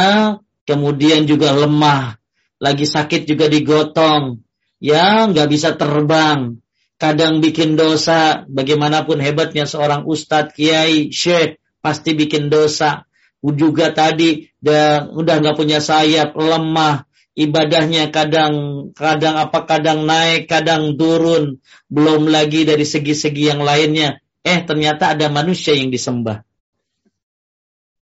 kemudian 0.65 1.27
juga 1.27 1.53
lemah 1.53 2.17
lagi 2.63 2.87
sakit 2.87 3.27
juga 3.27 3.51
digotong 3.51 4.41
ya 4.79 5.27
nggak 5.29 5.49
bisa 5.51 5.75
terbang 5.75 6.65
kadang 7.05 7.43
bikin 7.45 7.77
dosa, 7.77 8.49
bagaimanapun 8.49 9.21
hebatnya 9.21 9.69
seorang 9.69 10.09
ustadz, 10.09 10.55
kiai, 10.57 11.13
syekh, 11.13 11.61
pasti 11.85 12.17
bikin 12.17 12.49
dosa. 12.49 13.05
Juga 13.45 13.93
tadi 13.93 14.49
udah 14.65 15.13
nggak 15.13 15.57
punya 15.59 15.85
sayap, 15.85 16.33
lemah, 16.33 17.05
ibadahnya 17.37 18.09
kadang 18.09 18.89
kadang 18.97 19.37
apa 19.37 19.69
kadang 19.69 20.09
naik, 20.09 20.49
kadang 20.49 20.97
turun, 20.97 21.61
belum 21.93 22.33
lagi 22.33 22.65
dari 22.65 22.89
segi-segi 22.89 23.53
yang 23.53 23.61
lainnya. 23.61 24.24
Eh 24.45 24.61
ternyata 24.69 25.17
ada 25.17 25.33
manusia 25.33 25.73
yang 25.73 25.89
disembah. 25.89 26.45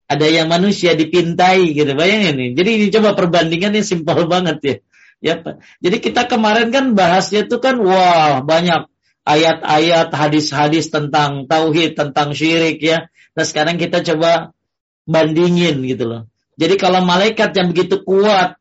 Ada 0.06 0.26
yang 0.30 0.46
manusia 0.46 0.94
dipintai 0.94 1.74
gitu, 1.74 1.96
bayangin 1.98 2.38
nih. 2.38 2.50
Jadi 2.54 2.70
ini 2.78 2.86
coba 2.94 3.18
perbandingannya 3.18 3.82
simpel 3.82 4.28
banget 4.30 4.58
ya. 4.62 4.76
Ya, 5.16 5.34
jadi 5.80 5.96
kita 5.98 6.28
kemarin 6.28 6.68
kan 6.68 6.92
bahasnya 6.92 7.48
itu 7.48 7.56
kan 7.56 7.80
wah 7.80 8.44
banyak 8.44 8.84
ayat-ayat 9.26 10.14
hadis-hadis 10.14 10.92
tentang 10.92 11.50
tauhid, 11.50 11.98
tentang 11.98 12.36
syirik 12.36 12.78
ya. 12.78 13.10
Nah 13.34 13.42
sekarang 13.42 13.80
kita 13.80 14.06
coba 14.06 14.54
bandingin 15.02 15.82
gitu 15.82 16.06
loh. 16.06 16.22
Jadi 16.54 16.78
kalau 16.78 17.02
malaikat 17.02 17.50
yang 17.58 17.74
begitu 17.74 18.06
kuat, 18.06 18.60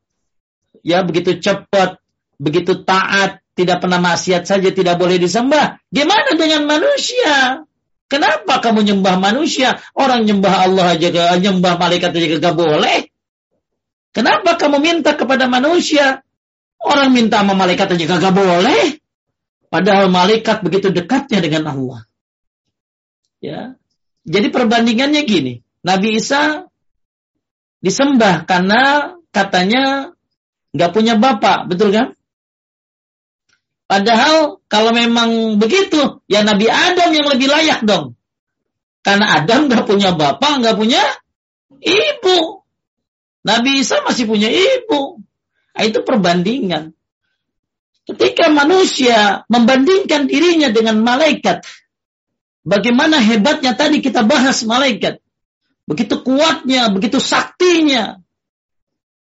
ya 0.81 1.05
begitu 1.05 1.37
cepat, 1.37 2.01
begitu 2.41 2.81
taat, 2.81 3.44
tidak 3.55 3.79
pernah 3.79 4.03
maksiat 4.03 4.43
saja 4.43 4.69
tidak 4.75 4.99
boleh 4.99 5.15
disembah. 5.15 5.79
Gimana 5.87 6.35
dengan 6.35 6.67
manusia? 6.67 7.63
Kenapa 8.05 8.61
kamu 8.61 8.85
nyembah 8.85 9.17
manusia? 9.17 9.81
Orang 9.95 10.27
nyembah 10.27 10.69
Allah 10.69 10.93
aja, 10.93 11.39
nyembah 11.39 11.79
malaikat 11.79 12.13
aja 12.13 12.37
gak 12.37 12.55
boleh. 12.55 13.09
Kenapa 14.15 14.55
kamu 14.55 14.79
minta 14.79 15.11
kepada 15.19 15.51
manusia? 15.51 16.23
Orang 16.79 17.11
minta 17.11 17.43
sama 17.43 17.51
malaikat 17.51 17.99
aja 17.99 18.05
kagak 18.15 18.31
boleh. 18.31 19.03
Padahal 19.67 20.07
malaikat 20.07 20.63
begitu 20.63 20.87
dekatnya 20.87 21.43
dengan 21.43 21.67
Allah. 21.67 21.99
Ya. 23.43 23.75
Jadi 24.23 24.47
perbandingannya 24.55 25.27
gini. 25.27 25.59
Nabi 25.83 26.15
Isa 26.15 26.63
disembah 27.83 28.47
karena 28.47 29.13
katanya 29.35 30.15
nggak 30.71 30.91
punya 30.95 31.19
bapak, 31.19 31.67
betul 31.67 31.91
kan? 31.91 32.14
Padahal 33.85 34.65
kalau 34.65 34.91
memang 34.97 35.61
begitu, 35.61 36.25
ya 36.25 36.41
Nabi 36.41 36.65
Adam 36.65 37.09
yang 37.13 37.27
lebih 37.29 37.47
layak 37.49 37.85
dong. 37.85 38.17
Karena 39.05 39.37
Adam 39.37 39.69
nggak 39.69 39.85
punya 39.85 40.17
bapak, 40.17 40.65
nggak 40.65 40.77
punya 40.77 41.01
ibu. 41.77 42.65
Nabi 43.45 43.85
Isa 43.85 44.01
masih 44.01 44.25
punya 44.25 44.49
ibu. 44.49 45.21
Nah, 45.77 45.83
itu 45.85 46.01
perbandingan. 46.01 46.97
Ketika 48.09 48.49
manusia 48.49 49.45
membandingkan 49.45 50.25
dirinya 50.25 50.73
dengan 50.73 51.05
malaikat, 51.05 51.61
bagaimana 52.65 53.21
hebatnya 53.21 53.77
tadi 53.77 54.01
kita 54.01 54.25
bahas 54.25 54.65
malaikat. 54.65 55.21
Begitu 55.85 56.25
kuatnya, 56.25 56.89
begitu 56.89 57.21
saktinya, 57.21 58.17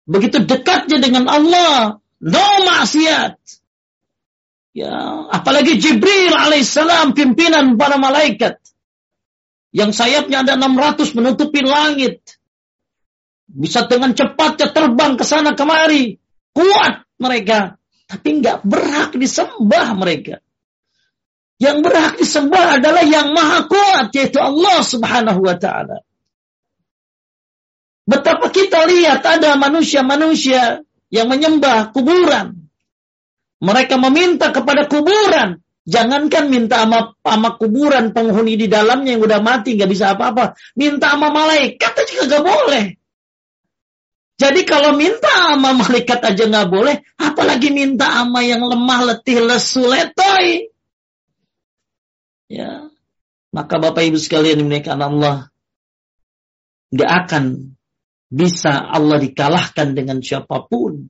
begitu 0.08 0.39
dekatnya 0.39 1.04
dengan 1.04 1.28
Allah, 1.28 1.99
no 2.23 2.45
maksiat. 2.63 3.36
Ya, 4.73 4.89
apalagi 5.29 5.77
Jibril 5.77 6.33
alaihissalam 6.33 7.13
pimpinan 7.13 7.77
para 7.77 8.01
malaikat 8.01 8.57
yang 9.73 9.89
sayapnya 9.89 10.45
ada 10.45 10.53
600 10.53 11.17
menutupi 11.17 11.65
langit. 11.65 12.21
Bisa 13.49 13.89
dengan 13.89 14.13
cepatnya 14.13 14.69
terbang 14.69 15.17
ke 15.17 15.25
sana 15.25 15.57
kemari. 15.57 16.21
Kuat 16.53 17.09
mereka. 17.17 17.81
Tapi 18.05 18.38
nggak 18.38 18.62
berhak 18.62 19.17
disembah 19.17 19.97
mereka. 19.97 20.38
Yang 21.57 21.77
berhak 21.81 22.13
disembah 22.21 22.77
adalah 22.77 23.01
yang 23.01 23.33
maha 23.33 23.65
kuat. 23.65 24.13
Yaitu 24.13 24.38
Allah 24.38 24.86
subhanahu 24.86 25.41
wa 25.41 25.57
ta'ala. 25.57 26.05
Betapa 28.05 28.53
kita 28.53 28.86
lihat 28.86 29.25
ada 29.25 29.57
manusia-manusia 29.57 30.86
yang 31.09 31.27
menyembah 31.33 31.89
kuburan. 31.89 32.62
Mereka 33.63 33.95
meminta 33.95 34.52
kepada 34.52 34.91
kuburan. 34.91 35.63
Jangankan 35.84 36.47
minta 36.52 36.84
sama, 36.84 37.15
sama 37.19 37.56
kuburan 37.56 38.12
penghuni 38.12 38.60
di 38.60 38.67
dalamnya 38.67 39.15
yang 39.15 39.23
udah 39.23 39.39
mati 39.39 39.80
nggak 39.80 39.91
bisa 39.91 40.15
apa-apa. 40.15 40.56
Minta 40.76 41.15
sama 41.15 41.32
malaikat 41.32 41.91
aja 41.95 42.28
gak 42.28 42.43
boleh. 42.43 42.86
Jadi 44.36 44.62
kalau 44.67 44.99
minta 44.99 45.32
sama 45.32 45.71
malaikat 45.71 46.19
aja 46.19 46.43
nggak 46.43 46.67
boleh, 46.67 46.95
apalagi 47.15 47.71
minta 47.71 48.12
sama 48.12 48.43
yang 48.43 48.65
lemah, 48.67 48.99
letih, 49.08 49.39
lesu, 49.39 49.88
letoy. 49.88 50.67
Ya, 52.52 52.91
maka 53.56 53.80
Bapak 53.80 54.04
Ibu 54.04 54.19
sekalian 54.19 54.60
dimuliakan 54.60 54.99
Allah, 54.99 55.38
nggak 56.91 57.12
akan 57.23 57.43
bisa 58.28 58.84
Allah 58.84 59.21
dikalahkan 59.21 59.95
dengan 59.95 60.19
siapa 60.19 60.67
pun. 60.67 61.08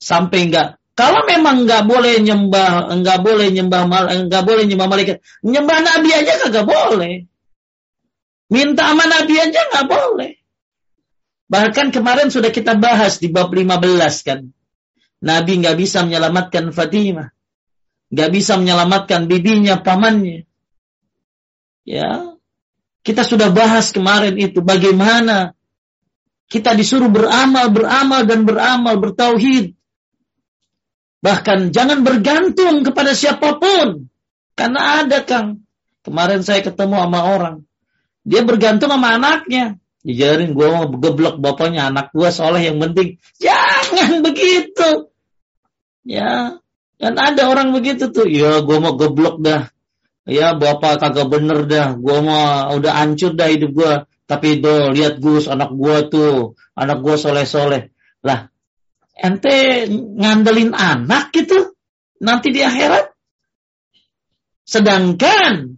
Sampai 0.00 0.48
nggak 0.48 0.79
kalau 1.00 1.24
memang 1.24 1.64
nggak 1.64 1.88
boleh 1.88 2.20
nyembah, 2.20 2.92
nggak 2.92 3.18
boleh 3.24 3.48
nyembah 3.48 3.88
mal, 3.88 4.04
nggak 4.28 4.44
boleh 4.44 4.68
nyembah 4.68 4.84
malaikat, 4.84 5.24
nyembah 5.40 5.78
nabi 5.80 6.12
aja 6.12 6.44
kagak 6.44 6.68
boleh. 6.68 7.24
Minta 8.52 8.92
sama 8.92 9.08
nabi 9.08 9.40
aja 9.40 9.60
nggak 9.64 9.86
boleh. 9.88 10.36
Bahkan 11.48 11.88
kemarin 11.96 12.28
sudah 12.28 12.52
kita 12.52 12.76
bahas 12.76 13.16
di 13.16 13.32
bab 13.32 13.48
15 13.48 14.28
kan. 14.28 14.44
Nabi 15.24 15.52
nggak 15.64 15.80
bisa 15.80 16.04
menyelamatkan 16.04 16.68
Fatimah. 16.68 17.32
Nggak 18.12 18.30
bisa 18.36 18.60
menyelamatkan 18.60 19.24
bibinya, 19.24 19.80
pamannya. 19.80 20.44
Ya, 21.88 22.36
kita 23.00 23.24
sudah 23.24 23.48
bahas 23.48 23.88
kemarin 23.88 24.36
itu 24.36 24.60
bagaimana 24.60 25.56
Kita 26.50 26.74
disuruh 26.74 27.08
beramal, 27.08 27.70
beramal 27.70 28.26
dan 28.26 28.42
beramal, 28.42 28.98
bertauhid. 28.98 29.79
Bahkan 31.20 31.72
jangan 31.72 32.00
bergantung 32.00 32.84
kepada 32.84 33.12
siapa 33.12 33.60
pun. 33.60 34.08
Karena 34.56 35.04
ada 35.04 35.24
Kang. 35.24 35.64
Kemarin 36.00 36.40
saya 36.40 36.64
ketemu 36.64 36.96
sama 36.96 37.20
orang. 37.28 37.56
Dia 38.24 38.44
bergantung 38.44 38.88
sama 38.88 39.20
anaknya. 39.20 39.76
Dijarin 40.00 40.56
gue 40.56 40.64
mau 40.64 40.88
geblok 40.88 41.36
bapaknya 41.44 41.92
anak 41.92 42.12
gue 42.16 42.28
soleh 42.32 42.64
yang 42.64 42.80
penting. 42.80 43.20
Jangan 43.36 44.24
begitu. 44.24 45.12
Ya. 46.08 46.56
Dan 46.96 47.14
ada 47.20 47.52
orang 47.52 47.76
begitu 47.76 48.08
tuh. 48.08 48.24
Ya 48.24 48.64
gue 48.64 48.78
mau 48.80 48.96
geblok 48.96 49.44
dah. 49.44 49.68
Ya 50.24 50.56
bapak 50.56 51.04
kagak 51.04 51.28
bener 51.28 51.68
dah. 51.68 51.96
Gue 52.00 52.18
mau 52.24 52.72
udah 52.80 52.92
hancur 52.96 53.36
dah 53.36 53.48
hidup 53.52 53.76
gue. 53.76 53.92
Tapi 54.30 54.62
do 54.62 54.94
lihat 54.94 55.18
Gus 55.18 55.50
anak 55.50 55.74
gua 55.74 56.06
tuh, 56.06 56.54
anak 56.78 57.02
gua 57.02 57.18
soleh-soleh. 57.18 57.90
Lah, 58.22 58.46
ente 59.20 59.84
ngandelin 59.92 60.72
anak 60.72 61.30
gitu 61.36 61.76
nanti 62.24 62.48
di 62.50 62.64
akhirat. 62.64 63.12
Sedangkan 64.64 65.76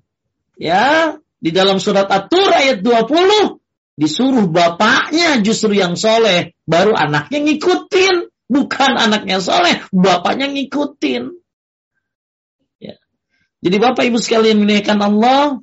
ya 0.54 1.16
di 1.42 1.50
dalam 1.50 1.82
surat 1.82 2.06
At-Tur 2.06 2.54
ayat 2.54 2.86
20 2.86 3.58
disuruh 3.98 4.48
bapaknya 4.48 5.42
justru 5.44 5.76
yang 5.76 5.98
soleh, 5.98 6.56
baru 6.64 6.96
anaknya 6.96 7.42
ngikutin. 7.44 8.30
Bukan 8.52 8.92
anaknya 9.00 9.40
soleh, 9.40 9.80
bapaknya 9.88 10.52
ngikutin. 10.52 11.32
Ya. 12.76 13.00
Jadi 13.64 13.76
Bapak 13.80 14.04
Ibu 14.04 14.20
sekalian 14.20 14.60
menaikkan 14.60 15.00
Allah, 15.00 15.56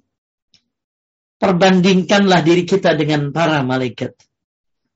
perbandingkanlah 1.38 2.42
diri 2.42 2.66
kita 2.66 2.98
dengan 2.98 3.30
para 3.30 3.62
malaikat. 3.62 4.18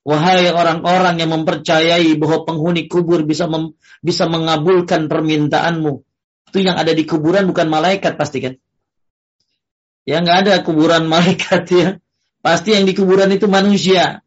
Wahai 0.03 0.51
orang-orang 0.51 1.23
yang 1.23 1.31
mempercayai 1.31 2.19
bahwa 2.19 2.43
penghuni 2.43 2.91
kubur 2.91 3.23
bisa 3.23 3.47
mem, 3.47 3.71
bisa 4.03 4.27
mengabulkan 4.27 5.07
permintaanmu. 5.07 5.93
Itu 6.51 6.59
yang 6.59 6.75
ada 6.75 6.91
di 6.91 7.07
kuburan 7.07 7.47
bukan 7.47 7.71
malaikat 7.71 8.19
pasti 8.19 8.43
kan? 8.43 8.53
Ya 10.03 10.19
nggak 10.19 10.37
ada 10.43 10.53
kuburan 10.67 11.07
malaikat 11.13 11.63
ya. 11.71 11.87
Pasti 12.43 12.75
yang 12.75 12.83
di 12.83 12.91
kuburan 12.91 13.31
itu 13.31 13.47
manusia. 13.47 14.19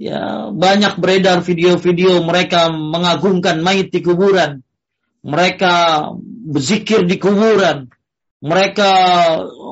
Ya 0.00 0.48
banyak 0.48 0.96
beredar 0.96 1.44
video-video 1.44 2.24
mereka 2.24 2.72
mengagungkan 2.72 3.60
mayat 3.60 3.92
di 3.92 4.00
kuburan. 4.00 4.64
Mereka 5.20 6.08
berzikir 6.48 7.04
di 7.04 7.20
kuburan 7.20 7.92
mereka 8.38 8.90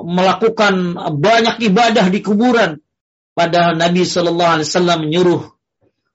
melakukan 0.03 0.99
banyak 1.19 1.63
ibadah 1.71 2.07
di 2.11 2.21
kuburan. 2.23 2.83
Padahal 3.37 3.77
Nabi 3.77 4.09
Shallallahu 4.09 4.53
Alaihi 4.57 4.69
Wasallam 4.73 4.99
menyuruh 5.05 5.43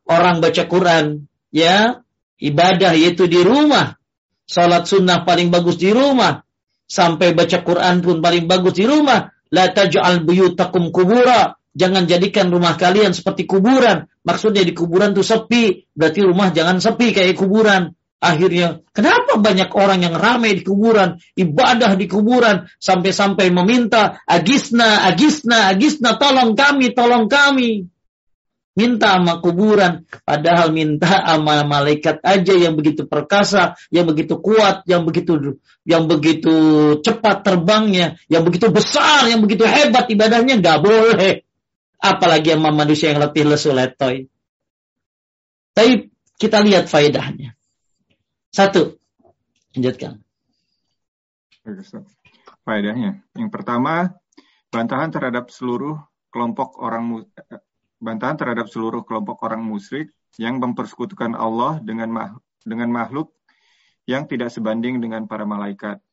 orang 0.10 0.42
baca 0.42 0.66
Quran, 0.66 1.30
ya 1.54 2.02
ibadah 2.42 2.98
yaitu 2.98 3.30
di 3.30 3.46
rumah. 3.46 4.02
Salat 4.50 4.90
sunnah 4.90 5.22
paling 5.22 5.54
bagus 5.54 5.78
di 5.78 5.94
rumah. 5.94 6.42
Sampai 6.90 7.32
baca 7.38 7.62
Quran 7.62 8.02
pun 8.04 8.20
paling 8.20 8.50
bagus 8.50 8.76
di 8.76 8.90
rumah. 8.90 9.30
La 9.54 9.70
taj'al 9.70 10.26
buyutakum 10.26 10.90
kubura. 10.90 11.56
Jangan 11.72 12.04
jadikan 12.04 12.52
rumah 12.52 12.76
kalian 12.76 13.16
seperti 13.16 13.48
kuburan. 13.48 14.12
Maksudnya 14.28 14.66
di 14.66 14.76
kuburan 14.76 15.16
tuh 15.16 15.24
sepi. 15.24 15.88
Berarti 15.96 16.20
rumah 16.26 16.52
jangan 16.52 16.84
sepi 16.84 17.16
kayak 17.16 17.38
kuburan. 17.40 17.96
Akhirnya, 18.22 18.86
kenapa 18.94 19.42
banyak 19.42 19.74
orang 19.74 20.06
yang 20.06 20.14
ramai 20.14 20.54
di 20.54 20.62
kuburan, 20.62 21.18
ibadah 21.34 21.98
di 21.98 22.06
kuburan, 22.06 22.70
sampai-sampai 22.78 23.50
meminta, 23.50 24.22
Agisna, 24.30 25.10
Agisna, 25.10 25.74
Agisna, 25.74 26.22
tolong 26.22 26.54
kami, 26.54 26.94
tolong 26.94 27.26
kami. 27.26 27.90
Minta 28.78 29.18
sama 29.18 29.42
kuburan, 29.42 30.06
padahal 30.22 30.70
minta 30.70 31.10
sama 31.10 31.66
malaikat 31.66 32.22
aja 32.22 32.54
yang 32.54 32.78
begitu 32.78 33.10
perkasa, 33.10 33.74
yang 33.90 34.06
begitu 34.06 34.38
kuat, 34.38 34.86
yang 34.86 35.02
begitu 35.04 35.58
yang 35.82 36.06
begitu 36.06 36.54
cepat 37.02 37.42
terbangnya, 37.42 38.22
yang 38.30 38.46
begitu 38.46 38.70
besar, 38.70 39.28
yang 39.28 39.42
begitu 39.42 39.66
hebat 39.66 40.08
ibadahnya, 40.08 40.62
nggak 40.62 40.80
boleh. 40.80 41.42
Apalagi 41.98 42.54
sama 42.54 42.70
manusia 42.70 43.12
yang 43.12 43.20
letih 43.20 43.50
lesu 43.50 43.74
letoy. 43.74 44.30
Tapi 45.74 46.14
kita 46.38 46.62
lihat 46.62 46.86
faedahnya. 46.86 47.58
Satu. 48.52 49.00
Lanjutkan. 49.72 50.20
Faedahnya. 52.68 53.24
Yang 53.34 53.50
pertama, 53.50 54.12
bantahan 54.68 55.08
terhadap 55.08 55.48
seluruh 55.48 55.96
kelompok 56.32 56.80
orang 56.84 57.24
bantahan 58.02 58.36
terhadap 58.36 58.68
seluruh 58.68 59.08
kelompok 59.08 59.40
orang 59.48 59.64
musyrik 59.64 60.12
yang 60.36 60.60
mempersekutukan 60.60 61.36
Allah 61.36 61.80
dengan 61.80 62.12
mah, 62.12 62.30
dengan 62.64 62.92
makhluk 62.92 63.32
yang 64.04 64.28
tidak 64.28 64.52
sebanding 64.52 65.00
dengan 65.00 65.30
para 65.32 65.48
malaikat. 65.48 66.04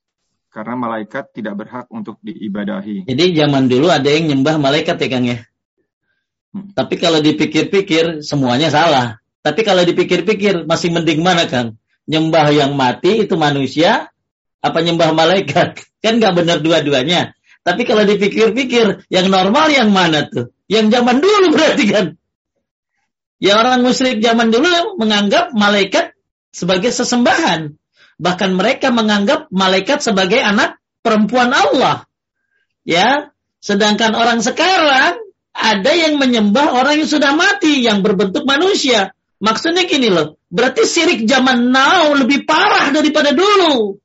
Karena 0.49 0.79
malaikat 0.79 1.35
tidak 1.37 1.61
berhak 1.61 1.87
untuk 1.93 2.17
diibadahi. 2.25 3.05
Jadi 3.05 3.25
zaman 3.37 3.69
dulu 3.69 3.93
ada 3.93 4.09
yang 4.09 4.33
nyembah 4.33 4.57
malaikat 4.57 4.97
ya 4.97 5.09
Kang 5.11 5.27
ya. 5.29 5.39
Hmm. 6.55 6.73
Tapi 6.73 6.95
kalau 6.97 7.21
dipikir-pikir 7.21 8.25
semuanya 8.25 8.73
salah. 8.73 9.21
Tapi 9.45 9.61
kalau 9.61 9.85
dipikir-pikir 9.85 10.65
masih 10.65 10.89
mending 10.89 11.21
mana 11.21 11.45
Kang? 11.45 11.77
Nyembah 12.09 12.49
yang 12.51 12.73
mati 12.75 13.29
itu 13.29 13.37
manusia 13.37 14.09
apa 14.65 14.79
nyembah 14.81 15.15
malaikat? 15.15 15.79
Kan 16.03 16.19
nggak 16.19 16.35
benar 16.35 16.59
dua-duanya. 16.65 17.37
Tapi 17.67 17.85
kalau 17.85 18.07
dipikir-pikir, 18.09 19.11
yang 19.13 19.29
normal 19.29 19.69
yang 19.69 19.93
mana 19.93 20.25
tuh? 20.25 20.57
Yang 20.73 20.95
zaman 20.95 21.21
dulu 21.21 21.47
berarti 21.53 21.85
kan? 21.91 22.07
Ya 23.43 23.61
orang 23.61 23.85
musyrik 23.85 24.25
zaman 24.25 24.49
dulu 24.49 24.97
menganggap 24.97 25.53
malaikat 25.53 26.17
sebagai 26.49 26.89
sesembahan. 26.95 27.77
Bahkan 28.17 28.51
mereka 28.57 28.89
menganggap 28.89 29.53
malaikat 29.53 30.01
sebagai 30.01 30.41
anak 30.41 30.81
perempuan 31.05 31.53
Allah. 31.53 32.09
Ya, 32.89 33.37
sedangkan 33.61 34.17
orang 34.17 34.41
sekarang 34.41 35.21
ada 35.53 35.93
yang 35.93 36.17
menyembah 36.17 36.73
orang 36.73 37.05
yang 37.05 37.11
sudah 37.11 37.37
mati 37.37 37.85
yang 37.85 38.01
berbentuk 38.01 38.49
manusia. 38.49 39.13
Maksudnya 39.39 39.87
gini 39.87 40.11
loh, 40.11 40.43
berarti 40.51 40.83
sirik 40.83 41.23
zaman 41.23 41.71
now 41.71 42.11
lebih 42.19 42.43
parah 42.43 42.91
daripada 42.91 43.31
dulu. 43.31 44.03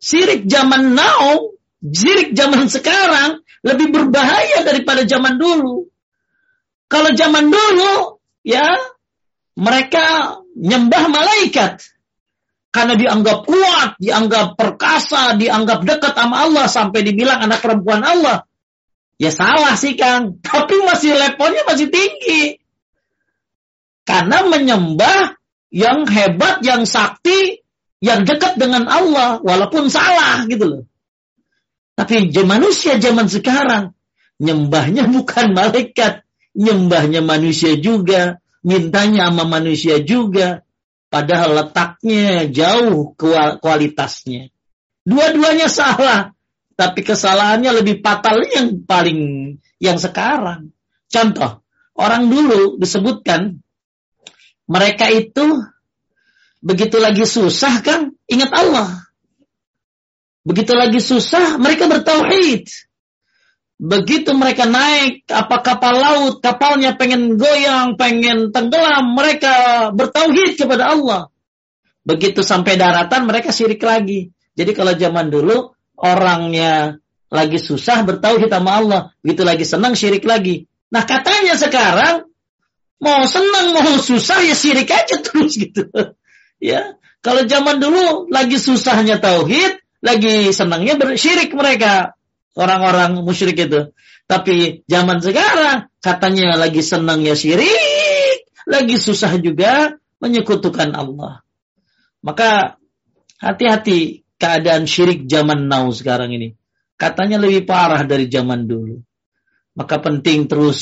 Sirik 0.00 0.48
zaman 0.48 0.96
now, 0.96 1.52
sirik 1.84 2.32
zaman 2.32 2.72
sekarang 2.72 3.44
lebih 3.60 3.92
berbahaya 3.92 4.64
daripada 4.64 5.04
zaman 5.04 5.36
dulu. 5.36 5.84
Kalau 6.86 7.10
zaman 7.12 7.52
dulu, 7.52 8.22
ya, 8.46 8.72
mereka 9.58 10.38
nyembah 10.56 11.04
malaikat. 11.12 11.82
Karena 12.72 12.92
dianggap 12.96 13.48
kuat, 13.48 13.90
dianggap 14.00 14.56
perkasa, 14.56 15.36
dianggap 15.40 15.84
dekat 15.84 16.12
sama 16.12 16.44
Allah 16.44 16.68
sampai 16.68 17.00
dibilang 17.04 17.40
anak 17.40 17.64
perempuan 17.64 18.04
Allah. 18.04 18.44
Ya 19.16 19.32
salah 19.32 19.80
sih 19.80 19.96
Kang, 19.96 20.44
tapi 20.44 20.76
masih 20.84 21.16
levelnya 21.16 21.64
masih 21.64 21.88
tinggi. 21.88 22.60
Karena 24.06 24.46
menyembah 24.46 25.34
yang 25.74 26.06
hebat, 26.06 26.62
yang 26.62 26.86
sakti, 26.86 27.66
yang 27.98 28.22
dekat 28.22 28.54
dengan 28.54 28.86
Allah, 28.86 29.42
walaupun 29.42 29.90
salah 29.90 30.46
gitu 30.46 30.64
loh. 30.64 30.84
Tapi 31.98 32.30
manusia 32.46 33.02
zaman 33.02 33.26
sekarang, 33.26 33.96
nyembahnya 34.38 35.10
bukan 35.16 35.52
malaikat, 35.52 36.22
nyembahnya 36.54 37.20
manusia 37.26 37.74
juga, 37.76 38.38
mintanya 38.62 39.32
sama 39.32 39.44
manusia 39.48 39.98
juga, 40.06 40.62
padahal 41.10 41.66
letaknya 41.66 42.46
jauh 42.46 43.16
kualitasnya. 43.58 44.54
Dua-duanya 45.06 45.66
salah, 45.66 46.36
tapi 46.76 47.00
kesalahannya 47.02 47.82
lebih 47.82 48.04
fatal 48.04 48.42
yang 48.44 48.84
paling 48.84 49.20
yang 49.80 49.96
sekarang. 49.96 50.76
Contoh, 51.08 51.64
orang 51.96 52.28
dulu 52.28 52.76
disebutkan 52.76 53.64
mereka 54.66 55.10
itu 55.10 55.62
begitu 56.62 56.98
lagi 56.98 57.22
susah 57.22 57.80
kan 57.82 58.10
ingat 58.26 58.50
Allah. 58.50 59.06
Begitu 60.46 60.72
lagi 60.78 61.02
susah 61.02 61.58
mereka 61.58 61.90
bertauhid. 61.90 62.70
Begitu 63.76 64.32
mereka 64.32 64.64
naik 64.64 65.26
apa 65.28 65.60
kapal 65.60 65.94
laut, 66.00 66.40
kapalnya 66.40 66.96
pengen 66.96 67.36
goyang, 67.36 67.98
pengen 68.00 68.54
tenggelam, 68.54 69.12
mereka 69.12 69.88
bertauhid 69.92 70.56
kepada 70.56 70.96
Allah. 70.96 71.28
Begitu 72.06 72.40
sampai 72.40 72.78
daratan 72.78 73.26
mereka 73.26 73.50
syirik 73.50 73.82
lagi. 73.82 74.30
Jadi 74.56 74.70
kalau 74.72 74.96
zaman 74.96 75.28
dulu 75.28 75.76
orangnya 75.98 76.96
lagi 77.28 77.58
susah 77.58 78.06
bertauhid 78.06 78.48
sama 78.48 78.70
Allah, 78.80 79.00
begitu 79.20 79.42
lagi 79.42 79.66
senang 79.66 79.98
syirik 79.98 80.24
lagi. 80.24 80.64
Nah 80.88 81.02
katanya 81.02 81.58
sekarang 81.58 82.30
Mau 82.96 83.28
senang, 83.28 83.76
mau 83.76 84.00
susah 84.00 84.40
ya 84.40 84.56
sirik 84.56 84.88
aja 84.88 85.20
terus 85.20 85.60
gitu. 85.60 85.84
ya, 86.62 86.96
kalau 87.20 87.44
zaman 87.44 87.76
dulu 87.82 88.32
lagi 88.32 88.56
susahnya 88.56 89.20
tauhid, 89.20 89.82
lagi 90.00 90.54
senangnya 90.54 90.96
bersyirik 90.96 91.52
mereka. 91.52 92.16
orang-orang 92.56 93.20
musyrik 93.20 93.68
itu. 93.68 93.92
Tapi 94.24 94.82
zaman 94.88 95.20
sekarang 95.20 95.92
katanya 96.00 96.56
lagi 96.56 96.80
senang 96.80 97.20
ya 97.20 97.36
syirik, 97.36 98.48
lagi 98.64 98.96
susah 98.96 99.36
juga 99.38 99.94
menyekutukan 100.18 100.96
Allah. 100.96 101.44
Maka 102.24 102.80
hati-hati 103.38 104.24
keadaan 104.40 104.88
syirik 104.88 105.28
zaman 105.28 105.68
now 105.68 105.86
sekarang 105.92 106.32
ini. 106.32 106.56
Katanya 106.96 107.36
lebih 107.36 107.68
parah 107.68 108.02
dari 108.08 108.26
zaman 108.26 108.64
dulu. 108.64 108.98
Maka 109.76 110.00
penting 110.00 110.48
terus 110.48 110.80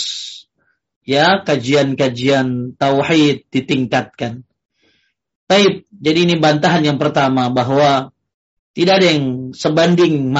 ya 1.05 1.45
kajian-kajian 1.45 2.77
tauhid 2.81 3.47
ditingkatkan. 3.53 4.43
Baik, 5.45 5.85
jadi 5.93 6.19
ini 6.25 6.35
bantahan 6.41 6.81
yang 6.81 6.97
pertama 6.97 7.53
bahwa 7.53 8.11
tidak 8.75 8.95
ada 8.99 9.07
yang 9.13 9.53
sebanding 9.55 10.33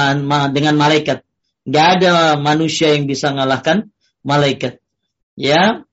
dengan 0.51 0.75
malaikat. 0.75 1.23
Gak 1.65 1.87
ada 1.97 2.35
manusia 2.37 2.93
yang 2.93 3.07
bisa 3.07 3.31
mengalahkan 3.31 3.89
malaikat. 4.25 4.81
Ya. 5.37 5.85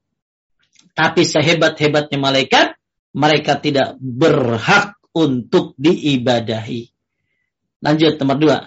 Tapi 0.92 1.24
sehebat-hebatnya 1.24 2.20
malaikat, 2.20 2.76
mereka 3.16 3.56
tidak 3.56 3.96
berhak 3.96 4.96
untuk 5.12 5.72
diibadahi. 5.80 6.92
Lanjut 7.80 8.16
nomor 8.20 8.36
dua. 8.36 8.58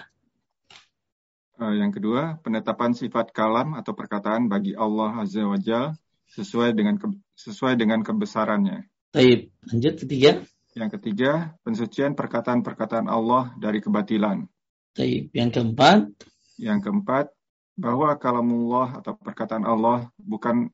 Uh, 1.56 1.72
yang 1.72 1.88
kedua, 1.88 2.36
penetapan 2.44 2.92
sifat 2.92 3.32
kalam 3.32 3.72
atau 3.72 3.96
perkataan 3.96 4.52
bagi 4.52 4.76
Allah 4.76 5.24
Azza 5.24 5.40
wa 5.40 5.56
Jal 5.56 5.96
sesuai 6.28 6.76
dengan 6.76 7.00
ke, 7.00 7.08
sesuai 7.32 7.80
dengan 7.80 8.04
kebesarannya. 8.04 8.84
Baik, 9.16 9.56
lanjut 9.64 9.94
ketiga. 10.04 10.44
Yang 10.76 11.00
ketiga, 11.00 11.56
pensucian 11.64 12.12
perkataan-perkataan 12.12 13.08
Allah 13.08 13.56
dari 13.56 13.80
kebatilan. 13.80 14.44
Baik, 14.92 15.32
yang 15.32 15.48
keempat. 15.48 16.12
Yang 16.60 16.78
keempat, 16.84 17.32
bahwa 17.76 18.12
kalamullah 18.20 19.00
atau 19.00 19.16
perkataan 19.16 19.64
Allah 19.64 20.12
bukan 20.20 20.68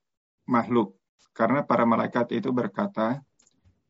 makhluk. 0.51 0.99
Karena 1.31 1.63
para 1.63 1.87
malaikat 1.87 2.35
itu 2.35 2.51
berkata, 2.51 3.23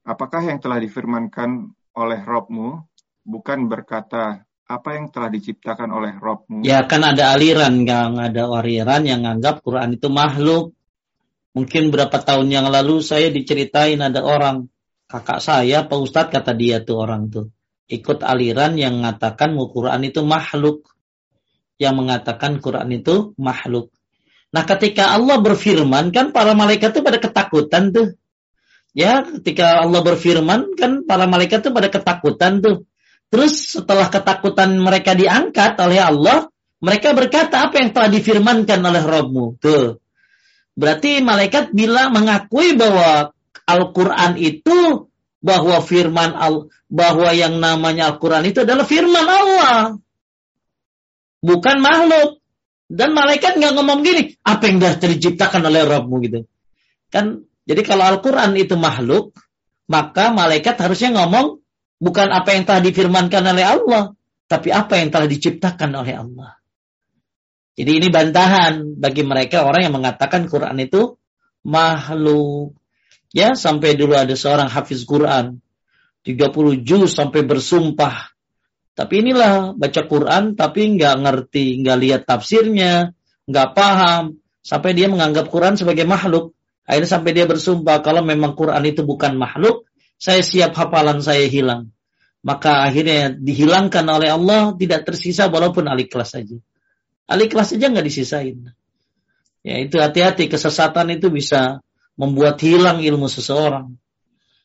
apakah 0.05 0.45
yang 0.45 0.61
telah 0.61 0.77
difirmankan 0.77 1.73
oleh 1.97 2.21
Robmu 2.21 2.85
bukan 3.25 3.69
berkata 3.69 4.45
apa 4.73 4.97
yang 4.97 5.13
telah 5.13 5.29
diciptakan 5.29 5.93
oleh 5.93 6.17
Robmu? 6.17 6.65
Ya 6.65 6.89
kan 6.89 7.05
ada 7.05 7.37
aliran, 7.37 7.85
yang 7.85 8.17
ada 8.17 8.49
aliran 8.49 9.05
yang 9.05 9.29
anggap 9.29 9.61
Quran 9.61 10.01
itu 10.01 10.09
makhluk. 10.09 10.73
Mungkin 11.53 11.93
berapa 11.93 12.17
tahun 12.17 12.49
yang 12.49 12.67
lalu 12.73 13.05
saya 13.05 13.29
diceritain 13.29 14.01
ada 14.01 14.25
orang, 14.25 14.73
kakak 15.05 15.45
saya, 15.45 15.85
Pak 15.85 15.99
Ustadz 16.01 16.33
kata 16.33 16.57
dia 16.57 16.81
tuh 16.81 17.05
orang 17.05 17.29
tuh. 17.29 17.53
Ikut 17.93 18.25
aliran 18.25 18.81
yang 18.81 19.05
mengatakan 19.05 19.53
Quran 19.53 20.01
itu 20.09 20.25
makhluk 20.25 20.89
yang 21.77 21.99
mengatakan 21.99 22.63
Quran 22.63 22.89
itu 22.95 23.37
makhluk. 23.37 23.93
Nah, 24.53 24.63
ketika 24.69 25.17
Allah 25.17 25.41
berfirman 25.41 26.13
kan 26.13 26.31
para 26.31 26.53
malaikat 26.53 26.95
itu 26.97 27.01
pada 27.05 27.19
ketakutan 27.19 27.91
tuh. 27.91 28.09
Ya, 28.93 29.25
ketika 29.25 29.81
Allah 29.81 30.05
berfirman 30.05 30.77
kan 30.77 31.09
para 31.09 31.25
malaikat 31.25 31.65
itu 31.65 31.71
pada 31.73 31.89
ketakutan 31.89 32.61
tuh. 32.61 32.85
Terus 33.33 33.81
setelah 33.81 34.13
ketakutan 34.13 34.77
mereka 34.77 35.17
diangkat 35.17 35.81
oleh 35.81 36.05
Allah, 36.05 36.53
mereka 36.85 37.17
berkata 37.17 37.65
apa 37.65 37.81
yang 37.81 37.97
telah 37.97 38.13
difirmankan 38.13 38.77
oleh 38.85 39.01
Rabbmu. 39.01 39.57
Tuh. 39.57 39.97
Berarti 40.77 41.25
malaikat 41.25 41.73
bila 41.73 42.13
mengakui 42.13 42.77
bahwa 42.77 43.33
Al-Quran 43.65 44.37
itu 44.37 45.09
bahwa 45.41 45.81
firman 45.81 46.37
al 46.37 46.69
bahwa 46.93 47.33
yang 47.33 47.57
namanya 47.57 48.13
Al-Quran 48.13 48.53
itu 48.53 48.69
adalah 48.69 48.85
firman 48.85 49.25
Allah 49.25 49.97
bukan 51.41 51.77
makhluk. 51.83 52.39
Dan 52.93 53.17
malaikat 53.17 53.57
nggak 53.57 53.73
ngomong 53.73 54.05
gini, 54.05 54.37
apa 54.45 54.69
yang 54.69 54.77
dah 54.77 55.01
diciptakan 55.01 55.65
oleh 55.65 55.89
Rabbmu 55.89 56.21
gitu. 56.29 56.45
Kan, 57.09 57.49
jadi 57.65 57.81
kalau 57.89 58.05
Al-Quran 58.05 58.53
itu 58.61 58.77
makhluk, 58.77 59.33
maka 59.89 60.29
malaikat 60.29 60.77
harusnya 60.77 61.17
ngomong 61.17 61.62
bukan 62.03 62.35
apa 62.35 62.59
yang 62.59 62.67
telah 62.67 62.83
difirmankan 62.83 63.43
oleh 63.47 63.63
Allah, 63.63 64.03
tapi 64.51 64.75
apa 64.75 64.99
yang 64.99 65.15
telah 65.15 65.31
diciptakan 65.31 65.91
oleh 65.95 66.19
Allah. 66.19 66.59
Jadi 67.79 68.03
ini 68.03 68.09
bantahan 68.11 68.99
bagi 68.99 69.23
mereka 69.23 69.63
orang 69.63 69.87
yang 69.87 69.95
mengatakan 69.95 70.51
Quran 70.51 70.83
itu 70.83 71.15
makhluk. 71.63 72.75
Ya, 73.33 73.55
sampai 73.55 73.97
dulu 73.97 74.13
ada 74.19 74.35
seorang 74.35 74.69
hafiz 74.69 75.07
Quran. 75.09 75.63
30 76.27 76.85
juz 76.85 77.17
sampai 77.17 77.43
bersumpah 77.47 78.33
tapi 78.93 79.25
inilah 79.25 79.73
baca 79.73 80.03
Quran 80.05 80.53
tapi 80.53 81.01
nggak 81.01 81.17
ngerti, 81.25 81.81
nggak 81.81 81.99
lihat 81.99 82.23
tafsirnya, 82.29 83.17
nggak 83.49 83.69
paham, 83.73 84.37
sampai 84.61 84.93
dia 84.93 85.09
menganggap 85.09 85.49
Quran 85.49 85.81
sebagai 85.81 86.05
makhluk. 86.05 86.53
Akhirnya 86.85 87.09
sampai 87.09 87.33
dia 87.33 87.49
bersumpah 87.49 88.05
kalau 88.05 88.21
memang 88.21 88.53
Quran 88.53 88.85
itu 88.85 89.01
bukan 89.01 89.33
makhluk, 89.41 89.89
saya 90.23 90.47
siap 90.47 90.79
hafalan 90.79 91.19
saya 91.19 91.51
hilang. 91.51 91.91
Maka 92.47 92.87
akhirnya 92.87 93.35
dihilangkan 93.35 94.07
oleh 94.07 94.31
Allah 94.31 94.71
tidak 94.79 95.03
tersisa 95.03 95.51
walaupun 95.51 95.91
aliklas 95.91 96.39
saja. 96.39 96.59
Aliklas 97.27 97.75
saja 97.75 97.91
nggak 97.91 98.07
disisain. 98.07 98.71
Ya 99.67 99.83
itu 99.83 99.99
hati-hati 99.99 100.47
kesesatan 100.47 101.19
itu 101.19 101.27
bisa 101.27 101.83
membuat 102.15 102.63
hilang 102.63 103.03
ilmu 103.03 103.27
seseorang. 103.27 103.95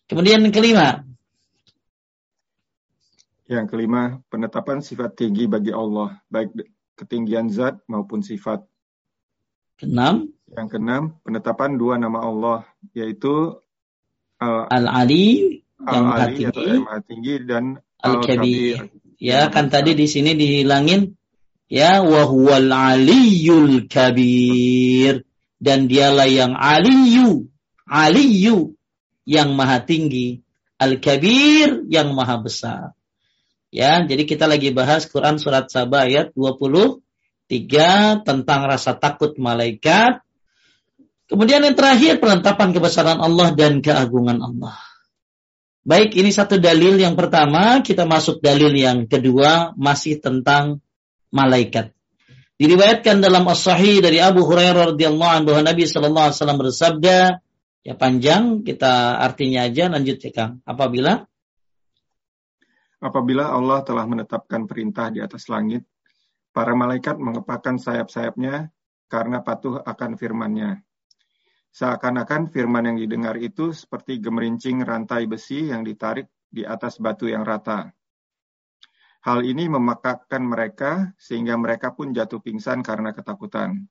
Kemudian 0.06 0.46
yang 0.46 0.54
kelima, 0.54 1.06
yang 3.48 3.66
kelima, 3.66 4.22
penetapan 4.28 4.84
sifat 4.84 5.16
tinggi 5.18 5.48
bagi 5.48 5.72
Allah, 5.72 6.20
baik 6.28 6.54
ketinggian 7.00 7.48
zat 7.48 7.80
maupun 7.88 8.20
sifat. 8.20 8.62
Keenam. 9.78 10.34
Yang 10.48 10.68
keenam, 10.76 11.04
penetapan 11.22 11.78
dua 11.80 11.96
nama 12.00 12.24
Allah, 12.24 12.60
yaitu 12.96 13.60
Al-Ali, 14.42 15.62
yang 15.82 16.06
Al 16.14 16.34
-Ali 16.34 16.42
atau 16.50 16.62
yang 16.62 16.84
maha 16.86 17.02
tinggi 17.02 17.36
dan 17.46 17.64
Al-Kabir. 18.02 18.94
Ya, 19.18 19.50
kan 19.50 19.74
tadi 19.74 19.98
di 19.98 20.06
sini 20.06 20.38
dihilangin. 20.38 21.18
Ya 21.68 22.00
wahwal 22.06 22.70
aliyul 22.70 23.90
kabir. 23.90 25.26
Dan 25.58 25.90
dialah 25.90 26.30
yang 26.30 26.54
aliyu 26.54 27.50
aliyu 27.88 28.76
yang 29.24 29.56
maha 29.56 29.82
tinggi. 29.82 30.44
Al-kabir 30.78 31.90
yang 31.90 32.14
maha 32.14 32.38
besar. 32.38 32.94
Ya, 33.74 34.00
jadi 34.06 34.24
kita 34.24 34.46
lagi 34.46 34.70
bahas 34.72 35.10
Quran 35.10 35.42
surat 35.42 35.68
Sabah 35.68 36.06
ayat 36.06 36.32
23 36.38 37.02
tentang 38.24 38.62
rasa 38.70 38.94
takut 38.96 39.36
malaikat. 39.42 40.22
Kemudian 41.28 41.60
yang 41.60 41.76
terakhir 41.76 42.24
penetapan 42.24 42.72
kebesaran 42.72 43.20
Allah 43.20 43.52
dan 43.52 43.84
keagungan 43.84 44.40
Allah. 44.40 44.80
Baik, 45.88 46.16
ini 46.20 46.32
satu 46.32 46.60
dalil 46.60 47.00
yang 47.00 47.16
pertama, 47.16 47.80
kita 47.84 48.04
masuk 48.04 48.44
dalil 48.44 48.76
yang 48.76 49.08
kedua 49.08 49.72
masih 49.76 50.20
tentang 50.20 50.84
malaikat. 51.32 51.96
Diriwayatkan 52.58 53.22
dalam 53.22 53.48
As-Sahih 53.48 54.02
dari 54.02 54.18
Abu 54.20 54.44
Hurairah 54.44 54.96
radhiyallahu 54.96 55.32
anhu 55.32 55.48
bahwa 55.54 55.62
Nabi 55.68 55.84
sallallahu 55.86 56.26
alaihi 56.32 56.38
wasallam 56.42 56.60
bersabda, 56.60 57.18
ya 57.86 57.94
panjang 57.96 58.68
kita 58.68 59.22
artinya 59.22 59.68
aja 59.68 59.88
lanjut 59.88 60.18
ya 60.20 60.32
Kang. 60.34 60.60
Apabila 60.68 61.28
Apabila 62.98 63.54
Allah 63.54 63.86
telah 63.86 64.10
menetapkan 64.10 64.66
perintah 64.66 65.14
di 65.14 65.22
atas 65.22 65.46
langit, 65.54 65.86
para 66.50 66.74
malaikat 66.74 67.22
mengepakkan 67.22 67.78
sayap-sayapnya 67.78 68.74
karena 69.06 69.46
patuh 69.46 69.86
akan 69.86 70.18
firman-Nya. 70.18 70.82
Seakan-akan 71.78 72.50
firman 72.50 72.90
yang 72.90 72.98
didengar 72.98 73.38
itu 73.38 73.70
seperti 73.70 74.18
gemerincing 74.18 74.82
rantai 74.82 75.30
besi 75.30 75.70
yang 75.70 75.86
ditarik 75.86 76.26
di 76.50 76.66
atas 76.66 76.98
batu 76.98 77.30
yang 77.30 77.46
rata. 77.46 77.94
Hal 79.22 79.46
ini 79.46 79.70
memakakkan 79.70 80.42
mereka 80.42 81.14
sehingga 81.22 81.54
mereka 81.54 81.94
pun 81.94 82.18
jatuh 82.18 82.42
pingsan 82.42 82.82
karena 82.82 83.14
ketakutan. 83.14 83.86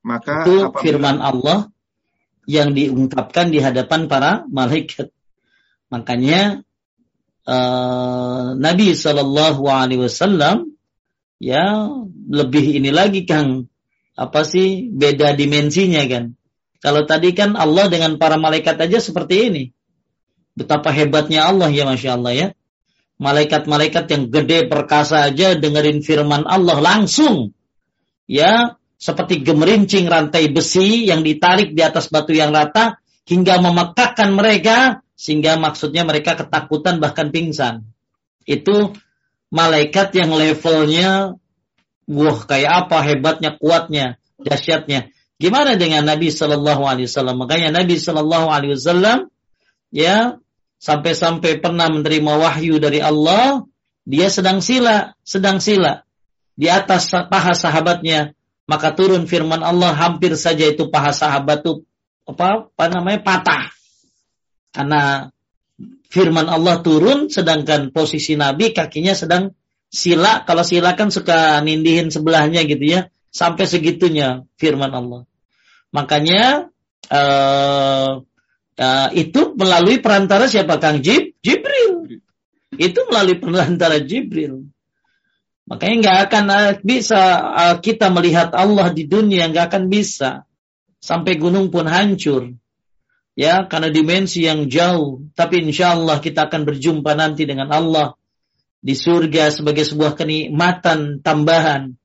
Maka 0.00 0.48
itu 0.48 0.64
apabila, 0.64 0.80
firman 0.80 1.20
Allah 1.20 1.68
yang 2.48 2.72
diungkapkan 2.72 3.52
di 3.52 3.60
hadapan 3.60 4.08
para 4.08 4.48
malaikat. 4.48 5.12
Makanya 5.92 6.64
uh, 7.44 8.56
Nabi 8.56 8.96
Shallallahu 8.96 9.68
Alaihi 9.68 10.08
Wasallam 10.08 10.72
ya 11.36 11.84
lebih 12.32 12.80
ini 12.80 12.88
lagi 12.88 13.28
Kang 13.28 13.68
apa 14.16 14.40
sih 14.48 14.88
beda 14.88 15.36
dimensinya 15.36 16.00
kan 16.08 16.32
kalau 16.84 17.08
tadi 17.08 17.32
kan 17.32 17.56
Allah 17.56 17.88
dengan 17.88 18.20
para 18.20 18.36
malaikat 18.36 18.76
aja 18.76 19.00
seperti 19.00 19.48
ini 19.48 19.64
betapa 20.52 20.92
hebatnya 20.92 21.48
Allah 21.48 21.72
ya 21.72 21.88
masya 21.88 22.20
Allah 22.20 22.32
ya 22.36 22.48
malaikat-malaikat 23.16 24.04
yang 24.12 24.22
gede 24.28 24.68
perkasa 24.68 25.24
aja 25.24 25.56
dengerin 25.56 26.04
firman 26.04 26.44
Allah 26.44 26.84
langsung 26.84 27.56
ya 28.28 28.76
seperti 29.00 29.40
gemerincing 29.40 30.04
rantai 30.04 30.52
besi 30.52 31.08
yang 31.08 31.24
ditarik 31.24 31.72
di 31.72 31.80
atas 31.80 32.12
batu 32.12 32.36
yang 32.36 32.52
rata 32.52 33.00
hingga 33.24 33.64
memekakkan 33.64 34.36
mereka 34.36 35.00
sehingga 35.16 35.56
maksudnya 35.56 36.04
mereka 36.04 36.36
ketakutan 36.36 37.00
bahkan 37.00 37.30
pingsan. 37.30 37.86
Itu 38.44 38.92
malaikat 39.48 40.12
yang 40.16 40.34
levelnya 40.36 41.38
Wah, 42.04 42.44
kayak 42.44 42.84
apa 42.84 43.00
hebatnya, 43.00 43.56
kuatnya, 43.56 44.20
dahsyatnya. 44.36 45.08
Gimana 45.34 45.74
dengan 45.74 46.06
Nabi 46.06 46.30
Shallallahu 46.30 46.82
Alaihi 46.86 47.10
Wasallam? 47.10 47.42
Makanya 47.42 47.74
Nabi 47.74 47.98
Shallallahu 47.98 48.48
Alaihi 48.54 48.78
Wasallam 48.78 49.18
ya 49.90 50.38
sampai-sampai 50.78 51.58
pernah 51.58 51.90
menerima 51.90 52.32
wahyu 52.38 52.78
dari 52.78 53.02
Allah, 53.02 53.66
dia 54.06 54.30
sedang 54.30 54.62
sila, 54.62 55.16
sedang 55.26 55.58
sila 55.58 56.06
di 56.54 56.70
atas 56.70 57.10
paha 57.10 57.56
sahabatnya, 57.56 58.36
maka 58.70 58.94
turun 58.94 59.26
firman 59.26 59.64
Allah 59.64 59.90
hampir 59.96 60.38
saja 60.38 60.70
itu 60.70 60.86
paha 60.86 61.10
sahabat 61.10 61.66
itu 61.66 61.82
apa, 62.30 62.70
apa 62.70 62.84
namanya 62.94 63.20
patah. 63.26 63.64
Karena 64.70 65.30
firman 66.14 66.46
Allah 66.46 66.78
turun 66.78 67.26
sedangkan 67.26 67.90
posisi 67.90 68.38
Nabi 68.38 68.70
kakinya 68.70 69.18
sedang 69.18 69.50
sila. 69.90 70.46
Kalau 70.46 70.62
sila 70.62 70.94
kan 70.94 71.10
suka 71.10 71.58
nindihin 71.62 72.14
sebelahnya 72.14 72.62
gitu 72.66 72.86
ya 72.86 73.10
sampai 73.34 73.66
segitunya 73.66 74.46
firman 74.54 74.94
Allah. 74.94 75.26
Makanya 75.90 76.70
uh, 77.10 78.22
uh, 78.78 79.08
itu 79.10 79.40
melalui 79.58 79.98
perantara 79.98 80.46
siapa 80.46 80.78
Kang 80.78 81.02
Jib? 81.02 81.34
Jibril. 81.42 82.22
Itu 82.78 83.10
melalui 83.10 83.42
perantara 83.42 83.98
Jibril. 83.98 84.70
Makanya 85.66 85.94
nggak 85.98 86.18
akan 86.30 86.44
uh, 86.46 86.72
bisa 86.86 87.20
kita 87.82 88.14
melihat 88.14 88.54
Allah 88.54 88.94
di 88.94 89.10
dunia 89.10 89.50
nggak 89.50 89.74
akan 89.74 89.84
bisa. 89.90 90.46
Sampai 91.02 91.36
gunung 91.36 91.68
pun 91.68 91.84
hancur. 91.90 92.54
Ya 93.34 93.66
karena 93.66 93.90
dimensi 93.90 94.46
yang 94.46 94.70
jauh. 94.70 95.26
Tapi 95.34 95.66
insya 95.66 95.98
Allah 95.98 96.22
kita 96.22 96.46
akan 96.46 96.62
berjumpa 96.62 97.18
nanti 97.18 97.44
dengan 97.44 97.74
Allah 97.74 98.14
di 98.78 98.94
surga 98.94 99.50
sebagai 99.50 99.82
sebuah 99.82 100.14
kenikmatan 100.14 101.24
tambahan 101.24 101.98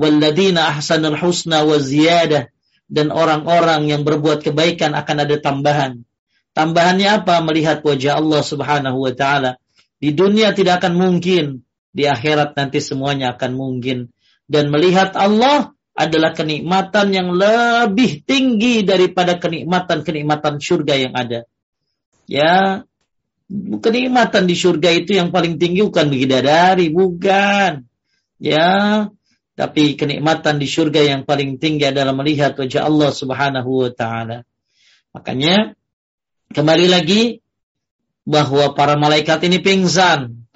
walladzina 0.00 0.72
ahsanul 0.72 1.20
husna 1.20 1.68
wa 1.68 1.76
ziyadah. 1.76 2.48
Dan 2.90 3.14
orang-orang 3.14 3.86
yang 3.86 4.02
berbuat 4.02 4.42
kebaikan 4.42 4.98
akan 4.98 5.16
ada 5.28 5.36
tambahan. 5.38 6.02
Tambahannya 6.56 7.22
apa? 7.22 7.38
Melihat 7.44 7.86
wajah 7.86 8.18
Allah 8.18 8.42
Subhanahu 8.42 8.98
wa 8.98 9.12
taala. 9.14 9.62
Di 10.02 10.10
dunia 10.10 10.50
tidak 10.56 10.82
akan 10.82 10.98
mungkin. 10.98 11.62
Di 11.94 12.10
akhirat 12.10 12.58
nanti 12.58 12.82
semuanya 12.82 13.38
akan 13.38 13.52
mungkin. 13.54 14.10
Dan 14.50 14.74
melihat 14.74 15.14
Allah 15.14 15.70
adalah 15.94 16.34
kenikmatan 16.34 17.14
yang 17.14 17.28
lebih 17.30 18.26
tinggi 18.26 18.82
daripada 18.82 19.38
kenikmatan-kenikmatan 19.38 20.58
surga 20.58 20.94
yang 20.96 21.14
ada. 21.14 21.46
Ya, 22.26 22.86
kenikmatan 23.82 24.46
di 24.46 24.54
surga 24.54 24.90
itu 24.94 25.18
yang 25.18 25.34
paling 25.34 25.58
tinggi 25.58 25.82
bukan 25.82 26.10
bidadari, 26.10 26.88
bukan. 26.90 27.86
Ya, 28.40 29.06
tapi 29.60 29.92
kenikmatan 29.92 30.56
di 30.56 30.64
surga 30.64 31.04
yang 31.04 31.28
paling 31.28 31.60
tinggi 31.60 31.84
adalah 31.84 32.16
melihat 32.16 32.56
wajah 32.56 32.88
Allah 32.88 33.12
Subhanahu 33.12 33.84
wa 33.84 33.92
taala. 33.92 34.48
Makanya 35.12 35.76
kembali 36.56 36.88
lagi 36.88 37.44
bahwa 38.24 38.72
para 38.72 38.96
malaikat 38.96 39.44
ini 39.44 39.60
pingsan. 39.60 40.48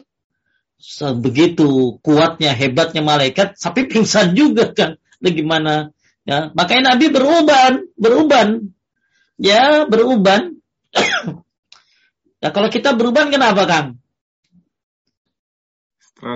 Begitu 1.21 2.01
kuatnya, 2.01 2.57
hebatnya 2.57 3.05
malaikat, 3.05 3.61
tapi 3.61 3.85
pingsan 3.93 4.33
juga 4.33 4.73
kan? 4.73 4.97
Bagaimana? 5.21 5.93
Ya 6.25 6.49
makanya 6.57 6.97
Nabi 6.97 7.13
beruban 7.13 7.85
beruban. 8.01 8.73
Ya 9.37 9.85
beruban. 9.85 10.57
Ya 12.45 12.53
kalau 12.53 12.69
kita 12.69 12.93
beruban 12.93 13.33
kenapa 13.33 13.65
Kang 13.65 14.04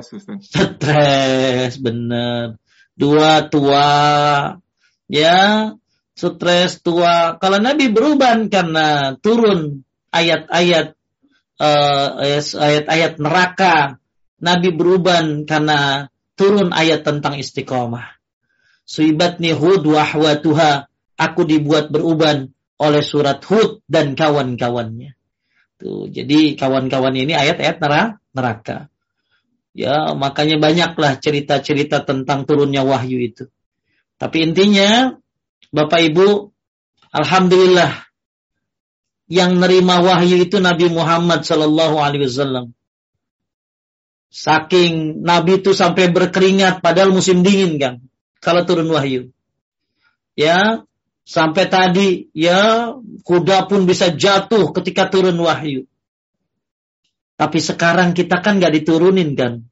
stres 0.05 0.27
stres 0.45 1.73
bener 1.81 2.61
dua 2.95 3.49
tua 3.49 3.91
ya 5.09 5.73
stres 6.13 6.85
tua 6.85 7.41
kalau 7.41 7.59
Nabi 7.59 7.89
beruban 7.89 8.53
karena 8.53 9.17
turun 9.19 9.83
ayat-ayat 10.13 10.93
uh, 11.57 12.09
ayat-ayat 12.61 13.17
neraka 13.17 13.97
Nabi 14.39 14.71
beruban 14.71 15.49
karena 15.49 16.13
turun 16.39 16.71
ayat 16.71 17.03
tentang 17.03 17.41
istiqomah 17.41 18.19
Suibatni 18.89 19.53
Hud 19.53 19.85
wahwatuha. 19.85 20.89
Aku 21.19 21.45
dibuat 21.45 21.93
beruban 21.93 22.57
oleh 22.81 23.03
surat 23.05 23.43
Hud 23.45 23.85
dan 23.85 24.17
kawan-kawannya. 24.17 25.13
Tuh, 25.77 26.09
jadi 26.09 26.57
kawan-kawan 26.57 27.13
ini 27.19 27.37
ayat-ayat 27.37 27.77
neraka. 28.33 28.89
Ya, 29.77 30.13
makanya 30.17 30.59
banyaklah 30.59 31.21
cerita-cerita 31.21 32.03
tentang 32.03 32.49
turunnya 32.49 32.83
wahyu 32.83 33.21
itu. 33.21 33.47
Tapi 34.19 34.51
intinya, 34.51 35.15
Bapak 35.71 36.01
Ibu, 36.03 36.51
Alhamdulillah, 37.15 38.09
yang 39.29 39.61
nerima 39.61 40.01
wahyu 40.01 40.41
itu 40.41 40.57
Nabi 40.59 40.89
Muhammad 40.89 41.45
Sallallahu 41.45 42.01
Alaihi 42.01 42.27
Wasallam. 42.27 42.73
Saking 44.29 45.25
Nabi 45.25 45.61
itu 45.61 45.73
sampai 45.73 46.13
berkeringat 46.13 46.85
padahal 46.85 47.13
musim 47.13 47.41
dingin 47.41 47.81
kan 47.81 47.95
kalau 48.41 48.65
turun 48.65 48.89
wahyu. 48.89 49.33
Ya, 50.37 50.85
sampai 51.29 51.69
tadi 51.69 52.09
ya 52.33 52.93
kuda 53.25 53.69
pun 53.69 53.85
bisa 53.85 54.13
jatuh 54.13 54.73
ketika 54.73 55.13
turun 55.13 55.37
wahyu. 55.37 55.85
Tapi 57.39 57.59
sekarang 57.63 58.19
kita 58.19 58.43
kan 58.43 58.59
nggak 58.59 58.83
diturunin 58.83 59.39
kan. 59.39 59.63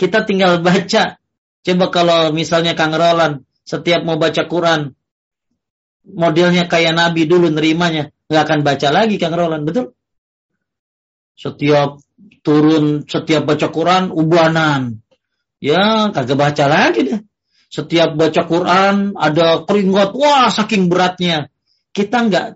Kita 0.00 0.24
tinggal 0.24 0.64
baca. 0.64 1.20
Coba 1.60 1.86
kalau 1.92 2.32
misalnya 2.32 2.72
Kang 2.72 2.96
Roland 2.96 3.44
setiap 3.68 4.00
mau 4.08 4.16
baca 4.16 4.48
Quran, 4.48 4.96
modelnya 6.08 6.64
kayak 6.64 6.96
Nabi 6.96 7.28
dulu 7.28 7.52
nerimanya, 7.52 8.08
nggak 8.32 8.42
akan 8.48 8.60
baca 8.64 8.88
lagi 8.88 9.20
Kang 9.20 9.36
Roland, 9.36 9.68
betul? 9.68 9.92
Setiap 11.36 12.00
turun, 12.40 13.04
setiap 13.04 13.44
baca 13.44 13.68
Quran, 13.68 14.08
ubanan. 14.08 15.04
Ya, 15.60 16.08
kagak 16.14 16.38
baca 16.40 16.64
lagi 16.70 17.00
deh. 17.04 17.20
Setiap 17.68 18.16
baca 18.16 18.48
Quran 18.48 19.12
ada 19.12 19.68
keringat, 19.68 20.16
wah 20.16 20.48
saking 20.48 20.88
beratnya. 20.88 21.52
Kita 21.98 22.30
nggak, 22.30 22.46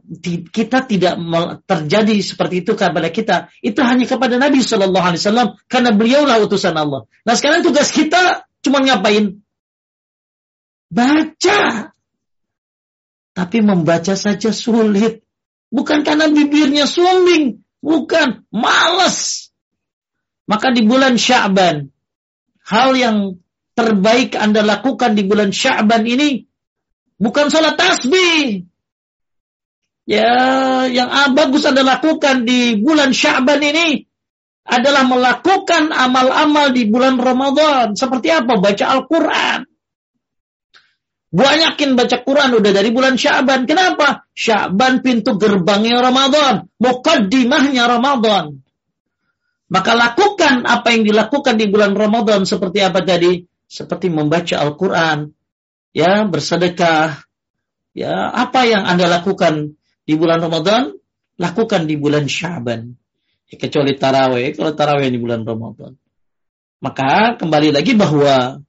kita 0.55 0.87
tidak 0.87 1.19
terjadi 1.67 2.15
seperti 2.23 2.63
itu 2.63 2.79
kepada 2.79 3.11
kita. 3.11 3.51
Itu 3.59 3.83
hanya 3.83 4.07
kepada 4.07 4.39
Nabi 4.39 4.63
Shallallahu 4.63 5.03
Alaihi 5.03 5.19
Wasallam 5.19 5.49
karena 5.67 5.91
beliaulah 5.91 6.39
utusan 6.47 6.79
Allah. 6.79 7.11
Nah 7.27 7.35
sekarang 7.35 7.67
tugas 7.67 7.91
kita 7.91 8.47
cuma 8.63 8.79
ngapain? 8.87 9.43
Baca. 10.87 11.91
Tapi 13.35 13.59
membaca 13.67 14.15
saja 14.15 14.55
sulit. 14.55 15.27
Bukan 15.75 16.07
karena 16.07 16.31
bibirnya 16.31 16.87
sumbing. 16.87 17.67
Bukan. 17.83 18.47
Males. 18.55 19.51
Maka 20.47 20.71
di 20.71 20.87
bulan 20.87 21.19
Syaban. 21.19 21.91
Hal 22.63 22.95
yang 22.95 23.43
terbaik 23.75 24.39
Anda 24.39 24.63
lakukan 24.63 25.19
di 25.19 25.27
bulan 25.27 25.51
Sya'ban 25.51 26.07
ini 26.07 26.47
bukan 27.19 27.51
sholat 27.51 27.75
tasbih. 27.75 28.71
Ya, 30.03 30.35
yang 30.91 31.09
bagus 31.39 31.63
Anda 31.63 31.87
lakukan 31.87 32.43
di 32.43 32.79
bulan 32.83 33.15
Sya'ban 33.15 33.63
ini 33.63 34.03
adalah 34.67 35.07
melakukan 35.07 35.95
amal-amal 35.95 36.75
di 36.75 36.91
bulan 36.91 37.23
Ramadan. 37.23 37.95
Seperti 37.95 38.35
apa? 38.35 38.59
Baca 38.59 38.85
Al-Quran. 38.99 39.61
Banyakin 41.33 41.97
baca 41.97 42.17
Quran 42.21 42.51
udah 42.61 42.73
dari 42.75 42.91
bulan 42.91 43.15
Sya'ban. 43.15 43.65
Kenapa? 43.65 44.27
Sya'ban 44.35 45.01
pintu 45.07 45.39
gerbangnya 45.39 46.03
Ramadan. 46.03 46.67
Mukaddimahnya 46.83 47.87
Ramadan. 47.87 48.59
Maka 49.73 49.93
lakukan 49.97 50.69
apa 50.69 50.93
yang 50.93 51.09
dilakukan 51.09 51.57
di 51.57 51.71
bulan 51.71 51.97
Ramadan 51.97 52.45
seperti 52.45 52.85
apa 52.85 53.01
tadi? 53.07 53.49
seperti 53.73 54.13
membaca 54.13 54.61
Al-Quran, 54.61 55.33
ya 55.97 56.29
bersedekah, 56.29 57.25
ya 57.97 58.29
apa 58.29 58.69
yang 58.69 58.85
anda 58.85 59.09
lakukan 59.09 59.81
di 60.13 60.17
bulan 60.21 60.45
Ramadan, 60.45 60.93
lakukan 61.41 61.89
di 61.89 61.97
bulan 61.97 62.29
Syaban. 62.29 62.93
Ya, 63.49 63.57
kecuali 63.57 63.97
taraweh, 63.97 64.53
kalau 64.53 64.77
taraweh 64.77 65.09
di 65.09 65.17
bulan 65.17 65.49
Ramadan. 65.49 65.97
Maka 66.85 67.41
kembali 67.41 67.73
lagi 67.73 67.97
bahwa 67.97 68.61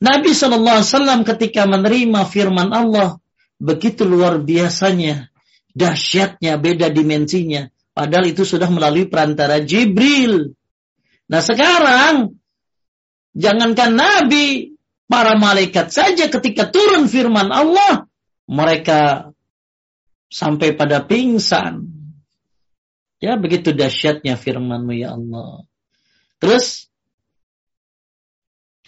Nabi 0.00 0.30
SAW 0.32 1.22
ketika 1.28 1.68
menerima 1.68 2.24
firman 2.24 2.72
Allah 2.72 3.20
begitu 3.60 4.08
luar 4.08 4.40
biasanya, 4.40 5.28
dahsyatnya, 5.76 6.56
beda 6.56 6.88
dimensinya. 6.88 7.68
Padahal 7.92 8.32
itu 8.32 8.48
sudah 8.48 8.72
melalui 8.72 9.04
perantara 9.04 9.60
Jibril. 9.60 10.56
Nah 11.28 11.44
sekarang 11.44 12.40
Jangankan 13.32 13.96
Nabi, 13.96 14.76
para 15.08 15.40
malaikat 15.40 15.88
saja 15.88 16.28
ketika 16.28 16.68
turun 16.68 17.08
firman 17.08 17.48
Allah, 17.48 18.04
mereka 18.44 19.32
sampai 20.32 20.72
pada 20.72 21.04
pingsan. 21.04 21.84
Ya, 23.20 23.36
begitu 23.36 23.76
dahsyatnya 23.76 24.40
firmanmu 24.40 24.96
ya 24.96 25.14
Allah. 25.14 25.68
Terus, 26.40 26.88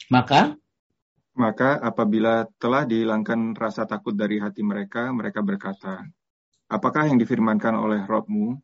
maka 0.09 0.57
Maka 1.35 1.83
apabila 1.83 2.47
telah 2.63 2.87
dihilangkan 2.87 3.59
rasa 3.59 3.91
takut 3.91 4.15
dari 4.15 4.39
hati 4.39 4.63
mereka, 4.63 5.11
mereka 5.11 5.43
berkata, 5.43 6.07
Apakah 6.71 7.11
yang 7.11 7.19
difirmankan 7.19 7.75
oleh 7.75 8.07
Robmu? 8.07 8.55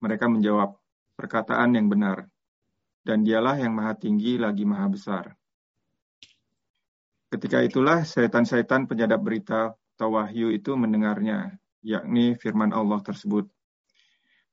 Mereka 0.00 0.24
menjawab, 0.32 0.72
perkataan 1.20 1.76
yang 1.76 1.92
benar. 1.92 2.24
Dan 3.04 3.28
dialah 3.28 3.60
yang 3.60 3.76
maha 3.76 3.92
tinggi 3.92 4.40
lagi 4.40 4.64
maha 4.64 4.88
besar. 4.88 5.24
Ketika 7.28 7.60
itulah 7.60 8.08
setan-setan 8.08 8.88
penyadap 8.88 9.20
berita 9.20 9.76
atau 9.76 10.08
wahyu 10.16 10.48
itu 10.48 10.72
mendengarnya, 10.80 11.60
yakni 11.88 12.36
firman 12.36 12.76
Allah 12.76 13.00
tersebut. 13.00 13.48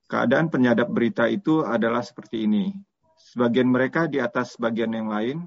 Keadaan 0.08 0.48
penyadap 0.48 0.88
berita 0.88 1.28
itu 1.28 1.68
adalah 1.68 2.00
seperti 2.00 2.48
ini. 2.48 2.72
Sebagian 3.20 3.68
mereka 3.68 4.08
di 4.08 4.24
atas 4.24 4.56
sebagian 4.56 4.96
yang 4.96 5.12
lain, 5.12 5.44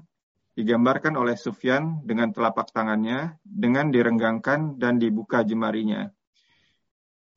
digambarkan 0.53 1.17
oleh 1.17 1.33
Sufyan 1.33 2.05
dengan 2.05 2.29
telapak 2.29 2.69
tangannya, 2.69 3.41
dengan 3.41 3.89
direnggangkan 3.89 4.77
dan 4.77 5.01
dibuka 5.01 5.41
jemarinya. 5.41 6.11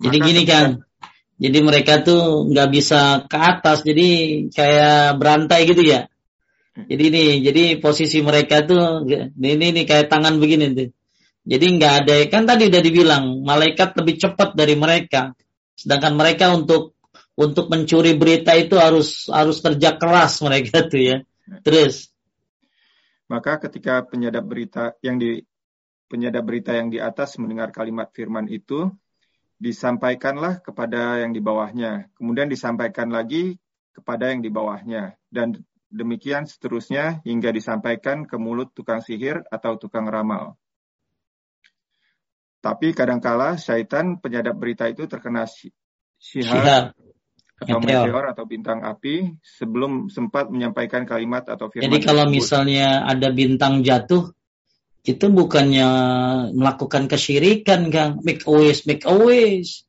Jadi 0.02 0.18
Maka 0.18 0.28
gini 0.28 0.42
kan, 0.42 0.66
jadi 1.38 1.58
mereka 1.62 2.02
tuh 2.02 2.50
nggak 2.50 2.68
bisa 2.74 3.00
ke 3.30 3.38
atas, 3.38 3.86
jadi 3.86 4.08
kayak 4.50 5.16
berantai 5.16 5.62
gitu 5.70 5.86
ya. 5.86 6.10
Jadi 6.74 7.04
ini, 7.12 7.24
jadi 7.44 7.64
posisi 7.78 8.18
mereka 8.24 8.66
tuh 8.66 9.06
ini 9.06 9.64
ini 9.70 9.82
kayak 9.86 10.10
tangan 10.10 10.42
begini 10.42 10.74
tuh. 10.74 10.90
Jadi 11.42 11.66
nggak 11.74 11.94
ada, 12.06 12.14
kan 12.30 12.46
tadi 12.46 12.70
udah 12.70 12.82
dibilang 12.82 13.42
malaikat 13.42 13.98
lebih 13.98 14.14
cepat 14.22 14.54
dari 14.54 14.78
mereka. 14.78 15.34
Sedangkan 15.74 16.14
mereka 16.14 16.54
untuk 16.54 16.94
untuk 17.34 17.66
mencuri 17.72 18.14
berita 18.14 18.54
itu 18.54 18.78
harus 18.78 19.26
harus 19.26 19.58
kerja 19.58 19.98
keras 19.98 20.38
mereka 20.44 20.86
tuh 20.86 21.02
ya. 21.02 21.16
Terus 21.66 22.12
maka 23.26 23.58
ketika 23.58 24.04
penyadap 24.06 24.44
berita 24.46 24.94
yang 25.02 25.18
di 25.18 25.42
penyadap 26.06 26.44
berita 26.44 26.76
yang 26.76 26.92
di 26.92 27.00
atas 27.00 27.40
mendengar 27.40 27.72
kalimat 27.72 28.12
firman 28.12 28.44
itu, 28.52 28.92
disampaikanlah 29.56 30.60
kepada 30.60 31.24
yang 31.24 31.32
di 31.32 31.40
bawahnya, 31.40 32.12
kemudian 32.20 32.52
disampaikan 32.52 33.08
lagi 33.08 33.56
kepada 33.96 34.28
yang 34.28 34.44
di 34.44 34.52
bawahnya, 34.52 35.16
dan 35.32 35.64
demikian 35.88 36.44
seterusnya 36.44 37.24
hingga 37.24 37.48
disampaikan 37.48 38.28
ke 38.28 38.36
mulut 38.36 38.76
tukang 38.76 39.00
sihir 39.00 39.40
atau 39.48 39.80
tukang 39.80 40.04
ramal. 40.04 40.60
Tapi 42.62 42.94
kadangkala 42.94 43.58
syaitan 43.58 44.22
penyadap 44.22 44.54
berita 44.54 44.86
itu 44.86 45.10
terkena 45.10 45.50
syihab 46.22 46.94
atau 47.58 47.78
meteor. 47.82 48.06
meteor 48.06 48.24
atau 48.30 48.44
bintang 48.46 48.86
api 48.86 49.38
sebelum 49.42 50.06
sempat 50.06 50.50
menyampaikan 50.50 51.02
kalimat 51.02 51.42
atau 51.46 51.66
firman. 51.70 51.90
Jadi 51.90 51.98
kalau 52.06 52.24
tersebut. 52.26 52.38
misalnya 52.38 52.88
ada 53.02 53.28
bintang 53.34 53.82
jatuh 53.82 54.30
itu 55.02 55.26
bukannya 55.26 55.88
melakukan 56.54 57.10
kesyirikan 57.10 57.90
Kang, 57.90 58.22
make 58.22 58.46
a 58.46 58.52
wish, 58.54 58.86
make 58.86 59.02
a 59.02 59.14
wish. 59.14 59.82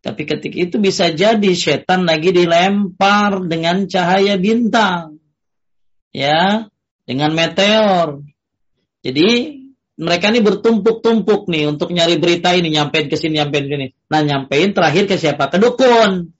Tapi 0.00 0.22
ketika 0.24 0.56
itu 0.56 0.78
bisa 0.78 1.10
jadi 1.10 1.52
setan 1.58 2.06
lagi 2.06 2.30
dilempar 2.30 3.42
dengan 3.50 3.84
cahaya 3.90 4.38
bintang. 4.38 5.18
Ya, 6.14 6.70
dengan 7.02 7.34
meteor. 7.34 8.22
Jadi 9.02 9.59
mereka 10.00 10.32
ini 10.32 10.40
bertumpuk-tumpuk 10.40 11.52
nih 11.52 11.68
untuk 11.68 11.92
nyari 11.92 12.16
berita 12.16 12.56
ini, 12.56 12.72
nyampein 12.72 13.12
ke 13.12 13.20
sini, 13.20 13.36
nyampein 13.36 13.68
ke 13.68 13.74
sini. 13.76 13.86
Nah, 14.08 14.20
nyampein 14.24 14.72
terakhir 14.72 15.04
ke 15.04 15.20
siapa? 15.20 15.52
Ke 15.52 15.60
dukun 15.60 16.32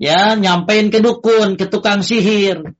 ya 0.00 0.34
nyampein 0.34 0.90
ke 0.90 0.98
dukun, 0.98 1.54
ke 1.54 1.66
tukang 1.70 2.02
sihir. 2.02 2.74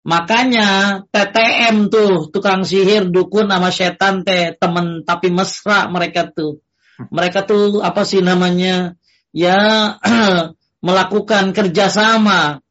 Makanya 0.00 1.00
TTM 1.12 1.92
tuh 1.92 2.32
tukang 2.32 2.64
sihir, 2.64 3.12
dukun 3.12 3.52
sama 3.52 3.68
setan 3.68 4.24
teh 4.24 4.56
temen 4.56 5.04
tapi 5.04 5.28
mesra 5.28 5.92
mereka 5.92 6.28
tuh. 6.32 6.64
Mereka 7.12 7.44
tuh 7.44 7.80
apa 7.84 8.04
sih 8.04 8.24
namanya? 8.24 8.96
Ya 9.30 9.60
melakukan 10.86 11.52
kerjasama, 11.52 12.64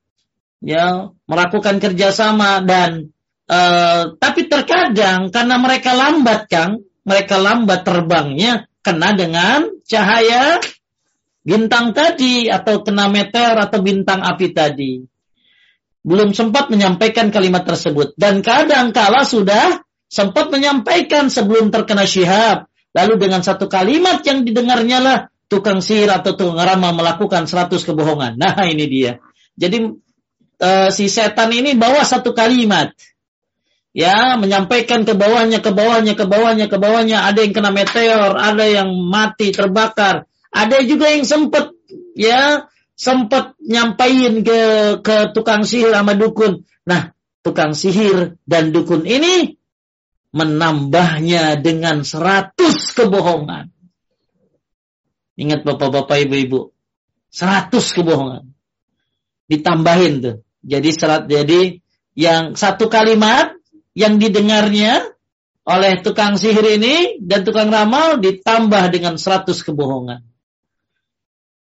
ya 0.60 1.14
melakukan 1.30 1.78
kerjasama 1.78 2.66
dan 2.66 3.14
uh, 3.50 4.14
tapi 4.16 4.46
terkadang 4.46 5.34
karena 5.34 5.56
mereka 5.58 5.98
lambat 5.98 6.46
kang, 6.46 6.86
mereka 7.02 7.42
lambat 7.42 7.82
terbangnya 7.82 8.70
kena 8.86 9.18
dengan 9.18 9.68
cahaya 9.84 10.62
bintang 11.42 11.92
tadi 11.98 12.48
atau 12.48 12.86
kena 12.86 13.10
meteor 13.10 13.58
atau 13.58 13.80
bintang 13.82 14.22
api 14.22 14.54
tadi. 14.54 15.02
Belum 16.00 16.32
sempat 16.32 16.72
menyampaikan 16.72 17.28
kalimat 17.34 17.68
tersebut. 17.68 18.16
Dan 18.16 18.40
kadang 18.40 18.96
kala 18.96 19.28
sudah 19.28 19.84
sempat 20.08 20.48
menyampaikan 20.48 21.28
sebelum 21.28 21.74
terkena 21.74 22.08
syihab. 22.08 22.72
Lalu 22.96 23.22
dengan 23.22 23.46
satu 23.46 23.70
kalimat 23.70 24.24
yang 24.26 24.42
didengarnya 24.42 24.98
lah 25.04 25.18
tukang 25.50 25.82
sihir 25.82 26.10
atau 26.10 26.34
tukang 26.38 26.58
ramal 26.58 26.94
melakukan 26.96 27.46
seratus 27.46 27.84
kebohongan. 27.86 28.38
Nah 28.40 28.56
ini 28.66 28.86
dia. 28.90 29.22
Jadi 29.60 29.78
uh, 30.62 30.90
si 30.94 31.12
setan 31.12 31.52
ini 31.52 31.76
bawa 31.76 32.06
satu 32.06 32.32
kalimat. 32.32 32.96
Ya, 33.90 34.38
menyampaikan 34.38 35.02
ke 35.02 35.18
bawahnya, 35.18 35.66
ke 35.66 35.74
bawahnya, 35.74 36.14
ke 36.14 36.26
bawahnya, 36.30 36.66
ke 36.70 36.78
bawahnya. 36.78 37.26
Ada 37.26 37.42
yang 37.42 37.54
kena 37.58 37.72
meteor, 37.74 38.38
ada 38.38 38.66
yang 38.70 38.94
mati, 39.10 39.50
terbakar. 39.50 40.30
Ada 40.54 40.86
juga 40.86 41.10
yang 41.10 41.26
sempat 41.26 41.74
ya 42.14 42.70
sempat 42.94 43.58
nyampain 43.64 44.46
ke 44.46 44.62
ke 45.02 45.16
tukang 45.34 45.66
sihir 45.66 45.94
sama 45.94 46.14
dukun. 46.14 46.68
Nah, 46.86 47.16
tukang 47.42 47.74
sihir 47.74 48.38
dan 48.46 48.70
dukun 48.76 49.08
ini 49.10 49.58
menambahnya 50.30 51.58
dengan 51.58 52.06
seratus 52.06 52.94
kebohongan. 52.94 53.74
Ingat 55.40 55.64
bapak-bapak 55.64 56.28
ibu-ibu, 56.28 56.76
seratus 57.32 57.96
kebohongan. 57.96 58.52
Ditambahin 59.50 60.14
tuh. 60.22 60.38
Jadi 60.60 60.90
serat 60.92 61.26
jadi 61.32 61.80
yang 62.14 62.60
satu 62.60 62.92
kalimat 62.92 63.56
yang 63.94 64.22
didengarnya 64.22 65.06
oleh 65.70 66.02
tukang 66.02 66.36
sihir 66.36 66.66
ini 66.82 67.22
dan 67.22 67.46
tukang 67.46 67.70
ramal 67.70 68.18
ditambah 68.18 68.84
dengan 68.90 69.16
seratus 69.22 69.62
kebohongan. 69.62 70.26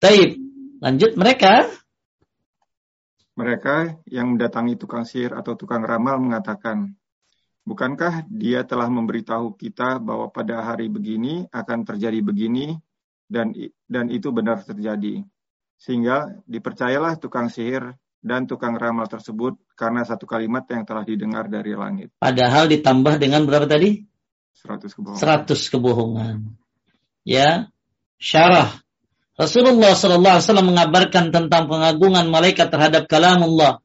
Taib. 0.01 0.41
Lanjut 0.81 1.13
mereka. 1.13 1.69
Mereka 3.37 4.01
yang 4.09 4.33
mendatangi 4.33 4.75
tukang 4.81 5.05
sihir 5.05 5.37
atau 5.37 5.53
tukang 5.53 5.85
ramal 5.85 6.17
mengatakan, 6.17 6.97
Bukankah 7.61 8.25
dia 8.25 8.65
telah 8.65 8.89
memberitahu 8.89 9.53
kita 9.53 10.01
bahwa 10.01 10.33
pada 10.33 10.65
hari 10.65 10.89
begini 10.89 11.45
akan 11.53 11.85
terjadi 11.85 12.17
begini 12.25 12.73
dan 13.29 13.53
dan 13.85 14.09
itu 14.09 14.33
benar 14.33 14.65
terjadi. 14.65 15.21
Sehingga 15.77 16.41
dipercayalah 16.49 17.21
tukang 17.21 17.53
sihir 17.53 17.93
dan 18.25 18.49
tukang 18.49 18.81
ramal 18.81 19.05
tersebut 19.05 19.61
karena 19.81 20.05
satu 20.05 20.29
kalimat 20.29 20.61
yang 20.69 20.85
telah 20.85 21.01
didengar 21.01 21.49
dari 21.49 21.73
langit. 21.73 22.13
Padahal 22.21 22.69
ditambah 22.69 23.17
dengan 23.17 23.49
berapa 23.49 23.65
tadi? 23.65 24.05
100 24.61 24.93
kebohongan. 24.93 25.17
100 25.17 25.73
kebohongan. 25.73 26.35
Ya, 27.25 27.73
syarah 28.21 28.77
Rasulullah 29.41 29.97
Sallallahu 29.97 30.37
Alaihi 30.37 30.45
Wasallam 30.45 30.69
mengabarkan 30.69 31.25
tentang 31.33 31.65
pengagungan 31.65 32.29
malaikat 32.29 32.69
terhadap 32.69 33.09
kalamullah, 33.09 33.81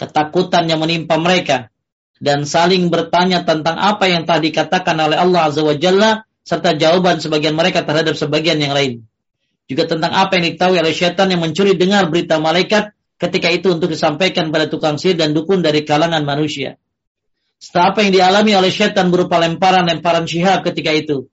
ketakutan 0.00 0.64
yang 0.64 0.80
menimpa 0.80 1.20
mereka, 1.20 1.68
dan 2.24 2.48
saling 2.48 2.88
bertanya 2.88 3.44
tentang 3.44 3.76
apa 3.76 4.08
yang 4.08 4.24
telah 4.24 4.40
dikatakan 4.40 4.96
oleh 4.96 5.20
Allah 5.20 5.52
Azza 5.52 5.60
wa 5.60 5.76
Jalla, 5.76 6.24
serta 6.40 6.72
jawaban 6.72 7.20
sebagian 7.20 7.52
mereka 7.52 7.84
terhadap 7.84 8.16
sebagian 8.16 8.56
yang 8.56 8.72
lain. 8.72 9.04
Juga 9.68 9.84
tentang 9.84 10.16
apa 10.16 10.40
yang 10.40 10.56
diketahui 10.56 10.80
oleh 10.80 10.94
syaitan 10.96 11.28
yang 11.28 11.44
mencuri 11.44 11.76
dengar 11.76 12.08
berita 12.08 12.40
malaikat 12.40 12.96
ketika 13.18 13.50
itu 13.50 13.74
untuk 13.74 13.90
disampaikan 13.90 14.54
pada 14.54 14.70
tukang 14.70 14.96
sihir 14.96 15.18
dan 15.18 15.34
dukun 15.34 15.60
dari 15.60 15.82
kalangan 15.82 16.22
manusia. 16.22 16.78
Setelah 17.58 17.90
apa 17.90 18.06
yang 18.06 18.12
dialami 18.14 18.54
oleh 18.54 18.70
syaitan 18.70 19.10
berupa 19.10 19.42
lemparan-lemparan 19.42 20.30
syihab 20.30 20.62
ketika 20.62 20.94
itu, 20.94 21.26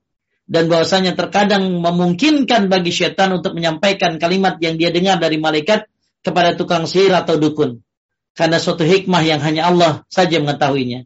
dan 0.49 0.65
bahwasanya 0.65 1.13
terkadang 1.13 1.81
memungkinkan 1.81 2.65
bagi 2.65 2.89
syaitan 2.89 3.33
untuk 3.37 3.53
menyampaikan 3.53 4.17
kalimat 4.17 4.57
yang 4.57 4.81
dia 4.81 4.89
dengar 4.89 5.21
dari 5.21 5.37
malaikat 5.37 5.85
kepada 6.25 6.57
tukang 6.57 6.89
sihir 6.89 7.13
atau 7.13 7.37
dukun. 7.37 7.85
Karena 8.33 8.57
suatu 8.57 8.81
hikmah 8.81 9.21
yang 9.21 9.39
hanya 9.45 9.69
Allah 9.69 10.03
saja 10.09 10.41
mengetahuinya. 10.41 11.05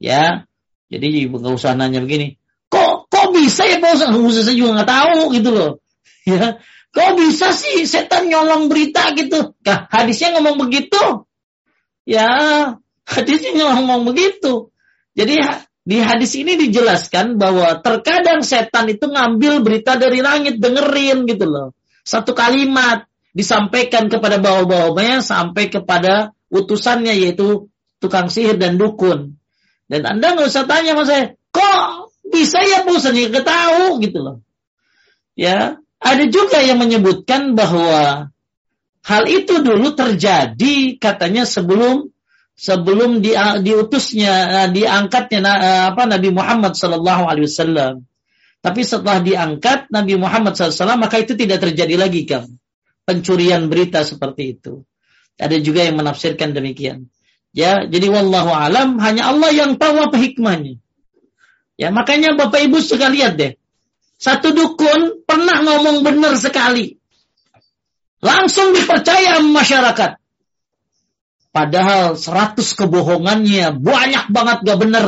Ya, 0.00 0.48
jadi 0.88 1.28
nggak 1.28 1.54
usah 1.56 1.76
nanya 1.76 2.00
begini. 2.00 2.40
Kok 2.72 3.12
kok 3.12 3.26
bisa 3.36 3.68
ya 3.68 3.78
Pak 3.78 3.96
Ustaz? 3.96 4.10
saya 4.44 4.56
juga 4.56 4.80
nggak 4.80 4.90
tahu 4.90 5.20
gitu 5.36 5.50
loh. 5.52 5.72
Ya, 6.26 6.58
kok 6.96 7.12
bisa 7.20 7.52
sih 7.52 7.84
setan 7.84 8.32
nyolong 8.32 8.72
berita 8.72 9.12
gitu? 9.12 9.52
Nah, 9.60 9.84
hadisnya 9.92 10.32
ngomong 10.40 10.56
begitu. 10.64 11.28
Ya, 12.08 12.32
hadisnya 13.04 13.52
ngomong 13.76 14.08
begitu. 14.08 14.72
Jadi 15.12 15.36
di 15.84 16.00
hadis 16.00 16.32
ini 16.40 16.56
dijelaskan 16.56 17.36
bahwa 17.36 17.84
terkadang 17.84 18.40
setan 18.40 18.88
itu 18.88 19.12
ngambil 19.12 19.60
berita 19.60 20.00
dari 20.00 20.24
langit, 20.24 20.56
dengerin 20.56 21.28
gitu 21.28 21.44
loh. 21.44 21.76
Satu 22.00 22.32
kalimat 22.32 23.04
disampaikan 23.36 24.08
kepada 24.08 24.40
bawah-bawahnya 24.40 25.20
sampai 25.20 25.68
kepada 25.68 26.32
utusannya 26.48 27.12
yaitu 27.12 27.68
tukang 28.00 28.32
sihir 28.32 28.56
dan 28.56 28.80
dukun. 28.80 29.36
Dan 29.84 30.02
Anda 30.08 30.32
nggak 30.32 30.48
usah 30.48 30.64
tanya 30.64 30.96
sama 30.96 31.04
saya, 31.04 31.24
kok 31.52 32.10
bisa 32.32 32.58
ya 32.64 32.88
Pak 32.88 32.96
Ustaz? 32.96 33.14
tahu 33.44 34.00
gitu 34.00 34.18
loh. 34.24 34.36
Ya, 35.36 35.76
ada 36.00 36.24
juga 36.28 36.60
yang 36.60 36.78
menyebutkan 36.80 37.56
bahwa 37.56 38.28
hal 39.06 39.24
itu 39.30 39.62
dulu 39.64 39.96
terjadi 39.96 41.00
katanya 41.00 41.48
sebelum 41.48 42.12
sebelum 42.56 43.20
di, 43.20 43.36
diutusnya 43.36 44.68
diangkatnya 44.72 45.40
apa 45.92 46.02
Nabi 46.08 46.32
Muhammad 46.32 46.76
Sallallahu 46.76 47.22
Alaihi 47.28 47.48
Wasallam. 47.48 48.04
Tapi 48.64 48.82
setelah 48.82 49.22
diangkat 49.22 49.94
Nabi 49.94 50.18
Muhammad 50.18 50.58
SAW 50.58 50.98
maka 50.98 51.22
itu 51.22 51.38
tidak 51.38 51.62
terjadi 51.62 51.94
lagi 51.94 52.26
kan 52.26 52.50
pencurian 53.06 53.70
berita 53.70 54.02
seperti 54.02 54.58
itu. 54.58 54.82
Ada 55.38 55.62
juga 55.62 55.86
yang 55.86 56.02
menafsirkan 56.02 56.50
demikian. 56.50 57.06
Ya, 57.54 57.86
jadi 57.86 58.10
wallahu 58.10 58.50
alam 58.50 58.98
hanya 58.98 59.30
Allah 59.30 59.54
yang 59.54 59.78
tahu 59.78 60.10
apa 60.10 60.18
hikmahnya. 60.18 60.82
Ya, 61.78 61.94
makanya 61.94 62.34
Bapak 62.34 62.66
Ibu 62.66 62.82
suka 62.82 63.06
lihat 63.08 63.38
deh. 63.38 63.54
Satu 64.16 64.56
dukun 64.56 65.28
pernah 65.28 65.60
ngomong 65.60 66.00
benar 66.00 66.40
sekali. 66.40 66.96
Langsung 68.24 68.72
dipercaya 68.72 69.44
masyarakat. 69.44 70.16
Padahal 71.52 72.16
seratus 72.20 72.76
kebohongannya 72.76 73.76
banyak 73.76 74.24
banget 74.32 74.58
gak 74.64 74.80
benar. 74.80 75.06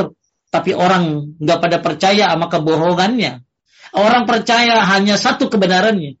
Tapi 0.49 0.73
orang 0.73 1.37
gak 1.41 1.59
pada 1.61 1.77
percaya 1.81 2.33
sama 2.33 2.49
kebohongannya. 2.49 3.45
Orang 3.97 4.29
percaya 4.29 4.85
hanya 4.85 5.17
satu 5.17 5.49
kebenarannya. 5.49 6.17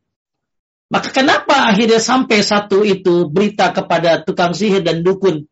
Maka 0.89 1.13
kenapa 1.13 1.69
akhirnya 1.69 2.01
sampai 2.01 2.41
satu 2.41 2.81
itu 2.81 3.29
berita 3.29 3.69
kepada 3.69 4.25
tukang 4.25 4.57
sihir 4.57 4.81
dan 4.81 5.05
dukun? 5.05 5.45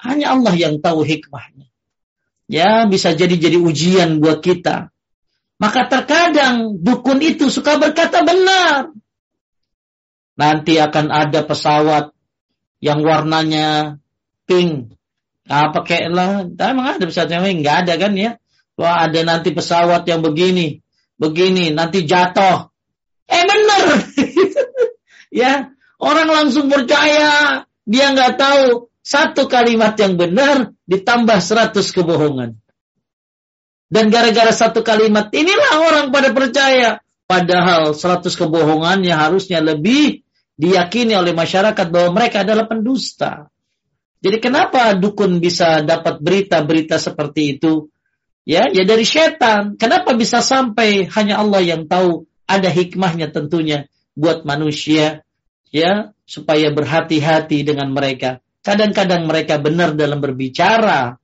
Hanya 0.00 0.32
Allah 0.32 0.56
yang 0.56 0.80
tahu 0.80 1.04
hikmahnya. 1.04 1.68
Ya, 2.48 2.88
bisa 2.88 3.12
jadi 3.12 3.36
jadi 3.36 3.60
ujian 3.60 4.16
buat 4.24 4.40
kita. 4.40 4.95
Maka 5.56 5.88
terkadang 5.88 6.76
dukun 6.84 7.20
itu 7.24 7.48
suka 7.48 7.80
berkata 7.80 8.20
benar. 8.22 8.92
Nanti 10.36 10.76
akan 10.76 11.08
ada 11.08 11.40
pesawat 11.48 12.12
yang 12.84 13.00
warnanya 13.00 13.96
pink. 14.44 14.92
Nah, 15.48 15.72
pakai 15.72 16.12
lah, 16.12 16.44
emang 16.44 17.00
ada 17.00 17.04
pesawat 17.08 17.32
yang? 17.32 17.48
Enggak 17.48 17.88
ada 17.88 17.94
kan 17.96 18.12
ya? 18.12 18.36
Wah, 18.76 19.08
ada 19.08 19.24
nanti 19.24 19.56
pesawat 19.56 20.04
yang 20.04 20.20
begini 20.20 20.84
begini, 21.16 21.72
nanti 21.72 22.04
jatuh. 22.04 22.70
Eh 23.26 23.44
benar. 23.44 23.86
ya, 25.42 25.52
orang 25.98 26.28
langsung 26.30 26.70
percaya. 26.70 27.64
Dia 27.86 28.12
nggak 28.12 28.34
tahu 28.38 28.90
satu 29.02 29.46
kalimat 29.46 29.94
yang 29.98 30.18
benar 30.18 30.74
ditambah 30.86 31.38
seratus 31.40 31.90
kebohongan. 31.90 32.58
Dan 33.86 34.10
gara-gara 34.10 34.50
satu 34.50 34.82
kalimat 34.82 35.30
inilah 35.30 35.72
orang 35.86 36.06
pada 36.10 36.34
percaya. 36.34 36.98
Padahal 37.26 37.94
seratus 37.94 38.38
kebohongannya 38.38 39.14
harusnya 39.14 39.62
lebih 39.62 40.22
diyakini 40.58 41.14
oleh 41.14 41.34
masyarakat 41.34 41.86
bahwa 41.90 42.22
mereka 42.22 42.42
adalah 42.42 42.66
pendusta. 42.66 43.50
Jadi 44.22 44.38
kenapa 44.42 44.94
dukun 44.98 45.38
bisa 45.38 45.82
dapat 45.86 46.18
berita-berita 46.18 46.98
seperti 46.98 47.58
itu? 47.58 47.90
Ya, 48.46 48.70
ya 48.70 48.82
dari 48.86 49.02
setan. 49.06 49.74
Kenapa 49.78 50.14
bisa 50.14 50.42
sampai 50.42 51.06
hanya 51.10 51.42
Allah 51.42 51.62
yang 51.62 51.86
tahu 51.86 52.26
ada 52.46 52.70
hikmahnya 52.70 53.34
tentunya 53.34 53.90
buat 54.14 54.46
manusia 54.46 55.26
ya 55.74 56.14
supaya 56.26 56.70
berhati-hati 56.70 57.66
dengan 57.66 57.90
mereka. 57.90 58.42
Kadang-kadang 58.62 59.30
mereka 59.30 59.62
benar 59.62 59.94
dalam 59.94 60.18
berbicara, 60.18 61.18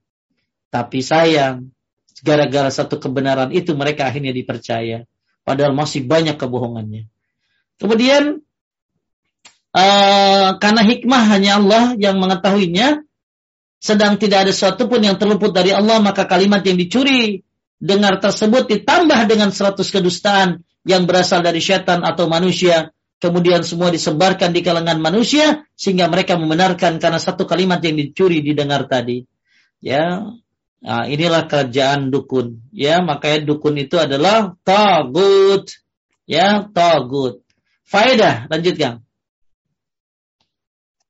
tapi 0.71 1.03
sayang 1.03 1.75
gara-gara 2.23 2.71
satu 2.71 3.03
kebenaran 3.03 3.51
itu 3.51 3.75
mereka 3.75 4.09
akhirnya 4.09 4.31
dipercaya. 4.31 5.05
Padahal 5.43 5.75
masih 5.75 6.07
banyak 6.07 6.39
kebohongannya. 6.39 7.11
Kemudian 7.83 8.41
uh, 9.75 10.49
karena 10.63 10.83
hikmah 10.87 11.23
hanya 11.35 11.59
Allah 11.59 11.99
yang 11.99 12.23
mengetahuinya, 12.23 13.03
sedang 13.83 14.15
tidak 14.23 14.47
ada 14.47 14.53
sesuatu 14.55 14.87
pun 14.87 15.03
yang 15.03 15.19
terluput 15.19 15.51
dari 15.51 15.75
Allah, 15.75 15.99
maka 15.99 16.31
kalimat 16.31 16.63
yang 16.63 16.79
dicuri 16.79 17.43
dengar 17.83 18.23
tersebut 18.23 18.71
ditambah 18.71 19.27
dengan 19.27 19.51
seratus 19.51 19.91
kedustaan 19.91 20.63
yang 20.87 21.03
berasal 21.03 21.43
dari 21.43 21.59
syaitan 21.59 22.07
atau 22.07 22.31
manusia, 22.31 22.95
kemudian 23.19 23.67
semua 23.67 23.91
disebarkan 23.91 24.55
di 24.55 24.63
kalangan 24.63 25.03
manusia 25.03 25.67
sehingga 25.75 26.07
mereka 26.07 26.39
membenarkan 26.39 27.03
karena 27.03 27.19
satu 27.19 27.43
kalimat 27.43 27.83
yang 27.83 27.99
dicuri 27.99 28.39
didengar 28.39 28.87
tadi. 28.87 29.27
Ya, 29.83 30.23
nah, 30.83 31.07
inilah 31.07 31.47
kerjaan 31.47 32.11
dukun. 32.11 32.67
Ya, 32.75 33.01
makanya 33.01 33.47
dukun 33.49 33.79
itu 33.79 33.97
adalah 33.97 34.59
tagut. 34.67 35.71
Ya, 36.29 36.67
tagut. 36.69 37.47
Faedah, 37.87 38.51
lanjutkan. 38.51 39.07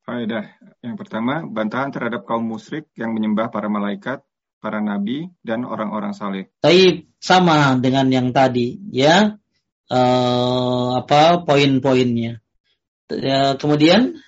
Faedah 0.04 0.62
yang 0.82 0.98
pertama, 0.98 1.46
bantahan 1.46 1.94
terhadap 1.94 2.26
kaum 2.26 2.42
musyrik 2.42 2.90
yang 2.98 3.14
menyembah 3.14 3.54
para 3.54 3.70
malaikat, 3.70 4.18
para 4.58 4.82
nabi, 4.82 5.30
dan 5.46 5.62
orang-orang 5.62 6.10
saleh. 6.10 6.50
Tapi 6.58 7.06
sama 7.22 7.78
dengan 7.78 8.10
yang 8.10 8.34
tadi, 8.34 8.82
ya. 8.90 9.38
Uh, 9.86 10.98
apa 10.98 11.46
poin-poinnya. 11.46 12.42
Ya, 13.12 13.54
kemudian 13.54 14.18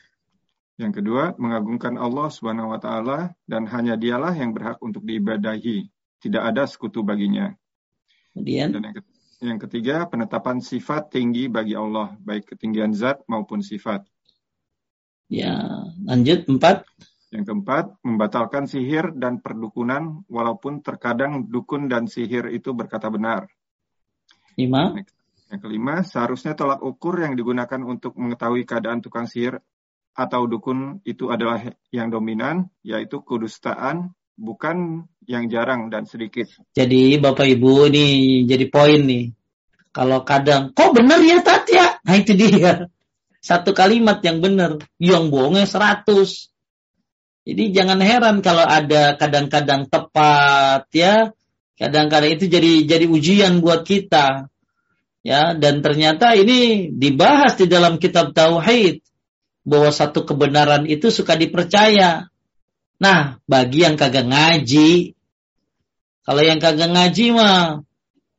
yang 0.74 0.90
kedua, 0.90 1.38
mengagungkan 1.38 1.94
Allah 1.94 2.26
Subhanahu 2.34 2.74
wa 2.74 2.80
taala 2.82 3.30
dan 3.46 3.70
hanya 3.70 3.94
dialah 3.94 4.34
yang 4.34 4.50
berhak 4.50 4.82
untuk 4.82 5.06
diibadahi, 5.06 5.86
tidak 6.18 6.42
ada 6.50 6.66
sekutu 6.66 7.06
baginya. 7.06 7.54
Kemudian 8.34 8.74
dan 8.74 8.90
yang 9.38 9.60
ketiga, 9.62 10.08
penetapan 10.10 10.58
sifat 10.58 11.14
tinggi 11.14 11.46
bagi 11.46 11.78
Allah, 11.78 12.18
baik 12.18 12.56
ketinggian 12.56 12.90
zat 12.90 13.22
maupun 13.30 13.62
sifat. 13.62 14.02
Ya, 15.30 15.62
lanjut 16.02 16.48
empat. 16.50 16.82
Yang 17.34 17.50
keempat, 17.50 17.98
membatalkan 18.06 18.70
sihir 18.70 19.10
dan 19.18 19.42
perdukunan 19.42 20.22
walaupun 20.30 20.86
terkadang 20.86 21.50
dukun 21.50 21.90
dan 21.90 22.06
sihir 22.06 22.46
itu 22.54 22.70
berkata 22.70 23.10
benar. 23.10 23.50
Lima. 24.54 24.94
Yang 25.50 25.60
kelima, 25.66 26.06
seharusnya 26.06 26.54
tolak 26.54 26.78
ukur 26.82 27.18
yang 27.18 27.34
digunakan 27.34 27.82
untuk 27.82 28.14
mengetahui 28.14 28.62
keadaan 28.62 29.02
tukang 29.02 29.26
sihir 29.26 29.58
atau 30.14 30.46
dukun 30.46 31.02
itu 31.02 31.28
adalah 31.28 31.60
yang 31.90 32.08
dominan, 32.08 32.70
yaitu 32.86 33.20
kudustaan, 33.20 34.14
bukan 34.38 35.10
yang 35.26 35.50
jarang 35.50 35.90
dan 35.90 36.06
sedikit. 36.06 36.46
Jadi 36.74 37.18
Bapak 37.18 37.46
Ibu 37.50 37.90
ini 37.90 38.06
jadi 38.46 38.66
poin 38.70 39.02
nih. 39.02 39.34
Kalau 39.94 40.26
kadang, 40.26 40.74
kok 40.74 40.90
benar 40.94 41.22
ya 41.22 41.38
Tat 41.42 41.66
ya? 41.70 41.98
Nah 42.02 42.14
itu 42.18 42.34
dia 42.34 42.90
satu 43.44 43.76
kalimat 43.76 44.24
yang 44.24 44.40
benar, 44.40 44.80
yang 44.96 45.28
bohongnya 45.28 45.68
seratus. 45.68 46.48
Jadi 47.44 47.76
jangan 47.76 48.00
heran 48.00 48.40
kalau 48.40 48.64
ada 48.64 49.20
kadang-kadang 49.20 49.84
tepat 49.84 50.88
ya, 50.96 51.30
kadang-kadang 51.76 52.40
itu 52.40 52.48
jadi 52.48 52.88
jadi 52.88 53.04
ujian 53.04 53.60
buat 53.60 53.84
kita. 53.84 54.48
Ya, 55.24 55.56
dan 55.56 55.80
ternyata 55.80 56.36
ini 56.36 56.92
dibahas 56.92 57.56
di 57.56 57.64
dalam 57.64 57.96
kitab 57.96 58.36
tauhid 58.36 59.00
bahwa 59.64 59.90
satu 59.90 60.28
kebenaran 60.28 60.84
itu 60.84 61.08
suka 61.08 61.34
dipercaya. 61.34 62.28
Nah, 63.00 63.40
bagi 63.48 63.82
yang 63.82 63.96
kagak 63.96 64.28
ngaji, 64.28 65.16
kalau 66.24 66.42
yang 66.44 66.60
kagak 66.60 66.92
ngaji 66.92 67.26
mah 67.34 67.84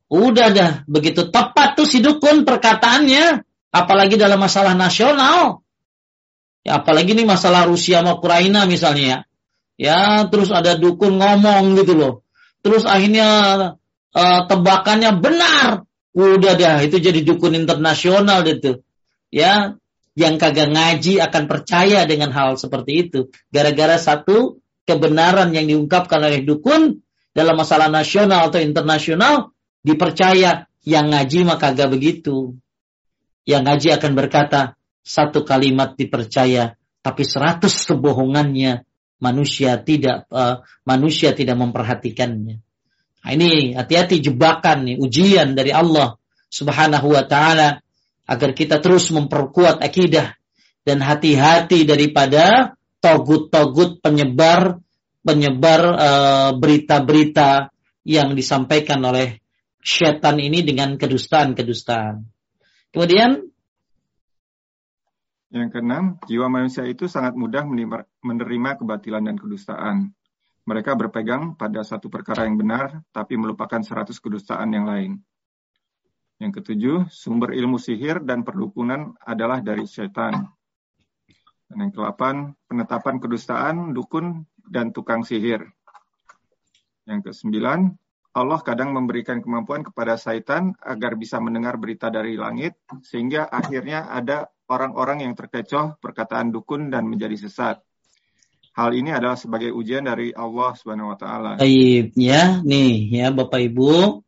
udah 0.05 0.47
dah 0.53 0.71
begitu 0.85 1.27
tepat 1.33 1.73
tuh 1.73 1.89
si 1.89 1.97
dukun 1.99 2.45
perkataannya 2.45 3.41
apalagi 3.73 4.15
dalam 4.15 4.39
masalah 4.39 4.77
nasional. 4.77 5.65
Ya, 6.65 6.81
apalagi 6.81 7.13
ini 7.13 7.29
masalah 7.29 7.69
Rusia 7.69 8.01
sama 8.01 8.17
Ukraina 8.17 8.65
misalnya 8.65 9.05
ya. 9.05 9.19
Ya, 9.75 10.01
terus 10.31 10.49
ada 10.49 10.79
dukun 10.79 11.19
ngomong 11.19 11.77
gitu 11.77 11.93
loh. 11.93 12.13
Terus 12.65 12.87
akhirnya 12.87 13.27
uh, 14.15 14.41
tebakannya 14.49 15.19
benar. 15.19 15.85
Udah 16.15 16.55
dah, 16.55 16.79
itu 16.79 16.95
jadi 16.97 17.21
dukun 17.21 17.53
internasional 17.59 18.47
gitu. 18.47 18.81
Ya, 19.29 19.75
yang 20.15 20.39
kagak 20.39 20.71
ngaji 20.71 21.19
akan 21.19 21.43
percaya 21.45 22.07
dengan 22.07 22.31
hal 22.31 22.55
seperti 22.55 23.07
itu. 23.07 23.19
Gara-gara 23.51 23.99
satu 23.99 24.63
kebenaran 24.87 25.51
yang 25.51 25.67
diungkapkan 25.67 26.23
oleh 26.23 26.41
dukun 26.47 27.03
dalam 27.35 27.55
masalah 27.59 27.91
nasional 27.91 28.47
atau 28.47 28.63
internasional 28.63 29.51
dipercaya 29.83 30.71
yang 30.87 31.11
ngaji 31.11 31.43
mah 31.43 31.59
kagak 31.59 31.91
begitu. 31.91 32.55
Yang 33.43 33.61
ngaji 33.69 33.87
akan 33.99 34.11
berkata, 34.17 34.61
satu 35.05 35.45
kalimat 35.45 35.93
dipercaya, 35.93 36.73
tapi 37.05 37.21
seratus 37.21 37.85
kebohongannya 37.85 38.81
manusia 39.21 39.77
tidak 39.77 40.25
uh, 40.33 40.65
manusia 40.81 41.37
tidak 41.37 41.61
memperhatikannya. 41.61 42.57
Nah, 43.21 43.31
ini 43.33 43.77
hati-hati 43.77 44.17
jebakan 44.17 44.89
nih, 44.89 44.97
ujian 44.97 45.53
dari 45.53 45.69
Allah 45.69 46.17
Subhanahu 46.49 47.13
wa 47.13 47.23
taala 47.29 47.84
agar 48.25 48.51
kita 48.57 48.81
terus 48.81 49.13
memperkuat 49.13 49.81
akidah 49.81 50.33
dan 50.85 51.01
hati-hati 51.01 51.85
daripada 51.85 52.77
togut-togut 53.01 54.01
penyebar 54.01 54.81
penyebar 55.25 55.81
eh, 55.97 56.51
berita-berita 56.53 57.73
yang 58.05 58.37
disampaikan 58.37 59.01
oleh 59.01 59.41
syaitan 59.81 60.37
ini 60.37 60.61
dengan 60.61 60.93
kedustaan-kedustaan. 60.97 62.21
Kemudian 62.93 63.41
yang 65.55 65.71
keenam, 65.71 66.03
jiwa 66.29 66.51
manusia 66.51 66.85
itu 66.85 67.09
sangat 67.09 67.33
mudah 67.33 67.65
menerima 68.21 68.69
kebatilan 68.81 69.23
dan 69.23 69.37
kedustaan. 69.39 70.11
Mereka 70.65 70.97
berpegang 70.97 71.53
pada 71.55 71.85
satu 71.85 72.09
perkara 72.09 72.43
yang 72.49 72.57
benar, 72.57 73.05
tapi 73.13 73.37
melupakan 73.37 73.79
seratus 73.85 74.17
kedustaan 74.17 74.73
yang 74.73 74.85
lain. 74.89 75.21
Yang 76.35 76.51
ketujuh, 76.61 76.97
sumber 77.07 77.55
ilmu 77.55 77.79
sihir 77.79 78.19
dan 78.27 78.43
perdukunan 78.43 79.15
adalah 79.23 79.63
dari 79.63 79.87
setan. 79.87 80.51
Dan 81.65 81.77
yang 81.79 81.93
kelapan, 81.95 82.51
penetapan 82.67 83.23
kedustaan, 83.23 83.95
dukun, 83.95 84.43
dan 84.67 84.91
tukang 84.91 85.23
sihir. 85.23 85.63
Yang 87.07 87.31
kesembilan, 87.31 87.95
Allah 88.35 88.59
kadang 88.67 88.91
memberikan 88.91 89.39
kemampuan 89.39 89.87
kepada 89.87 90.19
setan 90.19 90.75
agar 90.83 91.15
bisa 91.15 91.39
mendengar 91.39 91.79
berita 91.79 92.11
dari 92.11 92.35
langit, 92.35 92.75
sehingga 92.99 93.47
akhirnya 93.47 94.11
ada 94.11 94.51
orang-orang 94.67 95.23
yang 95.23 95.33
terkecoh 95.39 95.95
perkataan 96.03 96.51
dukun 96.51 96.91
dan 96.91 97.07
menjadi 97.07 97.47
sesat. 97.47 97.79
Hal 98.75 98.91
ini 98.91 99.15
adalah 99.15 99.39
sebagai 99.39 99.71
ujian 99.71 100.03
dari 100.03 100.35
Allah 100.35 100.75
Subhanahu 100.75 101.15
wa 101.15 101.17
taala. 101.17 101.51
Ya, 101.63 102.59
nih 102.59 103.07
ya 103.07 103.31
Bapak 103.31 103.71
Ibu, 103.71 104.19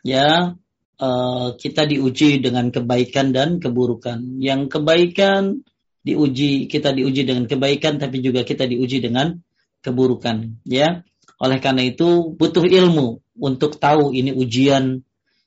ya 0.00 0.56
uh, 1.00 1.56
kita 1.56 1.88
diuji 1.88 2.44
dengan 2.44 2.68
kebaikan 2.68 3.32
dan 3.32 3.56
keburukan. 3.56 4.38
Yang 4.38 4.78
kebaikan 4.78 5.64
diuji, 6.04 6.68
kita 6.68 6.92
diuji 6.92 7.24
dengan 7.24 7.48
kebaikan 7.48 7.96
tapi 7.96 8.20
juga 8.20 8.44
kita 8.44 8.68
diuji 8.68 9.00
dengan 9.00 9.40
keburukan, 9.80 10.60
ya. 10.68 11.02
Oleh 11.40 11.56
karena 11.56 11.88
itu 11.88 12.36
butuh 12.36 12.68
ilmu 12.68 13.24
untuk 13.40 13.80
tahu 13.80 14.12
ini 14.12 14.36
ujian 14.36 15.00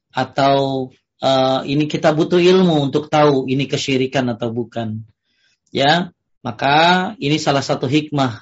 atau 0.10 0.90
uh, 1.22 1.62
ini 1.70 1.86
kita 1.86 2.18
butuh 2.18 2.42
ilmu 2.42 2.90
untuk 2.90 3.14
tahu 3.14 3.46
ini 3.46 3.70
kesyirikan 3.70 4.26
atau 4.34 4.50
bukan. 4.50 5.06
Ya, 5.70 6.14
maka 6.42 7.14
ini 7.22 7.38
salah 7.38 7.62
satu 7.62 7.86
hikmah 7.86 8.42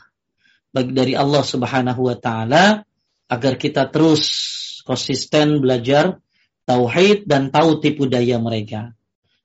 bagi 0.72 0.96
dari 0.96 1.14
Allah 1.16 1.44
Subhanahu 1.44 2.08
wa 2.08 2.16
taala 2.16 2.88
agar 3.28 3.56
kita 3.60 3.88
terus 3.92 4.24
konsisten 4.88 5.60
belajar 5.60 6.20
tauhid 6.66 7.26
dan 7.28 7.50
tahu 7.50 7.82
tipu 7.82 8.08
daya 8.08 8.38
mereka. 8.38 8.94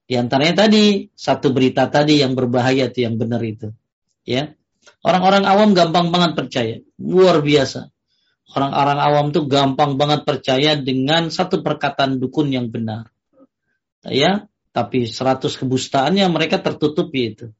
Di 0.06 0.14
antaranya 0.14 0.66
tadi 0.66 1.10
satu 1.18 1.50
berita 1.50 1.90
tadi 1.90 2.22
yang 2.22 2.38
berbahaya 2.38 2.86
itu 2.86 3.02
yang 3.02 3.18
benar 3.18 3.42
itu. 3.42 3.74
Ya. 4.22 4.54
Orang-orang 5.02 5.42
awam 5.46 5.74
gampang 5.74 6.14
banget 6.14 6.38
percaya, 6.38 6.76
luar 6.98 7.42
biasa. 7.42 7.90
Orang-orang 8.54 8.98
awam 9.02 9.26
tuh 9.34 9.50
gampang 9.50 9.98
banget 9.98 10.22
percaya 10.22 10.78
dengan 10.78 11.34
satu 11.34 11.66
perkataan 11.66 12.22
dukun 12.22 12.54
yang 12.54 12.70
benar. 12.70 13.10
Ya, 14.06 14.46
tapi 14.70 15.10
seratus 15.10 15.58
kebustaannya 15.58 16.26
mereka 16.30 16.62
tertutupi 16.62 17.34
itu. 17.34 17.50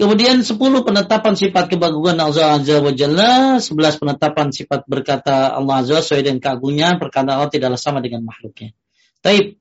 Kemudian 0.00 0.40
10 0.40 0.56
penetapan 0.88 1.36
sifat 1.36 1.68
kebagusan 1.68 2.16
Allah 2.16 2.58
Azza 2.58 2.80
wa 2.80 2.92
Jalla, 2.96 3.60
11 3.60 4.00
penetapan 4.00 4.48
sifat 4.48 4.88
berkata 4.88 5.52
Allah 5.52 5.84
Azza 5.84 6.00
sesuai 6.00 6.24
dengan 6.24 6.40
keagungan, 6.40 6.96
perkataan 6.96 7.28
Allah 7.28 7.52
tidaklah 7.52 7.78
sama 7.78 8.00
dengan 8.00 8.24
makhluknya. 8.24 8.72
Taib. 9.20 9.60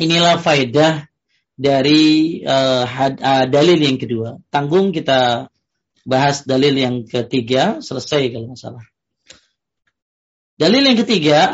Inilah 0.00 0.40
faedah 0.40 1.04
dari 1.52 2.40
uh, 2.48 2.88
had, 2.88 3.20
uh, 3.20 3.44
dalil 3.44 3.76
yang 3.76 4.00
kedua. 4.00 4.40
Tanggung 4.48 4.88
kita 4.88 5.52
bahas 6.02 6.48
dalil 6.48 6.72
yang 6.72 7.04
ketiga, 7.04 7.84
selesai 7.84 8.32
kalau 8.32 8.50
nggak 8.50 8.60
salah. 8.60 8.84
Dalil 10.56 10.82
yang 10.84 10.98
ketiga, 10.98 11.52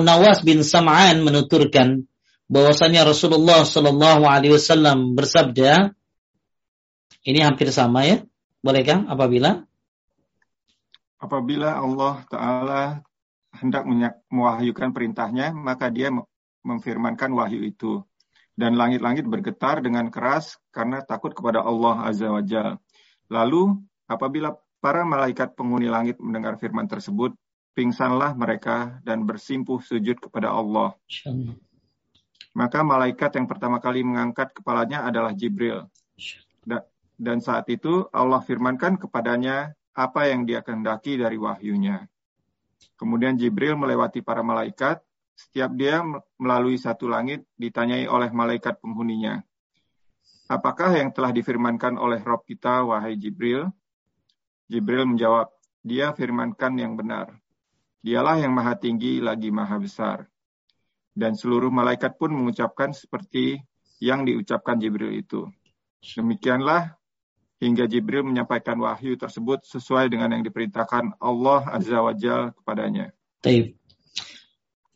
Nawas 0.00 0.46
bin 0.46 0.62
Sam'an 0.62 1.20
menuturkan 1.26 2.06
bahwasanya 2.48 3.04
Rasulullah 3.04 3.66
Shallallahu 3.66 4.24
Alaihi 4.24 4.56
Wasallam 4.56 5.18
bersabda, 5.18 5.92
ini 7.28 7.44
hampir 7.44 7.68
sama 7.68 8.08
ya. 8.08 8.24
Bolehkah 8.64 9.04
apabila? 9.04 9.68
Apabila 11.20 11.76
Allah 11.76 12.24
Ta'ala 12.24 12.82
hendak 13.60 13.84
mewahyukan 14.32 14.96
perintahnya, 14.96 15.52
maka 15.52 15.92
dia 15.92 16.08
memfirmankan 16.64 17.28
wahyu 17.36 17.68
itu. 17.68 18.00
Dan 18.56 18.80
langit-langit 18.80 19.28
bergetar 19.28 19.84
dengan 19.84 20.08
keras 20.08 20.56
karena 20.72 21.04
takut 21.04 21.36
kepada 21.36 21.62
Allah 21.62 22.08
Azza 22.08 22.32
wa 22.32 22.40
Jal. 22.42 22.80
Lalu, 23.28 23.76
apabila 24.08 24.56
para 24.80 25.04
malaikat 25.04 25.52
penghuni 25.52 25.86
langit 25.86 26.16
mendengar 26.18 26.56
firman 26.56 26.88
tersebut, 26.88 27.36
pingsanlah 27.76 28.34
mereka 28.34 28.98
dan 29.06 29.22
bersimpuh 29.28 29.78
sujud 29.84 30.18
kepada 30.18 30.50
Allah. 30.50 30.96
Maka 32.56 32.82
malaikat 32.82 33.38
yang 33.38 33.46
pertama 33.46 33.78
kali 33.78 34.02
mengangkat 34.02 34.50
kepalanya 34.50 35.06
adalah 35.06 35.30
Jibril. 35.30 35.86
Dan 37.18 37.42
saat 37.42 37.66
itu 37.66 38.06
Allah 38.14 38.38
firmankan 38.38 38.94
kepadanya 38.94 39.74
apa 39.98 40.30
yang 40.30 40.46
dia 40.46 40.62
kehendaki 40.62 41.18
dari 41.18 41.34
wahyunya. 41.34 42.06
Kemudian 42.94 43.34
Jibril 43.34 43.74
melewati 43.74 44.22
para 44.22 44.46
malaikat. 44.46 45.02
Setiap 45.38 45.70
dia 45.78 46.02
melalui 46.34 46.78
satu 46.78 47.06
langit 47.06 47.46
ditanyai 47.54 48.10
oleh 48.10 48.30
malaikat 48.34 48.78
penghuninya. 48.82 49.38
Apakah 50.50 50.98
yang 50.98 51.14
telah 51.14 51.30
difirmankan 51.30 51.94
oleh 51.94 52.18
Rob 52.26 52.42
kita, 52.42 52.82
wahai 52.82 53.14
Jibril? 53.14 53.70
Jibril 54.66 55.06
menjawab, 55.06 55.54
dia 55.86 56.10
firmankan 56.10 56.74
yang 56.74 56.98
benar. 56.98 57.38
Dialah 58.02 58.42
yang 58.42 58.50
maha 58.50 58.74
tinggi 58.74 59.22
lagi 59.22 59.54
maha 59.54 59.78
besar. 59.78 60.26
Dan 61.14 61.38
seluruh 61.38 61.70
malaikat 61.70 62.18
pun 62.18 62.34
mengucapkan 62.34 62.90
seperti 62.90 63.62
yang 64.02 64.26
diucapkan 64.26 64.74
Jibril 64.82 65.14
itu. 65.14 65.46
Demikianlah 66.02 66.97
hingga 67.58 67.90
Jibril 67.90 68.22
menyampaikan 68.26 68.78
wahyu 68.78 69.18
tersebut 69.18 69.66
sesuai 69.66 70.10
dengan 70.10 70.34
yang 70.34 70.46
diperintahkan 70.46 71.18
Allah 71.18 71.62
Azza 71.66 71.98
wa 71.98 72.14
Jal 72.14 72.54
kepadanya. 72.54 73.10
Taib. 73.42 73.78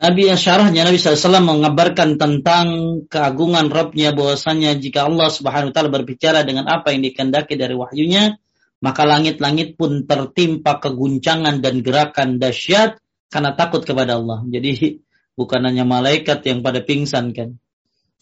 Nabi 0.02 0.26
syarahnya 0.34 0.82
Nabi 0.82 0.98
SAW 0.98 1.46
mengabarkan 1.46 2.18
tentang 2.18 2.66
keagungan 3.06 3.70
Rabbnya 3.70 4.10
bahwasanya 4.10 4.74
jika 4.74 5.06
Allah 5.06 5.30
Subhanahu 5.30 5.70
wa 5.70 5.74
taala 5.78 5.94
berbicara 5.94 6.42
dengan 6.42 6.66
apa 6.66 6.90
yang 6.90 7.06
dikehendaki 7.06 7.54
dari 7.54 7.78
wahyunya, 7.78 8.34
maka 8.82 9.06
langit-langit 9.06 9.78
pun 9.78 10.02
tertimpa 10.02 10.82
keguncangan 10.82 11.62
dan 11.62 11.86
gerakan 11.86 12.42
dahsyat 12.42 12.98
karena 13.30 13.54
takut 13.54 13.86
kepada 13.86 14.18
Allah. 14.18 14.42
Jadi 14.50 14.98
bukan 15.38 15.70
hanya 15.70 15.86
malaikat 15.86 16.42
yang 16.50 16.66
pada 16.66 16.82
pingsan 16.82 17.30
kan. 17.30 17.62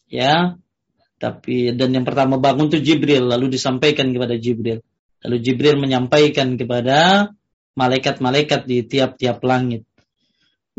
Ya, 0.05 0.61
tapi 1.21 1.77
dan 1.77 1.93
yang 1.93 2.09
pertama 2.09 2.41
bangun 2.41 2.73
itu 2.73 2.81
Jibril, 2.81 3.29
lalu 3.29 3.53
disampaikan 3.53 4.09
kepada 4.09 4.41
Jibril. 4.41 4.81
Lalu 5.21 5.37
Jibril 5.45 5.77
menyampaikan 5.77 6.57
kepada 6.57 7.29
malaikat-malaikat 7.77 8.65
di 8.65 8.89
tiap-tiap 8.89 9.45
langit. 9.45 9.85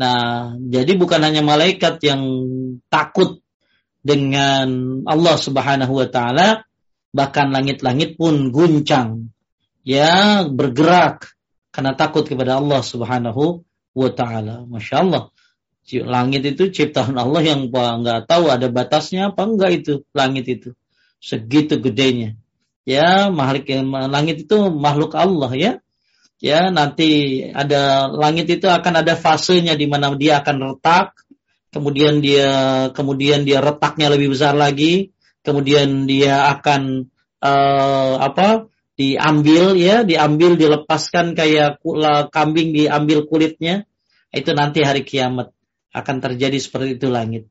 Nah, 0.02 0.50
jadi 0.58 0.98
bukan 0.98 1.22
hanya 1.22 1.46
malaikat 1.46 2.02
yang 2.02 2.26
takut 2.90 3.38
dengan 4.02 4.98
Allah 5.06 5.38
Subhanahu 5.38 5.94
wa 5.94 6.10
taala, 6.10 6.66
bahkan 7.14 7.54
langit-langit 7.54 8.18
pun 8.18 8.50
guncang. 8.50 9.30
Ya, 9.86 10.42
bergerak 10.42 11.38
karena 11.70 11.94
takut 11.94 12.26
kepada 12.26 12.58
Allah 12.58 12.82
Subhanahu 12.82 13.62
wa 13.94 14.10
taala. 14.10 14.66
Masya 14.66 15.06
Allah 15.06 15.30
langit 16.06 16.46
itu 16.46 16.70
ciptaan 16.70 17.18
Allah 17.18 17.42
yang 17.42 17.68
nggak 17.68 18.30
tahu 18.30 18.48
ada 18.48 18.70
batasnya 18.70 19.34
apa 19.34 19.42
enggak 19.44 19.70
itu 19.82 19.92
langit 20.14 20.46
itu. 20.48 20.68
Segitu 21.18 21.78
gedenya. 21.82 22.38
Ya 22.82 23.30
makhluk 23.30 23.70
langit 24.10 24.46
itu 24.46 24.56
makhluk 24.70 25.14
Allah 25.18 25.52
ya. 25.54 25.72
Ya 26.42 26.74
nanti 26.74 27.42
ada 27.54 28.10
langit 28.10 28.50
itu 28.50 28.66
akan 28.66 29.06
ada 29.06 29.14
fasenya 29.14 29.78
di 29.78 29.86
mana 29.86 30.10
dia 30.18 30.42
akan 30.42 30.74
retak 30.74 31.14
kemudian 31.72 32.20
dia 32.20 32.50
kemudian 32.92 33.48
dia 33.48 33.64
retaknya 33.64 34.12
lebih 34.12 34.36
besar 34.36 34.52
lagi 34.52 35.14
kemudian 35.40 36.04
dia 36.04 36.52
akan 36.52 37.08
uh, 37.40 38.14
apa 38.20 38.68
diambil 38.94 39.78
ya 39.80 40.04
diambil 40.04 40.60
dilepaskan 40.60 41.32
kayak 41.32 41.80
kambing 42.28 42.76
diambil 42.76 43.24
kulitnya 43.24 43.88
itu 44.34 44.52
nanti 44.52 44.84
hari 44.84 45.02
kiamat 45.02 45.50
akan 45.92 46.16
terjadi 46.24 46.58
seperti 46.58 46.96
itu 46.98 47.08
langit. 47.12 47.46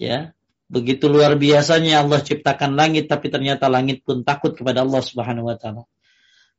Ya. 0.00 0.32
Begitu 0.64 1.06
luar 1.12 1.36
biasanya 1.36 2.02
Allah 2.02 2.24
ciptakan 2.24 2.74
langit 2.74 3.06
tapi 3.06 3.28
ternyata 3.28 3.68
langit 3.68 4.00
pun 4.00 4.24
takut 4.24 4.56
kepada 4.56 4.80
Allah 4.82 5.04
Subhanahu 5.04 5.52
wa 5.52 5.56
taala. 5.60 5.84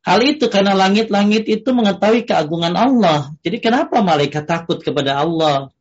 Hal 0.06 0.22
itu 0.22 0.46
karena 0.54 0.78
langit-langit 0.78 1.50
itu 1.50 1.66
mengetahui 1.74 2.30
keagungan 2.30 2.78
Allah. 2.78 3.34
Jadi 3.42 3.58
kenapa 3.58 4.06
malaikat 4.06 4.46
takut 4.46 4.78
kepada 4.78 5.18
Allah? 5.18 5.74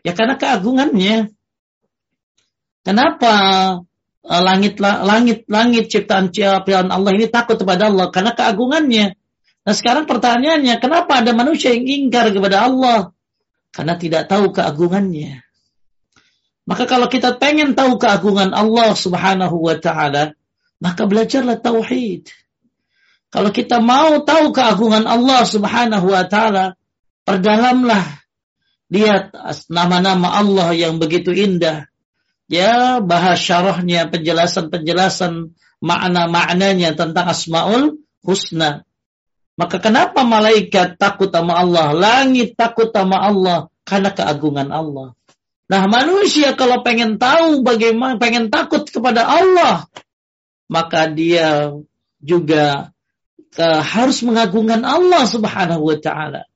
Ya 0.00 0.16
karena 0.16 0.40
keagungannya. 0.40 1.36
Kenapa 2.80 3.34
eh, 4.24 4.42
langit 4.42 4.80
langit 5.44 5.84
ciptaan 5.92 6.32
ciptaan 6.32 6.88
Allah 6.88 7.10
ini 7.12 7.28
takut 7.28 7.60
kepada 7.60 7.92
Allah 7.92 8.08
karena 8.08 8.32
keagungannya. 8.32 9.12
Nah 9.66 9.74
sekarang 9.74 10.06
pertanyaannya, 10.06 10.78
kenapa 10.78 11.20
ada 11.20 11.34
manusia 11.34 11.74
yang 11.74 11.84
ingkar 11.84 12.30
kepada 12.30 12.70
Allah? 12.70 13.15
Karena 13.76 14.00
tidak 14.00 14.32
tahu 14.32 14.56
keagungannya. 14.56 15.44
Maka 16.64 16.88
kalau 16.88 17.12
kita 17.12 17.36
pengen 17.36 17.76
tahu 17.76 18.00
keagungan 18.00 18.56
Allah 18.56 18.96
subhanahu 18.96 19.60
wa 19.60 19.76
ta'ala, 19.76 20.32
maka 20.80 21.04
belajarlah 21.04 21.60
tauhid. 21.60 22.32
Kalau 23.28 23.52
kita 23.52 23.84
mau 23.84 24.24
tahu 24.24 24.56
keagungan 24.56 25.04
Allah 25.04 25.44
subhanahu 25.44 26.08
wa 26.08 26.24
ta'ala, 26.24 26.80
perdalamlah. 27.28 28.24
Lihat 28.88 29.36
nama-nama 29.68 30.40
Allah 30.40 30.72
yang 30.72 30.96
begitu 30.96 31.36
indah. 31.36 31.84
Ya, 32.48 33.04
bahas 33.04 33.42
syarahnya, 33.44 34.08
penjelasan-penjelasan 34.08 35.52
makna-maknanya 35.84 36.96
tentang 36.96 37.28
Asma'ul 37.28 38.00
Husna. 38.24 38.88
Maka 39.56 39.80
kenapa 39.80 40.20
malaikat 40.20 41.00
takut 41.00 41.32
sama 41.32 41.56
Allah? 41.56 41.96
Langit 41.96 42.60
takut 42.60 42.92
sama 42.92 43.24
Allah 43.24 43.72
karena 43.88 44.12
keagungan 44.12 44.68
Allah. 44.68 45.16
Nah, 45.66 45.82
manusia 45.90 46.54
kalau 46.54 46.84
pengen 46.84 47.16
tahu 47.16 47.64
bagaimana 47.64 48.20
pengen 48.20 48.52
takut 48.52 48.86
kepada 48.86 49.26
Allah, 49.26 49.88
maka 50.70 51.10
dia 51.10 51.74
juga 52.22 52.94
uh, 53.56 53.82
harus 53.82 54.22
mengagungkan 54.22 54.84
Allah 54.84 55.24
Subhanahu 55.26 55.88
wa 55.88 55.98
taala. 55.98 56.46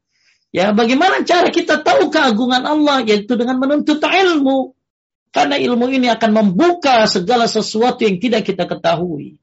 Ya, 0.51 0.75
bagaimana 0.75 1.23
cara 1.23 1.49
kita 1.49 1.81
tahu 1.81 2.11
keagungan 2.11 2.63
Allah 2.67 3.03
yaitu 3.07 3.35
dengan 3.35 3.59
menuntut 3.59 4.03
ilmu. 4.03 4.75
Karena 5.31 5.55
ilmu 5.63 5.87
ini 5.95 6.11
akan 6.11 6.31
membuka 6.35 7.07
segala 7.07 7.47
sesuatu 7.47 8.03
yang 8.03 8.19
tidak 8.19 8.51
kita 8.51 8.67
ketahui. 8.67 9.39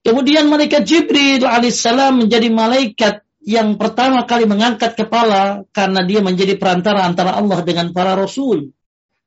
Kemudian 0.00 0.48
malaikat 0.48 0.88
Jibril 0.88 1.44
alaihissalam 1.44 2.24
menjadi 2.24 2.48
malaikat 2.48 3.20
yang 3.44 3.76
pertama 3.76 4.24
kali 4.24 4.48
mengangkat 4.48 4.96
kepala 4.96 5.64
karena 5.72 6.00
dia 6.04 6.20
menjadi 6.24 6.56
perantara 6.56 7.04
antara 7.04 7.36
Allah 7.36 7.60
dengan 7.64 7.92
para 7.92 8.16
rasul. 8.16 8.72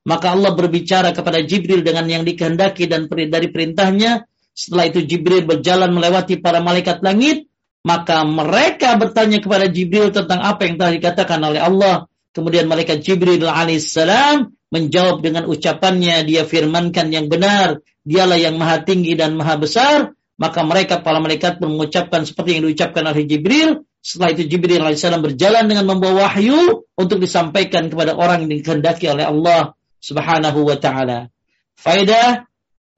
Maka 0.03 0.36
Allah 0.36 0.51
berbicara 0.53 1.15
kepada 1.15 1.39
Jibril 1.45 1.82
dengan 1.86 2.05
yang 2.09 2.28
dikehendaki 2.28 2.89
dan 2.91 3.07
dari 3.07 3.47
perintahnya. 3.49 4.28
Setelah 4.53 4.86
itu 4.91 4.99
Jibril 5.07 5.47
berjalan 5.47 5.93
melewati 5.95 6.38
para 6.41 6.59
malaikat 6.59 7.01
langit. 7.01 7.49
Maka 7.84 8.24
mereka 8.24 8.95
bertanya 8.95 9.43
kepada 9.43 9.67
Jibril 9.67 10.11
tentang 10.11 10.39
apa 10.39 10.63
yang 10.67 10.76
telah 10.80 10.93
dikatakan 10.95 11.39
oleh 11.43 11.59
Allah. 11.59 12.07
Kemudian 12.34 12.65
malaikat 12.65 13.03
Jibril 13.03 13.43
alaihissalam 13.43 14.51
menjawab 14.74 15.21
dengan 15.21 15.45
ucapannya, 15.45 16.26
dia 16.26 16.49
firmankan 16.49 17.13
yang 17.13 17.30
benar, 17.30 17.84
dialah 18.01 18.41
yang 18.41 18.57
maha 18.57 18.82
tinggi 18.82 19.13
dan 19.13 19.38
maha 19.38 19.61
besar, 19.61 20.17
maka 20.34 20.66
mereka 20.66 21.02
para 21.06 21.22
malaikat 21.22 21.62
mengucapkan 21.62 22.26
seperti 22.26 22.58
yang 22.58 22.66
diucapkan 22.66 23.06
oleh 23.06 23.26
Jibril. 23.26 23.86
Setelah 24.04 24.36
itu 24.36 24.44
Jibril 24.50 24.82
alaihissalam 24.84 25.24
berjalan 25.24 25.70
dengan 25.70 25.86
membawa 25.88 26.28
wahyu 26.28 26.84
untuk 26.98 27.24
disampaikan 27.24 27.88
kepada 27.88 28.18
orang 28.18 28.46
yang 28.46 28.60
dikehendaki 28.60 29.08
oleh 29.08 29.24
Allah 29.30 29.78
subhanahu 30.04 30.68
wa 30.68 30.76
ta'ala. 30.76 31.32
Faedah 31.80 32.50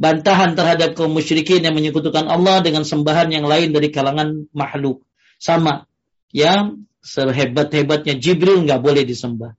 bantahan 0.02 0.58
terhadap 0.58 0.98
kaum 0.98 1.14
musyrikin 1.14 1.62
yang 1.62 1.78
menyekutukan 1.78 2.26
Allah 2.26 2.64
dengan 2.66 2.82
sembahan 2.88 3.30
yang 3.30 3.46
lain 3.46 3.76
dari 3.76 3.94
kalangan 3.94 4.50
makhluk. 4.56 5.06
Sama. 5.38 5.86
Ya, 6.34 6.74
sehebat-hebatnya 7.06 8.18
Jibril 8.18 8.66
nggak 8.66 8.82
boleh 8.82 9.06
disembah. 9.06 9.54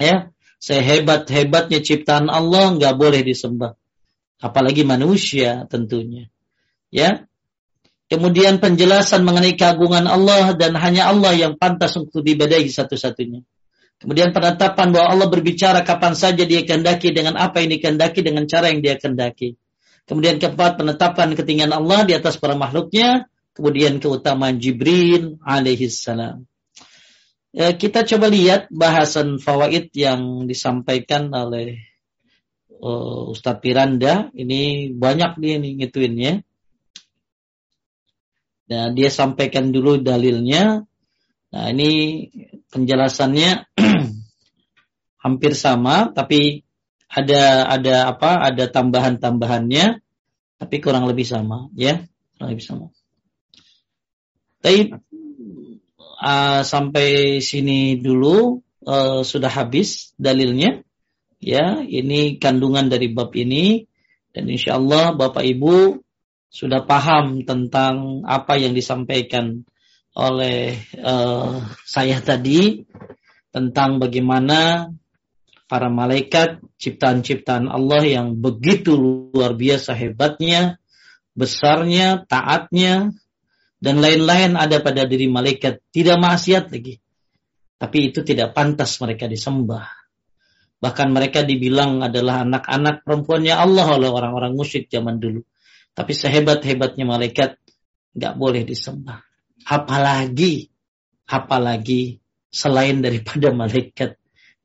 Ya, 0.00 0.32
sehebat-hebatnya 0.58 1.84
ciptaan 1.84 2.32
Allah 2.32 2.72
nggak 2.74 2.94
boleh 2.96 3.20
disembah. 3.20 3.76
Apalagi 4.40 4.82
manusia 4.82 5.68
tentunya 5.68 6.33
ya. 6.94 7.26
Kemudian 8.06 8.62
penjelasan 8.62 9.26
mengenai 9.26 9.58
keagungan 9.58 10.06
Allah 10.06 10.54
dan 10.54 10.78
hanya 10.78 11.10
Allah 11.10 11.34
yang 11.34 11.58
pantas 11.58 11.98
untuk 11.98 12.22
dibadai 12.22 12.62
satu-satunya. 12.70 13.42
Kemudian 13.98 14.30
penetapan 14.30 14.94
bahwa 14.94 15.06
Allah 15.10 15.28
berbicara 15.32 15.82
kapan 15.82 16.14
saja 16.14 16.46
dia 16.46 16.62
kehendaki 16.62 17.10
dengan 17.10 17.34
apa 17.40 17.64
yang 17.64 17.74
dikehendaki 17.74 18.20
dengan 18.22 18.46
cara 18.46 18.70
yang 18.70 18.84
dia 18.84 19.00
kehendaki. 19.00 19.58
Kemudian 20.04 20.36
keempat 20.36 20.76
penetapan 20.76 21.32
ketinggian 21.32 21.72
Allah 21.72 22.04
di 22.04 22.12
atas 22.12 22.36
para 22.36 22.54
makhluknya. 22.54 23.26
Kemudian 23.56 23.98
keutamaan 24.02 24.60
Jibril 24.60 25.40
alaihi 25.40 25.88
salam. 25.88 26.44
Ya, 27.54 27.70
kita 27.72 28.02
coba 28.02 28.26
lihat 28.28 28.66
bahasan 28.68 29.38
fawaid 29.38 29.94
yang 29.94 30.44
disampaikan 30.50 31.30
oleh 31.30 31.86
uh, 32.82 33.30
Ustadz 33.30 33.62
Piranda. 33.62 34.28
Ini 34.34 34.92
banyak 34.92 35.38
dia 35.40 35.56
nih 35.62 35.72
ngituin 35.80 36.14
ya. 36.18 36.34
Nah, 38.64 38.88
dia 38.96 39.12
sampaikan 39.12 39.68
dulu 39.68 40.00
dalilnya. 40.00 40.88
Nah, 41.52 41.64
ini 41.70 41.90
penjelasannya 42.72 43.70
hampir 45.24 45.52
sama, 45.52 46.10
tapi 46.10 46.64
ada 47.06 47.68
ada 47.68 48.10
apa? 48.10 48.42
Ada 48.42 48.72
tambahan-tambahannya, 48.72 50.00
tapi 50.58 50.76
kurang 50.80 51.04
lebih 51.06 51.28
sama, 51.28 51.68
ya, 51.76 52.02
kurang 52.34 52.50
lebih 52.56 52.64
sama. 52.64 52.86
Tapi 54.64 54.96
uh, 56.18 56.60
sampai 56.64 57.38
sini 57.44 58.00
dulu 58.00 58.64
uh, 58.88 59.20
sudah 59.22 59.52
habis 59.52 60.16
dalilnya, 60.16 60.80
ya. 61.38 61.84
Ini 61.84 62.40
kandungan 62.40 62.88
dari 62.88 63.12
bab 63.12 63.30
ini, 63.36 63.84
dan 64.32 64.48
insya 64.48 64.80
Allah 64.80 65.12
Bapak 65.14 65.44
Ibu 65.44 66.03
sudah 66.54 66.86
paham 66.86 67.42
tentang 67.42 68.22
apa 68.22 68.54
yang 68.54 68.78
disampaikan 68.78 69.66
oleh 70.14 70.78
uh, 71.02 71.58
saya 71.82 72.22
tadi 72.22 72.86
tentang 73.50 73.98
bagaimana 73.98 74.86
para 75.66 75.90
malaikat 75.90 76.62
ciptaan-ciptaan 76.78 77.66
Allah 77.66 78.06
yang 78.06 78.38
begitu 78.38 78.94
luar 78.94 79.58
biasa 79.58 79.98
hebatnya, 79.98 80.78
besarnya, 81.34 82.22
taatnya, 82.30 83.10
dan 83.82 83.98
lain-lain 83.98 84.54
ada 84.54 84.78
pada 84.78 85.10
diri 85.10 85.26
malaikat. 85.26 85.82
Tidak 85.90 86.14
maksiat 86.14 86.70
lagi. 86.70 87.02
Tapi 87.74 88.14
itu 88.14 88.22
tidak 88.22 88.54
pantas 88.54 88.94
mereka 89.02 89.26
disembah. 89.26 89.90
Bahkan 90.78 91.08
mereka 91.10 91.42
dibilang 91.42 92.06
adalah 92.06 92.46
anak-anak 92.46 93.02
perempuannya 93.02 93.58
Allah 93.58 93.98
oleh 93.98 94.06
orang-orang 94.06 94.54
musyrik 94.54 94.86
zaman 94.86 95.18
dulu. 95.18 95.42
Tapi 95.94 96.12
sehebat-hebatnya 96.12 97.06
malaikat 97.06 97.56
nggak 98.14 98.34
boleh 98.34 98.66
disembah. 98.66 99.22
Apalagi, 99.64 100.68
apalagi 101.30 102.18
selain 102.50 103.02
daripada 103.02 103.50
malaikat. 103.50 104.18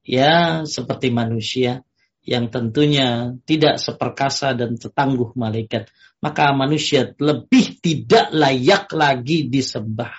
Ya, 0.06 0.66
seperti 0.66 1.14
manusia 1.14 1.86
yang 2.26 2.50
tentunya 2.50 3.38
tidak 3.46 3.78
seperkasa 3.78 4.58
dan 4.58 4.78
setangguh 4.78 5.34
malaikat. 5.38 5.90
Maka 6.20 6.52
manusia 6.52 7.14
lebih 7.18 7.80
tidak 7.80 8.34
layak 8.34 8.90
lagi 8.94 9.48
disembah. 9.48 10.12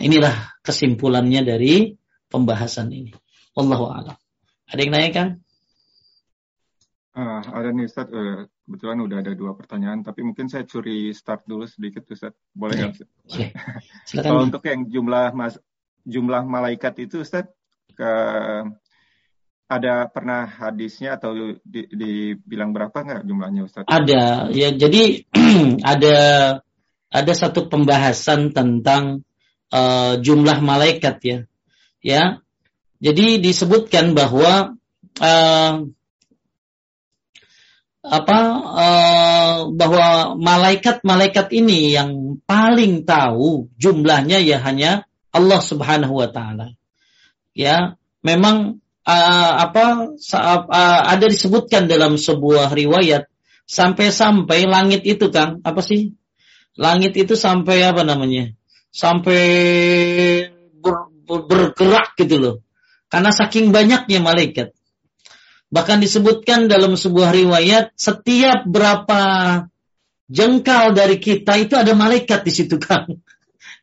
Inilah 0.00 0.58
kesimpulannya 0.62 1.42
dari 1.46 1.94
pembahasan 2.30 2.90
ini. 2.94 3.12
Allahu 3.58 3.86
a'lam. 3.90 4.16
Ada 4.70 4.80
yang 4.80 4.92
nanya 4.94 5.10
kan? 5.10 5.28
Uh, 7.10 7.42
ada 7.42 7.68
nih 7.74 7.90
Ustaz, 7.90 8.06
uh, 8.14 8.46
kebetulan 8.70 9.02
udah 9.02 9.18
ada 9.18 9.34
dua 9.34 9.58
pertanyaan, 9.58 10.06
tapi 10.06 10.22
mungkin 10.22 10.46
saya 10.46 10.62
curi 10.62 11.10
start 11.10 11.42
dulu 11.42 11.66
sedikit 11.66 12.06
Ustaz. 12.06 12.30
Boleh 12.54 12.78
nggak? 12.78 13.02
Yeah. 13.34 13.50
Kalau 14.22 14.46
untuk 14.46 14.62
yang 14.62 14.86
jumlah 14.86 15.34
mas, 15.34 15.58
jumlah 16.06 16.46
malaikat 16.46 17.02
itu 17.02 17.26
Ustaz, 17.26 17.50
ke, 17.98 18.12
ada 19.66 20.06
pernah 20.06 20.46
hadisnya 20.46 21.18
atau 21.18 21.34
di, 21.66 21.82
dibilang 21.90 22.70
berapa 22.70 22.94
nggak 22.94 23.26
jumlahnya 23.26 23.66
Ustaz? 23.66 23.82
Ada, 23.90 24.54
ya 24.54 24.70
jadi 24.70 25.26
ada 25.98 26.18
ada 27.10 27.32
satu 27.34 27.66
pembahasan 27.66 28.54
tentang 28.54 29.26
uh, 29.74 30.14
jumlah 30.22 30.62
malaikat 30.62 31.16
ya, 31.26 31.38
ya. 31.98 32.22
Jadi 33.02 33.42
disebutkan 33.42 34.14
bahwa 34.14 34.78
uh, 35.18 35.74
apa 38.00 38.38
uh, 38.64 39.56
bahwa 39.76 40.32
malaikat-malaikat 40.40 41.52
ini 41.52 41.92
yang 41.92 42.40
paling 42.48 43.04
tahu 43.04 43.68
jumlahnya 43.76 44.40
ya 44.40 44.56
hanya 44.64 45.04
Allah 45.30 45.60
Subhanahu 45.60 46.16
wa 46.16 46.28
taala. 46.32 46.72
Ya, 47.52 48.00
memang 48.24 48.80
uh, 49.04 49.52
apa 49.60 50.16
uh, 50.16 51.00
ada 51.12 51.26
disebutkan 51.28 51.92
dalam 51.92 52.16
sebuah 52.16 52.72
riwayat 52.72 53.28
sampai-sampai 53.68 54.64
langit 54.64 55.04
itu 55.04 55.28
kan 55.28 55.60
apa 55.60 55.84
sih? 55.84 56.16
Langit 56.80 57.12
itu 57.20 57.36
sampai 57.36 57.84
apa 57.84 58.00
namanya? 58.00 58.56
Sampai 58.88 59.44
ber, 60.80 61.12
ber, 61.28 61.46
bergerak 61.46 62.16
gitu 62.16 62.40
loh. 62.40 62.56
Karena 63.12 63.28
saking 63.28 63.74
banyaknya 63.74 64.24
malaikat. 64.24 64.72
Bahkan 65.70 66.02
disebutkan 66.02 66.66
dalam 66.66 66.98
sebuah 66.98 67.30
riwayat, 67.30 67.94
setiap 67.94 68.66
berapa 68.66 69.22
jengkal 70.26 70.94
dari 70.94 71.22
kita 71.22 71.58
itu 71.58 71.78
ada 71.78 71.94
malaikat 71.94 72.42
di 72.42 72.52
situ 72.54 72.76
kan. 72.86 73.06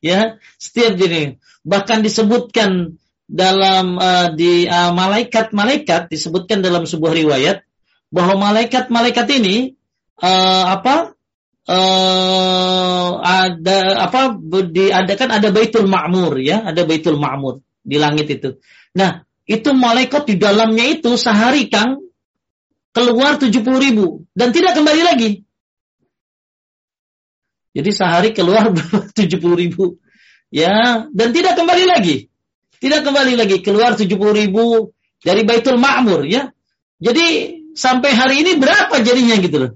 Ya, 0.04 0.38
setiap 0.60 1.00
jenis. 1.00 1.40
Bahkan 1.64 2.04
disebutkan 2.04 3.00
dalam 3.28 4.00
uh, 4.00 4.32
di 4.32 4.64
uh, 4.68 4.96
malaikat-malaikat 4.96 6.08
disebutkan 6.08 6.64
dalam 6.64 6.88
sebuah 6.88 7.12
riwayat 7.12 7.68
bahwa 8.08 8.52
malaikat-malaikat 8.52 9.28
ini 9.36 9.76
uh, 10.24 10.80
apa 10.80 11.12
uh, 11.68 13.10
ada 13.20 14.08
apa 14.08 14.32
diadakan 14.72 15.30
ada 15.44 15.52
Baitul 15.52 15.92
Ma'mur 15.92 16.40
ya, 16.40 16.64
ada 16.64 16.88
Baitul 16.88 17.20
Ma'mur 17.20 17.60
di 17.84 18.00
langit 18.00 18.32
itu. 18.32 18.56
Nah, 18.96 19.27
itu 19.48 19.72
malaikat 19.72 20.28
di 20.28 20.36
dalamnya 20.36 20.86
itu 20.92 21.16
sehari 21.16 21.72
Kang 21.72 22.04
keluar 22.92 23.40
70 23.40 23.64
ribu 23.80 24.28
dan 24.36 24.52
tidak 24.52 24.76
kembali 24.76 25.02
lagi. 25.08 25.48
Jadi 27.72 27.90
sehari 27.96 28.30
keluar 28.36 28.76
70 29.18 29.24
ribu. 29.56 29.96
Ya, 30.52 31.08
dan 31.12 31.30
tidak 31.36 31.56
kembali 31.60 31.86
lagi. 31.88 32.28
Tidak 32.78 33.02
kembali 33.04 33.40
lagi 33.40 33.64
keluar 33.64 33.96
70 33.96 34.12
ribu 34.36 34.92
dari 35.24 35.42
Baitul 35.48 35.80
Ma'mur 35.80 36.28
ya. 36.28 36.52
Jadi 37.00 37.58
sampai 37.78 38.12
hari 38.16 38.36
ini 38.44 38.60
berapa 38.60 39.00
jadinya 39.00 39.36
gitu 39.40 39.58
loh. 39.60 39.72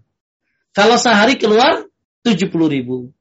Kalau 0.76 1.00
sehari 1.00 1.40
keluar 1.40 1.88
70 2.24 2.52
ribu. 2.68 3.12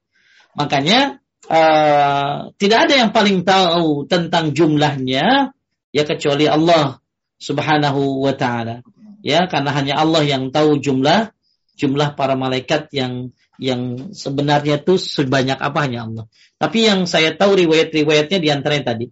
Makanya 0.56 1.20
uh, 1.46 2.50
tidak 2.58 2.78
ada 2.88 2.94
yang 2.98 3.10
paling 3.14 3.42
tahu 3.46 4.06
tentang 4.10 4.50
jumlahnya 4.54 5.54
ya 5.90 6.06
kecuali 6.06 6.46
Allah 6.46 6.98
Subhanahu 7.40 8.24
wa 8.24 8.34
taala. 8.36 8.84
Ya, 9.20 9.44
karena 9.52 9.70
hanya 9.76 10.00
Allah 10.00 10.24
yang 10.24 10.48
tahu 10.48 10.80
jumlah 10.80 11.32
jumlah 11.80 12.12
para 12.12 12.36
malaikat 12.36 12.92
yang 12.92 13.32
yang 13.60 14.12
sebenarnya 14.12 14.80
itu 14.80 14.96
sebanyak 14.96 15.56
apa 15.56 15.78
hanya 15.84 16.08
Allah. 16.08 16.24
Tapi 16.56 16.88
yang 16.88 17.04
saya 17.04 17.36
tahu 17.36 17.56
riwayat-riwayatnya 17.64 18.38
di 18.40 18.48
antaranya 18.48 18.96
tadi. 18.96 19.06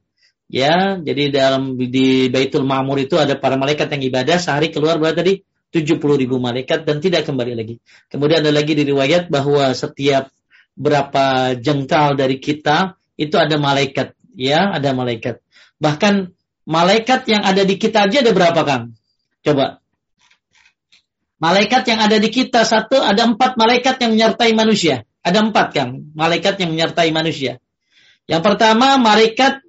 Ya, 0.48 0.96
jadi 0.96 1.28
dalam 1.28 1.76
di 1.76 2.32
Baitul 2.32 2.64
Ma'mur 2.64 2.96
itu 3.04 3.20
ada 3.20 3.36
para 3.36 3.60
malaikat 3.60 3.92
yang 3.92 4.08
ibadah 4.08 4.40
sehari 4.40 4.72
keluar 4.72 4.96
berapa 4.96 5.20
tadi? 5.20 5.44
70 5.68 6.00
ribu 6.00 6.40
malaikat 6.40 6.88
dan 6.88 7.04
tidak 7.04 7.28
kembali 7.28 7.52
lagi. 7.52 7.76
Kemudian 8.08 8.40
ada 8.40 8.48
lagi 8.48 8.72
di 8.72 8.88
riwayat 8.88 9.28
bahwa 9.28 9.68
setiap 9.76 10.32
berapa 10.72 11.52
jengkal 11.60 12.16
dari 12.16 12.40
kita 12.40 12.96
itu 13.20 13.36
ada 13.36 13.60
malaikat, 13.60 14.16
ya, 14.32 14.72
ada 14.72 14.96
malaikat. 14.96 15.44
Bahkan 15.76 16.37
malaikat 16.68 17.24
yang 17.32 17.42
ada 17.48 17.64
di 17.64 17.80
kita 17.80 18.04
aja 18.04 18.20
ada 18.20 18.32
berapa, 18.36 18.60
Kang? 18.68 18.92
Coba. 19.40 19.80
Malaikat 21.40 21.88
yang 21.88 22.04
ada 22.04 22.20
di 22.20 22.28
kita 22.28 22.68
satu, 22.68 23.00
ada 23.00 23.24
empat 23.24 23.56
malaikat 23.56 23.96
yang 24.04 24.12
menyertai 24.12 24.52
manusia. 24.52 25.08
Ada 25.24 25.48
empat, 25.48 25.66
Kang, 25.72 26.12
malaikat 26.12 26.60
yang 26.60 26.76
menyertai 26.76 27.08
manusia. 27.10 27.56
Yang 28.28 28.42
pertama, 28.44 29.00
malaikat 29.00 29.64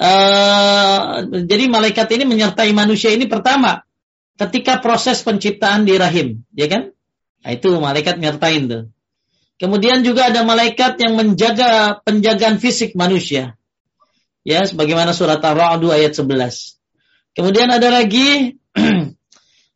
Uh, 0.00 1.28
jadi 1.44 1.68
malaikat 1.68 2.08
ini 2.16 2.24
menyertai 2.24 2.72
manusia 2.72 3.12
ini 3.12 3.28
pertama 3.28 3.84
ketika 4.40 4.80
proses 4.80 5.20
penciptaan 5.20 5.84
di 5.84 6.00
rahim, 6.00 6.40
ya 6.56 6.72
kan? 6.72 6.96
Nah, 7.44 7.50
itu 7.52 7.68
malaikat 7.76 8.16
menyertai 8.16 8.64
tuh. 8.64 8.88
Kemudian 9.60 10.00
juga 10.00 10.32
ada 10.32 10.40
malaikat 10.40 10.96
yang 11.04 11.20
menjaga 11.20 12.00
penjagaan 12.00 12.56
fisik 12.56 12.96
manusia. 12.96 13.59
Ya, 14.40 14.64
sebagaimana 14.64 15.12
surat 15.12 15.44
Ar-Ra'd 15.44 15.84
ayat 15.84 16.16
11. 16.16 16.80
Kemudian 17.36 17.68
ada 17.68 17.88
lagi 17.92 18.56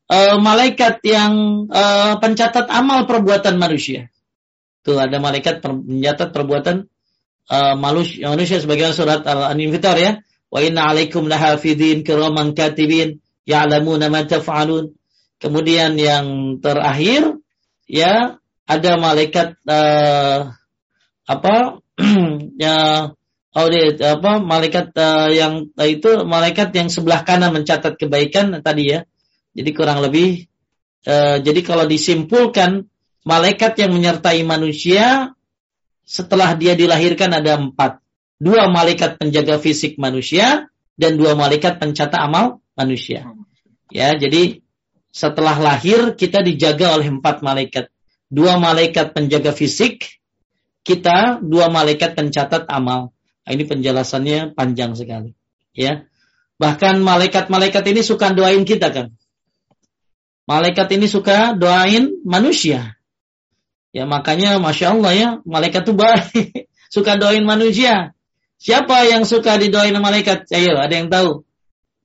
uh, 0.09 0.39
malaikat 0.49 1.05
yang 1.05 1.67
uh, 1.69 2.17
pencatat 2.19 2.67
amal 2.73 3.05
perbuatan 3.05 3.61
manusia. 3.61 4.09
Tuh 4.85 5.01
ada 5.01 5.17
malaikat 5.21 5.61
pencatat 5.61 6.33
perbuatan 6.33 6.89
uh, 7.49 7.75
manusia, 7.77 8.29
manusia 8.33 8.61
sebagaimana 8.61 8.97
surat 8.97 9.21
Al-Anfitar 9.25 9.97
ya. 10.01 10.13
Wa 10.49 10.63
inna 10.65 10.89
alaikum 10.93 11.27
lahafidin 11.29 12.07
kiraman 12.07 12.57
katibin 12.57 13.21
ya'lamuna 13.45 14.09
ma 14.09 14.25
taf'alun. 14.25 14.97
Kemudian 15.41 15.99
yang 16.01 16.59
terakhir 16.65 17.37
ya 17.85 18.41
ada 18.65 18.93
malaikat 18.97 19.61
uh, 19.69 20.57
apa 21.29 21.85
ya 22.65 22.77
oh 23.55 23.67
dia, 23.71 23.95
apa 24.19 24.43
malaikat 24.43 24.93
uh, 24.99 25.31
yang 25.31 25.71
uh, 25.75 25.89
itu 25.89 26.27
malaikat 26.27 26.75
yang 26.75 26.91
sebelah 26.91 27.23
kanan 27.23 27.55
mencatat 27.55 27.95
kebaikan 27.97 28.59
tadi 28.61 28.95
ya. 28.95 29.01
Jadi 29.55 29.71
kurang 29.71 30.03
lebih 30.03 30.51
uh, 31.07 31.39
jadi 31.39 31.61
kalau 31.63 31.87
disimpulkan 31.87 32.91
malaikat 33.25 33.79
yang 33.81 33.95
menyertai 33.95 34.43
manusia 34.43 35.33
setelah 36.05 36.53
dia 36.55 36.77
dilahirkan 36.77 37.33
ada 37.33 37.57
empat. 37.57 38.03
Dua 38.37 38.69
malaikat 38.69 39.17
penjaga 39.17 39.57
fisik 39.57 39.97
manusia 39.97 40.69
dan 40.99 41.17
dua 41.17 41.33
malaikat 41.33 41.81
pencatat 41.81 42.19
amal 42.19 42.61
manusia. 42.77 43.31
Ya, 43.89 44.13
jadi 44.15 44.61
setelah 45.15 45.55
lahir 45.57 46.19
kita 46.19 46.43
dijaga 46.43 46.99
oleh 46.99 47.09
empat 47.09 47.41
malaikat. 47.41 47.89
Dua 48.27 48.59
malaikat 48.59 49.15
penjaga 49.15 49.55
fisik, 49.55 50.19
kita 50.83 51.39
dua 51.39 51.71
malaikat 51.71 52.19
pencatat 52.19 52.67
amal. 52.67 53.15
Nah, 53.45 53.51
ini 53.53 53.65
penjelasannya 53.69 54.57
panjang 54.57 54.97
sekali. 54.97 55.37
Ya, 55.77 56.09
bahkan 56.57 57.05
malaikat-malaikat 57.05 57.85
ini 57.93 58.01
suka 58.01 58.33
doain 58.33 58.65
kita 58.65 58.89
kan. 58.89 59.13
Malaikat 60.49 60.89
ini 60.97 61.09
suka 61.09 61.53
doain 61.57 62.21
manusia. 62.25 62.97
Ya 63.95 64.05
makanya 64.11 64.59
masya 64.59 64.91
Allah 64.91 65.13
ya 65.15 65.29
malaikat 65.47 65.87
itu 65.87 65.95
baik, 65.95 66.67
suka 66.95 67.21
doain 67.21 67.45
manusia. 67.47 68.17
Siapa 68.59 69.05
yang 69.05 69.29
suka 69.29 69.61
didoain 69.61 69.93
malaikat? 70.01 70.49
Ayo, 70.49 70.81
ada 70.81 70.95
yang 70.95 71.13
tahu? 71.13 71.45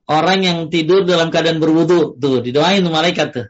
Orang 0.09 0.43
yang 0.43 0.67
tidur 0.67 1.07
dalam 1.07 1.31
keadaan 1.31 1.61
berwudu, 1.63 2.19
tuh 2.19 2.43
didoain 2.43 2.83
malaikat 2.83 3.27
tuh. 3.31 3.47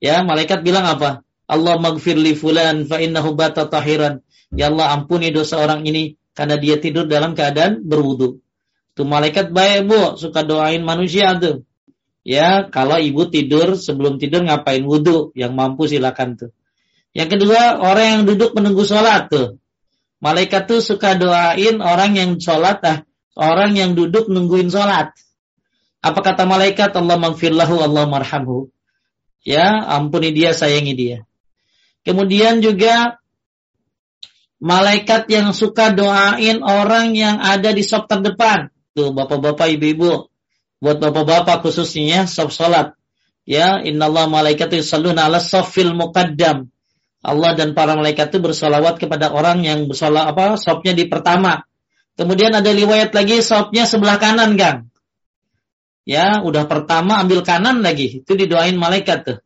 Ya, 0.00 0.24
malaikat 0.24 0.64
bilang 0.64 0.88
apa? 0.88 1.26
Allah 1.44 1.76
magfir 1.76 2.16
li 2.16 2.32
fulan 2.32 2.88
fa 2.88 3.02
innahu 3.04 3.36
bata 3.36 3.68
tahiran. 3.68 4.24
Ya 4.54 4.72
Allah 4.72 4.96
ampuni 4.96 5.28
dosa 5.28 5.60
orang 5.60 5.84
ini 5.84 6.16
karena 6.32 6.56
dia 6.56 6.80
tidur 6.80 7.04
dalam 7.08 7.36
keadaan 7.36 7.84
berwudu. 7.84 8.40
Tuh 8.92 9.08
malaikat 9.08 9.52
baik 9.52 9.88
bu, 9.88 10.02
suka 10.20 10.44
doain 10.44 10.84
manusia 10.84 11.32
tuh. 11.40 11.64
Ya, 12.22 12.68
kalau 12.70 13.02
ibu 13.02 13.26
tidur 13.26 13.74
sebelum 13.74 14.20
tidur 14.20 14.46
ngapain 14.46 14.84
wudu? 14.84 15.34
Yang 15.34 15.52
mampu 15.56 15.90
silakan 15.90 16.38
tuh. 16.38 16.50
Yang 17.12 17.38
kedua, 17.38 17.82
orang 17.82 18.06
yang 18.06 18.22
duduk 18.28 18.54
menunggu 18.54 18.86
sholat 18.86 19.28
tuh. 19.28 19.60
Malaikat 20.22 20.70
tuh 20.70 20.78
suka 20.78 21.18
doain 21.18 21.82
orang 21.82 22.14
yang 22.14 22.30
sholat, 22.38 22.78
ah, 22.86 22.98
orang 23.34 23.74
yang 23.74 23.98
duduk 23.98 24.30
nungguin 24.30 24.70
sholat. 24.70 25.10
Apa 25.98 26.20
kata 26.22 26.46
malaikat? 26.46 26.94
Allah 26.94 27.18
maghfirlahu, 27.18 27.82
Allah 27.82 28.06
marhamhu. 28.06 28.70
Ya, 29.42 29.82
ampuni 29.82 30.30
dia, 30.30 30.54
sayangi 30.54 30.94
dia. 30.94 31.18
Kemudian 32.06 32.62
juga 32.62 33.21
malaikat 34.62 35.26
yang 35.26 35.50
suka 35.50 35.90
doain 35.90 36.62
orang 36.62 37.18
yang 37.18 37.42
ada 37.42 37.74
di 37.74 37.82
sop 37.82 38.06
terdepan. 38.06 38.70
Tuh, 38.94 39.10
bapak-bapak, 39.10 39.74
ibu-ibu. 39.74 40.30
Buat 40.78 41.02
bapak-bapak 41.02 41.66
khususnya, 41.66 42.30
sop 42.30 42.54
sholat. 42.54 42.94
Ya, 43.42 43.82
innallah 43.82 44.30
malaikatu 44.30 44.78
yusalluna 44.78 45.26
ala 45.26 45.42
sofil 45.42 45.90
muqaddam. 45.98 46.70
Allah 47.22 47.50
dan 47.58 47.74
para 47.74 47.98
malaikat 47.98 48.34
itu 48.34 48.38
bersolawat 48.42 49.02
kepada 49.02 49.34
orang 49.34 49.62
yang 49.66 49.86
bersolawat 49.90 50.34
apa 50.34 50.44
sopnya 50.58 50.94
di 50.94 51.06
pertama. 51.10 51.66
Kemudian 52.14 52.54
ada 52.54 52.70
riwayat 52.70 53.14
lagi 53.14 53.42
sopnya 53.42 53.86
sebelah 53.86 54.18
kanan 54.18 54.54
kan. 54.54 54.90
Ya, 56.02 56.42
udah 56.42 56.66
pertama 56.66 57.22
ambil 57.22 57.46
kanan 57.46 57.82
lagi. 57.82 58.22
Itu 58.26 58.34
didoain 58.34 58.74
malaikat 58.74 59.18
tuh. 59.22 59.38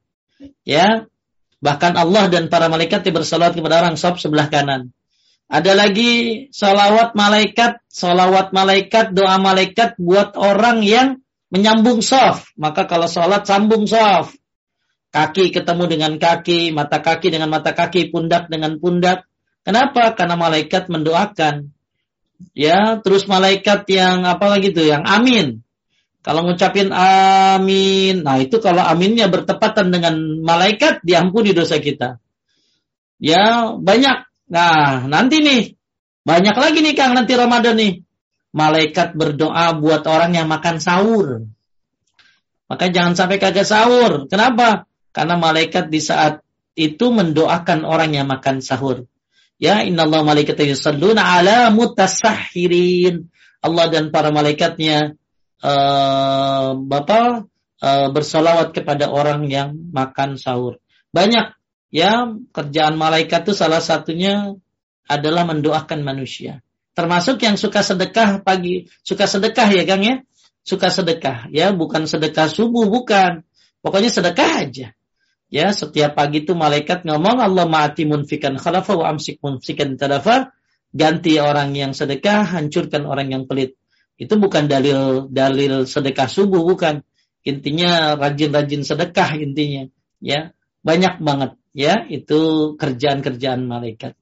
Ya. 0.65 1.09
Bahkan 1.61 1.97
Allah 1.97 2.29
dan 2.29 2.49
para 2.53 2.69
malaikat 2.69 3.05
bersolawat 3.13 3.57
kepada 3.57 3.81
orang 3.85 3.97
sop 3.97 4.21
sebelah 4.21 4.49
kanan. 4.49 4.96
Ada 5.47 5.79
lagi 5.79 6.47
solawat 6.51 7.15
malaikat, 7.15 7.79
solawat 7.87 8.51
malaikat, 8.51 9.15
doa 9.15 9.39
malaikat 9.39 9.95
buat 9.95 10.35
orang 10.35 10.83
yang 10.83 11.23
menyambung 11.55 12.03
soft. 12.03 12.51
Maka 12.59 12.91
kalau 12.91 13.07
sholat 13.07 13.47
sambung 13.47 13.87
soft. 13.87 14.35
Kaki 15.15 15.55
ketemu 15.55 15.85
dengan 15.87 16.13
kaki, 16.19 16.75
mata 16.75 16.99
kaki 16.99 17.31
dengan 17.31 17.49
mata 17.49 17.73
kaki, 17.73 18.11
pundak 18.11 18.51
dengan 18.51 18.77
pundak. 18.83 19.25
Kenapa? 19.63 20.13
Karena 20.19 20.35
malaikat 20.35 20.91
mendoakan. 20.91 21.71
Ya, 22.53 23.01
terus 23.01 23.25
malaikat 23.25 23.89
yang 23.89 24.29
apa 24.29 24.51
lagi 24.51 24.75
tuh? 24.75 24.85
Yang 24.85 25.05
amin. 25.09 25.47
Kalau 26.27 26.43
ngucapin 26.43 26.91
amin, 26.91 28.27
nah 28.27 28.43
itu 28.43 28.59
kalau 28.59 28.83
aminnya 28.83 29.31
bertepatan 29.31 29.95
dengan 29.95 30.43
malaikat, 30.43 31.07
diampuni 31.07 31.55
dosa 31.55 31.79
kita. 31.79 32.19
Ya, 33.23 33.73
banyak. 33.79 34.27
Nah, 34.47 35.07
nanti 35.11 35.43
nih, 35.43 35.75
banyak 36.23 36.57
lagi 36.57 36.79
nih 36.83 36.95
Kang, 36.95 37.15
nanti 37.15 37.35
Ramadan 37.35 37.79
nih. 37.79 38.03
Malaikat 38.57 39.13
berdoa 39.19 39.77
buat 39.77 40.07
orang 40.09 40.33
yang 40.33 40.49
makan 40.49 40.81
sahur. 40.81 41.45
Maka 42.67 42.91
jangan 42.91 43.15
sampai 43.15 43.39
kagak 43.39 43.69
sahur. 43.69 44.27
Kenapa? 44.27 44.89
Karena 45.15 45.39
malaikat 45.39 45.93
di 45.93 46.01
saat 46.01 46.43
itu 46.77 47.09
mendoakan 47.09 47.89
orang 47.89 48.13
yang 48.17 48.27
makan 48.29 48.61
sahur. 48.61 49.09
Ya, 49.57 49.81
innallaha 49.81 50.25
malaikatahu 50.25 50.77
yusalluna 50.77 51.25
ala 51.25 51.73
mutasahhirin. 51.73 53.33
Allah 53.65 53.87
dan 53.89 54.13
para 54.13 54.29
malaikatnya 54.29 55.17
uh, 55.65 56.77
Bapak 56.77 57.49
uh, 57.81 58.09
bersolawat 58.13 58.77
kepada 58.77 59.09
orang 59.09 59.49
yang 59.49 59.73
makan 59.91 60.37
sahur. 60.37 60.77
Banyak 61.11 61.56
ya 61.91 62.31
kerjaan 62.53 62.99
malaikat 62.99 63.47
itu 63.47 63.53
salah 63.55 63.83
satunya 63.83 64.55
adalah 65.07 65.47
mendoakan 65.47 66.03
manusia. 66.03 66.61
Termasuk 66.97 67.39
yang 67.45 67.61
suka 67.61 67.85
sedekah 67.85 68.41
pagi, 68.41 68.89
suka 69.05 69.29
sedekah 69.29 69.69
ya 69.69 69.85
Kang 69.85 70.03
ya? 70.03 70.25
Suka 70.67 70.91
sedekah 70.91 71.47
ya, 71.53 71.71
bukan 71.71 72.09
sedekah 72.09 72.51
subuh 72.51 72.89
bukan. 72.91 73.47
Pokoknya 73.85 74.11
sedekah 74.11 74.67
aja. 74.67 74.89
Ya, 75.47 75.71
setiap 75.71 76.19
pagi 76.19 76.43
itu 76.43 76.59
malaikat 76.59 77.07
ngomong 77.07 77.39
Allah 77.39 77.71
ma'ati 77.71 78.03
munfikan 78.03 78.59
khalafa 78.59 78.99
wa 78.99 79.15
amsik 79.15 79.39
munfikan 79.39 79.95
tadafa. 79.95 80.51
Ganti 80.91 81.39
orang 81.39 81.77
yang 81.77 81.93
sedekah, 81.95 82.43
hancurkan 82.57 83.07
orang 83.07 83.31
yang 83.31 83.43
pelit. 83.47 83.79
Itu 84.17 84.41
bukan 84.41 84.67
dalil 84.67 85.31
dalil 85.31 85.87
sedekah 85.87 86.27
subuh 86.27 86.65
bukan. 86.65 87.05
Intinya 87.47 88.19
rajin-rajin 88.19 88.83
sedekah 88.83 89.39
intinya, 89.39 89.87
ya. 90.19 90.51
Banyak 90.83 91.23
banget 91.23 91.55
ya, 91.77 92.09
itu 92.09 92.73
kerjaan-kerjaan 92.81 93.69
malaikat. 93.69 94.17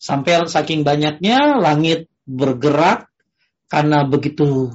Sampai 0.00 0.48
saking 0.48 0.82
banyaknya 0.82 1.60
langit 1.60 2.08
bergerak 2.24 3.12
karena 3.68 4.08
begitu 4.08 4.72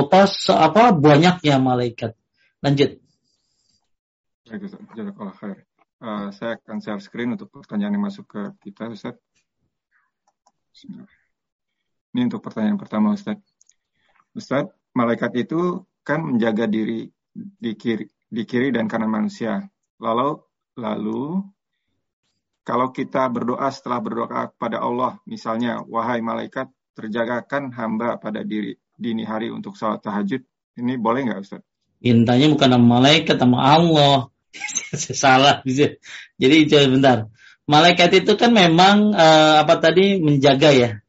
apa, 0.00 0.24
apa 0.56 0.82
banyaknya 0.96 1.60
malaikat. 1.60 2.16
Lanjut. 2.64 2.96
Uh, 6.04 6.28
saya 6.36 6.60
akan 6.60 6.84
share 6.84 7.00
screen 7.00 7.32
untuk 7.32 7.48
pertanyaan 7.48 7.96
yang 7.96 8.04
masuk 8.04 8.28
ke 8.28 8.42
kita, 8.60 8.92
Ustaz. 8.92 9.16
Ini 12.12 12.28
untuk 12.28 12.44
pertanyaan 12.44 12.76
pertama, 12.76 13.16
Ustaz. 13.16 13.40
Ustaz, 14.36 14.68
malaikat 14.92 15.32
itu 15.36 15.88
kan 16.04 16.20
menjaga 16.20 16.68
diri 16.68 17.08
di 17.34 17.72
kiri, 17.72 18.04
di 18.28 18.42
kiri 18.44 18.68
dan 18.68 18.84
kanan 18.84 19.08
manusia. 19.08 19.64
Lalu, 19.96 20.44
lalu 20.74 21.42
kalau 22.64 22.90
kita 22.96 23.28
berdoa 23.28 23.68
setelah 23.68 24.00
berdoa 24.00 24.42
kepada 24.56 24.80
Allah, 24.80 25.20
misalnya, 25.28 25.84
wahai 25.84 26.24
malaikat, 26.24 26.72
terjagakan 26.96 27.76
hamba 27.76 28.16
pada 28.16 28.40
diri 28.40 28.80
dini 28.96 29.26
hari 29.28 29.52
untuk 29.52 29.76
sholat 29.76 30.00
tahajud, 30.00 30.40
ini 30.80 30.96
boleh 30.96 31.28
nggak 31.28 31.40
Ustaz? 31.44 31.62
Intanya 32.00 32.48
bukan 32.48 32.68
nama 32.72 32.86
malaikat, 33.00 33.36
nama 33.36 33.58
Allah. 33.76 34.16
Salah 34.96 35.60
bisa. 35.60 36.00
Jadi 36.40 36.68
bentar. 36.88 37.28
Malaikat 37.64 38.24
itu 38.24 38.36
kan 38.36 38.52
memang 38.52 39.12
uh, 39.16 39.64
apa 39.64 39.80
tadi 39.80 40.20
menjaga 40.20 40.72
ya. 40.72 41.00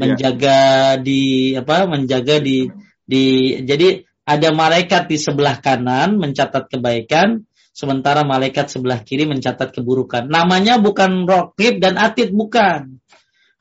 Menjaga 0.00 0.56
yeah. 0.96 1.04
di 1.04 1.22
apa? 1.52 1.84
Menjaga 1.84 2.40
di 2.40 2.68
di 3.04 3.24
jadi 3.64 4.08
ada 4.28 4.52
malaikat 4.52 5.08
di 5.08 5.16
sebelah 5.20 5.60
kanan 5.60 6.16
mencatat 6.16 6.68
kebaikan, 6.68 7.47
sementara 7.78 8.26
malaikat 8.26 8.66
sebelah 8.66 9.06
kiri 9.06 9.30
mencatat 9.30 9.70
keburukan. 9.70 10.26
Namanya 10.26 10.82
bukan 10.82 11.22
rokib 11.30 11.78
dan 11.78 11.94
atid 11.94 12.34
bukan. 12.34 12.98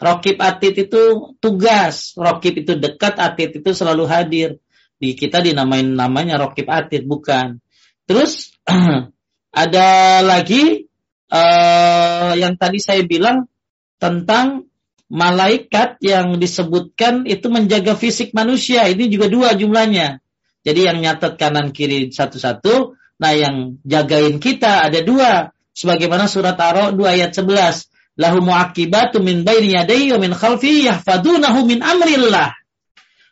Rokib 0.02 0.41
atid 0.41 0.89
itu 0.89 1.34
tugas, 1.38 2.18
rokib 2.18 2.65
itu 2.65 2.73
dekat, 2.73 3.22
atid 3.22 3.61
itu 3.61 3.69
selalu 3.77 4.10
hadir. 4.10 4.49
Di 4.98 5.14
kita 5.14 5.45
dinamain 5.45 5.85
namanya 5.85 6.41
rokib 6.41 6.65
atid 6.65 7.06
bukan. 7.06 7.61
Terus 8.10 8.57
Ada 9.57 10.22
lagi 10.22 10.85
uh, 11.34 12.34
yang 12.38 12.61
tadi 12.61 12.77
saya 12.77 13.02
bilang 13.07 13.49
tentang 13.98 14.69
malaikat 15.10 15.98
yang 16.03 16.38
disebutkan 16.38 17.26
itu 17.26 17.49
menjaga 17.49 17.98
fisik 17.98 18.38
manusia. 18.38 18.85
Ini 18.85 19.10
juga 19.10 19.31
dua 19.31 19.57
jumlahnya. 19.57 20.22
Jadi 20.61 20.80
yang 20.85 21.02
nyatet 21.02 21.41
kanan 21.41 21.73
kiri 21.73 22.14
satu-satu. 22.14 22.96
Nah 23.18 23.34
yang 23.34 23.81
jagain 23.81 24.38
kita 24.38 24.85
ada 24.85 25.02
dua. 25.02 25.49
Sebagaimana 25.77 26.26
surat 26.26 26.57
Ar-Ra'd 26.57 26.98
2 26.98 27.06
ayat 27.06 27.31
11. 27.38 28.18
Lahu 28.18 28.41
mu'akibatu 28.41 29.22
min 29.22 29.45
baini 29.45 29.77
yadayhi 29.77 30.10
wa 30.10 30.19
min 30.26 30.34
khalfi 30.34 30.89
yahfadunahu 30.89 31.69
min 31.69 31.85
amrillah. 31.85 32.49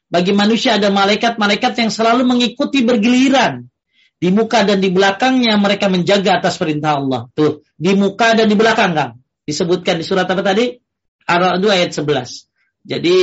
Bagi 0.06 0.30
manusia 0.38 0.78
ada 0.78 0.94
malaikat-malaikat 0.94 1.74
yang 1.82 1.90
selalu 1.90 2.22
mengikuti 2.22 2.86
bergiliran 2.86 3.66
di 4.22 4.30
muka 4.30 4.62
dan 4.62 4.78
di 4.78 4.94
belakangnya 4.94 5.58
mereka 5.58 5.90
menjaga 5.90 6.38
atas 6.38 6.62
perintah 6.62 7.02
Allah. 7.02 7.26
Tuh, 7.34 7.66
di 7.74 7.98
muka 7.98 8.38
dan 8.38 8.46
di 8.46 8.54
belakang, 8.54 8.94
Kang. 8.94 9.18
Disebutkan 9.42 9.98
di 9.98 10.06
surat 10.06 10.30
apa 10.30 10.46
tadi? 10.46 10.70
Ar-Ra'd 11.26 11.66
ayat 11.66 11.92
11. 11.98 12.86
Jadi 12.86 13.18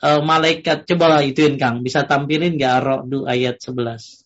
uh, 0.00 0.20
malaikat 0.24 0.88
coba 0.88 1.20
ituin 1.20 1.60
Kang, 1.60 1.84
bisa 1.84 2.08
tampilin 2.08 2.56
nggak 2.56 2.72
Ar-Ra'd 2.80 3.12
ayat 3.28 3.60
11? 3.60 4.25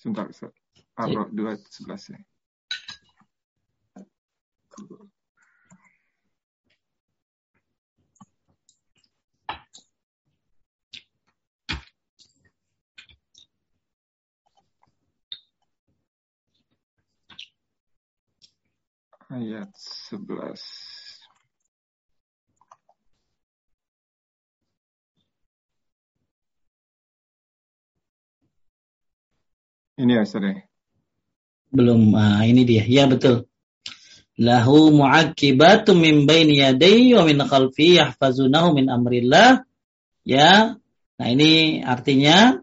Sebentar, 0.00 0.26
Ar-Ra'd 0.96 1.36
ayat 1.36 1.60
11 1.76 2.08
ya. 2.08 2.18
ayat 19.30 19.76
11. 20.10 20.79
Ini 30.00 30.12
ya, 30.16 30.22
Ustaz. 30.24 30.40
Ya? 30.40 30.64
Belum, 31.68 32.16
ah, 32.16 32.40
ini 32.48 32.64
dia. 32.64 32.88
Ya, 32.88 33.04
betul. 33.04 33.44
Lahu 34.40 34.88
mu'akibatum 34.96 36.00
min 36.00 36.24
baini 36.24 36.64
yadayhi 36.64 37.12
wa 37.12 37.28
min 37.28 37.44
khalfi 37.44 38.00
yahfazunahu 38.00 38.72
min 38.72 38.88
amrillah. 38.88 39.68
Ya. 40.24 40.80
Nah, 41.20 41.28
ini 41.28 41.84
artinya 41.84 42.56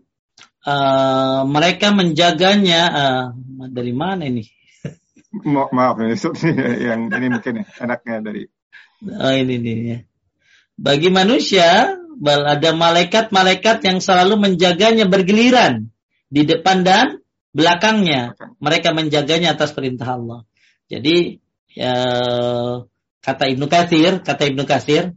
uh, 0.66 1.46
mereka 1.46 1.94
menjaganya 1.94 2.82
uh, 2.90 3.26
dari 3.70 3.94
mana 3.94 4.26
ini? 4.26 4.50
Ma 5.54 5.70
maaf 5.70 6.02
ini 6.02 6.18
yang 6.90 7.14
ini 7.14 7.28
mungkin 7.30 7.62
ya, 7.62 7.66
enaknya 7.86 8.16
dari 8.26 8.44
oh 9.06 9.34
ini 9.38 9.56
ya. 9.86 10.00
Bagi 10.74 11.14
manusia 11.14 11.94
ada 12.26 12.70
malaikat-malaikat 12.74 13.86
yang 13.86 14.02
selalu 14.02 14.42
menjaganya 14.42 15.06
bergiliran 15.06 15.94
di 16.34 16.42
depan 16.42 16.82
dan 16.82 17.22
belakangnya. 17.56 18.36
Mereka 18.60 18.92
menjaganya 18.96 19.54
atas 19.56 19.72
perintah 19.76 20.18
Allah. 20.18 20.44
Jadi 20.88 21.40
ya, 21.76 21.96
kata 23.20 23.44
Ibnu 23.52 23.68
Katsir, 23.68 24.24
kata 24.24 24.44
Ibnu 24.48 24.64
Katsir, 24.64 25.12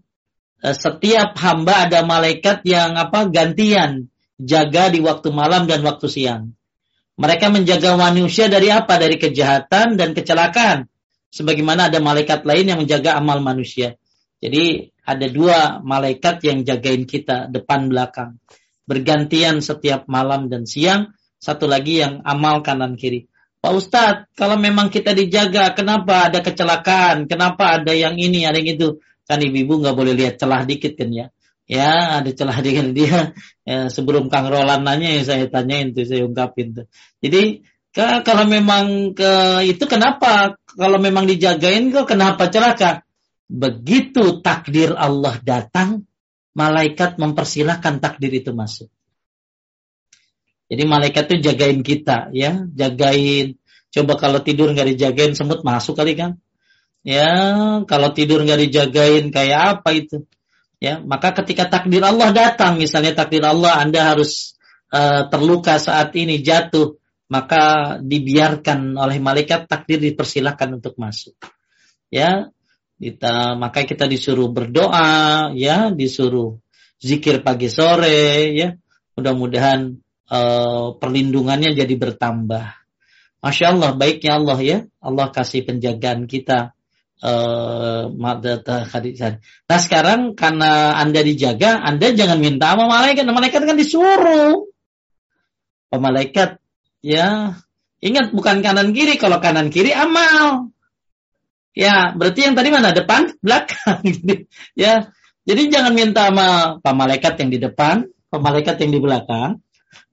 eh, 0.63 0.77
setiap 0.77 1.39
hamba 1.39 1.87
ada 1.87 2.03
malaikat 2.03 2.67
yang 2.67 2.99
apa 2.99 3.31
gantian 3.31 4.11
jaga 4.41 4.89
di 4.89 4.99
waktu 5.05 5.29
malam 5.31 5.71
dan 5.71 5.85
waktu 5.85 6.07
siang. 6.09 6.57
Mereka 7.21 7.53
menjaga 7.53 8.01
manusia 8.01 8.49
dari 8.49 8.73
apa? 8.73 8.97
Dari 8.97 9.21
kejahatan 9.21 10.01
dan 10.01 10.17
kecelakaan. 10.17 10.89
Sebagaimana 11.31 11.93
ada 11.93 12.01
malaikat 12.01 12.49
lain 12.49 12.65
yang 12.73 12.79
menjaga 12.81 13.21
amal 13.21 13.45
manusia. 13.45 14.01
Jadi 14.41 14.89
ada 15.05 15.27
dua 15.29 15.85
malaikat 15.85 16.41
yang 16.49 16.65
jagain 16.65 17.05
kita 17.05 17.53
depan 17.53 17.93
belakang. 17.93 18.41
Bergantian 18.89 19.61
setiap 19.61 20.09
malam 20.09 20.49
dan 20.49 20.65
siang. 20.65 21.13
Satu 21.41 21.65
lagi 21.65 22.05
yang 22.05 22.21
amal 22.23 22.61
kanan 22.61 23.01
kiri. 23.01 23.27
Pak 23.61 23.73
Ustadz, 23.73 24.25
kalau 24.37 24.61
memang 24.61 24.93
kita 24.93 25.17
dijaga, 25.17 25.73
kenapa 25.73 26.29
ada 26.29 26.45
kecelakaan? 26.45 27.29
Kenapa 27.29 27.81
ada 27.81 27.93
yang 27.93 28.17
ini, 28.17 28.45
ada 28.45 28.57
yang 28.61 28.77
itu? 28.77 29.01
Kan 29.25 29.41
ibu-ibu 29.41 29.81
nggak 29.81 29.97
boleh 29.97 30.13
lihat 30.17 30.37
celah 30.37 30.65
dikit 30.69 30.97
kan 30.97 31.09
ya 31.09 31.27
ya 31.71 32.19
ada 32.19 32.31
celah 32.35 32.59
dengan 32.67 32.91
dia 32.91 33.31
ya, 33.63 33.87
sebelum 33.87 34.27
Kang 34.27 34.51
Roland 34.51 34.83
nanya 34.83 35.15
ya 35.15 35.23
saya 35.23 35.47
tanyain 35.47 35.95
tuh 35.95 36.03
saya 36.03 36.27
ungkapin 36.27 36.75
tuh 36.75 36.87
jadi 37.23 37.63
kalau 37.95 38.47
memang 38.47 39.15
ke 39.15 39.63
itu 39.71 39.87
kenapa 39.87 40.59
kalau 40.75 40.99
memang 40.99 41.31
dijagain 41.31 41.95
kok 41.95 42.11
kenapa 42.11 42.51
celaka 42.51 43.07
begitu 43.47 44.43
takdir 44.43 44.95
Allah 44.95 45.39
datang 45.43 46.07
malaikat 46.55 47.19
mempersilahkan 47.19 48.03
takdir 48.03 48.31
itu 48.35 48.51
masuk 48.51 48.91
jadi 50.71 50.83
malaikat 50.87 51.27
tuh 51.27 51.39
jagain 51.43 51.83
kita 51.83 52.31
ya 52.31 52.65
jagain 52.73 53.59
coba 53.91 54.15
kalau 54.17 54.39
tidur 54.41 54.71
nggak 54.71 54.95
dijagain 54.95 55.35
semut 55.35 55.67
masuk 55.67 55.99
kali 55.99 56.15
kan 56.15 56.39
ya 57.03 57.29
kalau 57.91 58.15
tidur 58.15 58.47
nggak 58.47 58.71
dijagain 58.71 59.35
kayak 59.35 59.83
apa 59.83 59.91
itu 59.93 60.25
ya 60.79 61.03
maka 61.03 61.35
ketika 61.43 61.67
takdir 61.67 62.07
Allah 62.07 62.31
datang 62.31 62.79
misalnya 62.79 63.19
takdir 63.19 63.43
Allah 63.43 63.83
Anda 63.83 64.15
harus 64.15 64.55
uh, 64.95 65.27
terluka 65.27 65.83
saat 65.83 66.15
ini 66.15 66.39
jatuh 66.41 67.01
maka 67.31 67.97
dibiarkan 68.03 68.99
oleh 68.99 69.23
malaikat 69.23 69.71
takdir 69.71 70.03
dipersilahkan 70.03 70.83
untuk 70.83 70.99
masuk. 70.99 71.39
Ya, 72.11 72.51
kita 72.99 73.55
maka 73.55 73.87
kita 73.87 74.11
disuruh 74.11 74.51
berdoa, 74.51 75.55
ya, 75.55 75.95
disuruh 75.95 76.59
zikir 76.99 77.47
pagi 77.47 77.71
sore, 77.71 78.51
ya. 78.51 78.75
Mudah-mudahan 79.15 79.95
uh, 80.31 80.97
perlindungannya 80.97 81.75
jadi 81.75 81.95
bertambah. 81.99 82.65
Masya 83.41 83.67
Allah, 83.77 83.91
baiknya 83.99 84.39
Allah 84.39 84.59
ya. 84.63 84.79
Allah 85.03 85.27
kasih 85.35 85.67
penjagaan 85.67 86.31
kita. 86.31 86.73
Uh, 87.21 88.09
nah 88.17 89.79
sekarang 89.83 90.33
karena 90.33 90.97
Anda 90.97 91.21
dijaga, 91.21 91.85
Anda 91.85 92.17
jangan 92.17 92.41
minta 92.41 92.73
sama 92.73 92.89
malaikat. 92.89 93.29
Malaikat 93.29 93.61
kan 93.69 93.77
disuruh. 93.77 94.71
Malaikat 95.91 96.61
Ya, 97.01 97.57
ingat 98.05 98.33
bukan 98.37 98.61
kanan 98.61 98.93
kiri. 98.93 99.17
Kalau 99.17 99.41
kanan 99.41 99.73
kiri 99.73 99.97
amal. 99.97 100.73
Ya, 101.73 102.13
berarti 102.13 102.45
yang 102.45 102.55
tadi 102.57 102.69
mana? 102.69 102.93
Depan, 102.93 103.41
belakang. 103.41 104.05
ya, 104.77 105.09
jadi 105.49 105.63
jangan 105.73 105.93
minta 105.97 106.29
sama 106.29 106.77
pak 106.83 106.95
malaikat 106.95 107.41
yang 107.41 107.51
di 107.51 107.59
depan, 107.63 108.05
pak 108.29 108.41
malaikat 108.41 108.77
yang 108.85 108.93
di 108.93 109.01
belakang. 109.01 109.65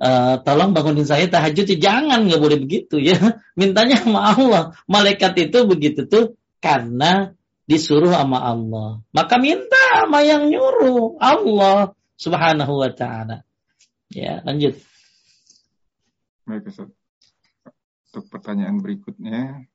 Uh, 0.02 0.42
tolong 0.42 0.74
bangunin 0.74 1.06
saya 1.06 1.30
tahajud 1.30 1.70
jangan 1.78 2.26
nggak 2.26 2.42
boleh 2.42 2.58
begitu 2.58 2.98
ya 2.98 3.18
mintanya 3.60 4.02
sama 4.02 4.34
Allah 4.34 4.64
malaikat 4.90 5.38
itu 5.50 5.70
begitu 5.70 6.10
tuh 6.10 6.34
karena 6.58 7.34
disuruh 7.70 8.10
sama 8.10 8.42
Allah 8.42 9.06
maka 9.14 9.38
minta 9.38 9.78
sama 10.02 10.26
yang 10.26 10.50
nyuruh 10.50 11.22
Allah 11.22 11.94
subhanahu 12.18 12.74
wa 12.74 12.90
taala 12.90 13.46
ya 14.10 14.42
lanjut 14.46 14.82
Baik, 16.48 16.72
Ustaz. 16.72 16.88
Untuk 18.08 18.32
pertanyaan 18.32 18.80
berikutnya. 18.80 19.68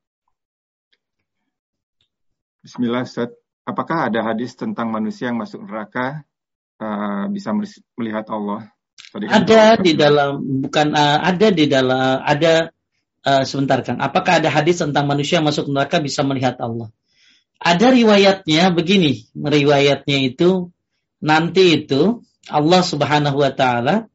Bismillah, 2.64 3.04
Ustaz. 3.04 3.28
Apakah 3.68 4.08
ada 4.08 4.24
hadis 4.32 4.56
tentang 4.56 4.88
manusia 4.88 5.28
yang 5.28 5.36
masuk 5.36 5.68
neraka 5.68 6.24
uh, 6.80 7.28
bisa 7.28 7.52
melihat 7.92 8.24
Allah? 8.32 8.72
Kan 9.12 9.28
ada 9.28 9.76
di 9.76 9.92
dalam 9.92 10.40
bukan 10.64 10.96
uh, 10.96 11.20
ada 11.20 11.52
di 11.52 11.68
dalam 11.68 12.24
ada 12.24 12.72
uh, 13.28 13.44
sebentar 13.44 13.84
Kang. 13.84 14.00
Apakah 14.00 14.40
ada 14.40 14.48
hadis 14.48 14.80
tentang 14.80 15.04
manusia 15.04 15.38
yang 15.40 15.46
masuk 15.46 15.68
neraka 15.68 16.00
bisa 16.00 16.24
melihat 16.24 16.56
Allah? 16.64 16.88
Ada 17.62 17.92
riwayatnya 17.92 18.72
begini, 18.72 19.28
riwayatnya 19.36 20.18
itu 20.32 20.72
nanti 21.22 21.84
itu 21.84 22.24
Allah 22.50 22.82
Subhanahu 22.82 23.38
wa 23.38 23.52
taala 23.54 24.10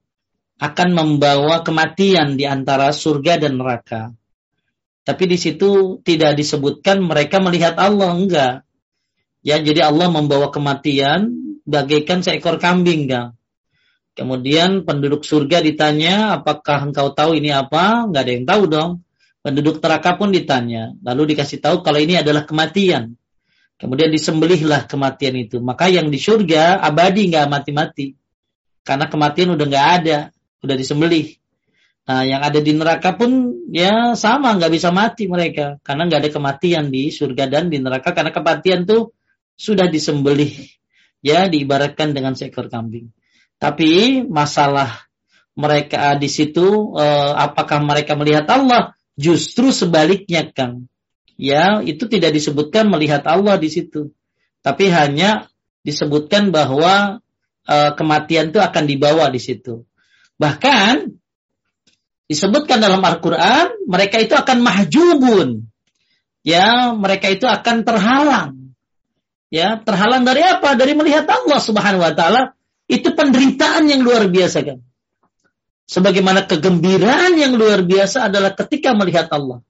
akan 0.57 0.89
membawa 0.91 1.61
kematian 1.61 2.35
di 2.35 2.49
antara 2.49 2.89
surga 2.89 3.37
dan 3.37 3.61
neraka. 3.61 4.11
Tapi 5.05 5.23
di 5.29 5.37
situ 5.39 6.01
tidak 6.03 6.35
disebutkan 6.35 6.99
mereka 7.05 7.39
melihat 7.39 7.77
Allah 7.79 8.11
enggak. 8.11 8.53
Ya, 9.45 9.61
jadi 9.61 9.87
Allah 9.87 10.11
membawa 10.11 10.51
kematian 10.51 11.31
bagaikan 11.63 12.25
seekor 12.25 12.59
kambing, 12.59 13.07
enggak. 13.07 13.36
Kemudian 14.17 14.81
penduduk 14.81 15.21
surga 15.21 15.61
ditanya, 15.61 16.41
apakah 16.41 16.89
engkau 16.89 17.13
tahu 17.13 17.37
ini 17.37 17.53
apa? 17.53 18.09
Enggak 18.09 18.25
ada 18.25 18.31
yang 18.33 18.45
tahu 18.49 18.63
dong. 18.65 18.91
Penduduk 19.45 19.77
neraka 19.77 20.17
pun 20.17 20.33
ditanya. 20.33 20.97
Lalu 21.05 21.37
dikasih 21.37 21.61
tahu 21.61 21.85
kalau 21.85 22.01
ini 22.01 22.17
adalah 22.17 22.41
kematian. 22.41 23.13
Kemudian 23.77 24.09
disembelihlah 24.09 24.89
kematian 24.89 25.37
itu. 25.37 25.61
Maka 25.61 25.93
yang 25.93 26.09
di 26.09 26.17
surga 26.17 26.81
abadi 26.81 27.29
enggak 27.29 27.45
mati-mati. 27.45 28.17
Karena 28.81 29.05
kematian 29.05 29.53
udah 29.53 29.65
enggak 29.69 29.87
ada 30.01 30.17
sudah 30.65 30.73
disembelih. 30.73 31.37
Nah, 32.07 32.23
yang 32.23 32.39
ada 32.39 32.57
di 32.63 32.71
neraka 32.71 33.13
pun 33.19 33.53
ya 33.69 34.15
sama, 34.15 34.55
nggak 34.55 34.71
bisa 34.71 34.95
mati 34.95 35.27
mereka 35.27 35.75
karena 35.83 36.07
nggak 36.07 36.21
ada 36.23 36.31
kematian 36.31 36.87
di 36.87 37.11
surga 37.11 37.51
dan 37.51 37.67
di 37.67 37.83
neraka 37.83 38.15
karena 38.15 38.31
kematian 38.31 38.87
tuh 38.87 39.11
sudah 39.59 39.91
disembelih, 39.91 40.55
ya 41.19 41.51
diibaratkan 41.51 42.15
dengan 42.15 42.31
seekor 42.31 42.71
kambing. 42.71 43.11
Tapi 43.57 44.21
masalah 44.25 45.07
mereka 45.57 46.13
di 46.13 46.29
situ, 46.29 46.93
eh, 46.97 47.33
apakah 47.33 47.81
mereka 47.81 48.13
melihat 48.13 48.45
Allah? 48.53 48.93
Justru 49.17 49.73
sebaliknya, 49.73 50.45
Kang. 50.53 50.85
Ya, 51.37 51.81
itu 51.81 52.05
tidak 52.05 52.33
disebutkan 52.33 52.89
melihat 52.89 53.25
Allah 53.25 53.57
di 53.57 53.69
situ, 53.69 54.13
tapi 54.61 54.89
hanya 54.89 55.49
disebutkan 55.81 56.49
bahwa 56.53 57.21
eh, 57.67 57.91
kematian 57.97 58.53
itu 58.53 58.61
akan 58.61 58.83
dibawa 58.85 59.29
di 59.33 59.41
situ. 59.41 59.85
Bahkan 60.37 61.17
disebutkan 62.29 62.77
dalam 62.77 63.01
Al-Quran, 63.01 63.89
mereka 63.89 64.21
itu 64.21 64.37
akan 64.37 64.61
mahjubun. 64.61 65.65
Ya, 66.45 66.93
mereka 66.93 67.27
itu 67.33 67.43
akan 67.43 67.83
terhalang. 67.83 68.71
Ya, 69.49 69.79
terhalang 69.79 70.23
dari 70.23 70.43
apa? 70.43 70.75
Dari 70.75 70.93
melihat 70.93 71.25
Allah 71.27 71.59
Subhanahu 71.59 72.03
wa 72.03 72.13
taala. 72.13 72.56
Itu 72.87 73.13
penderitaan 73.13 73.87
yang 73.91 74.01
luar 74.01 74.31
biasa 74.31 74.63
kan. 74.63 74.79
Sebagaimana 75.87 76.47
kegembiraan 76.47 77.35
yang 77.39 77.55
luar 77.55 77.83
biasa 77.83 78.27
adalah 78.27 78.55
ketika 78.55 78.91
melihat 78.95 79.31
Allah. 79.31 79.63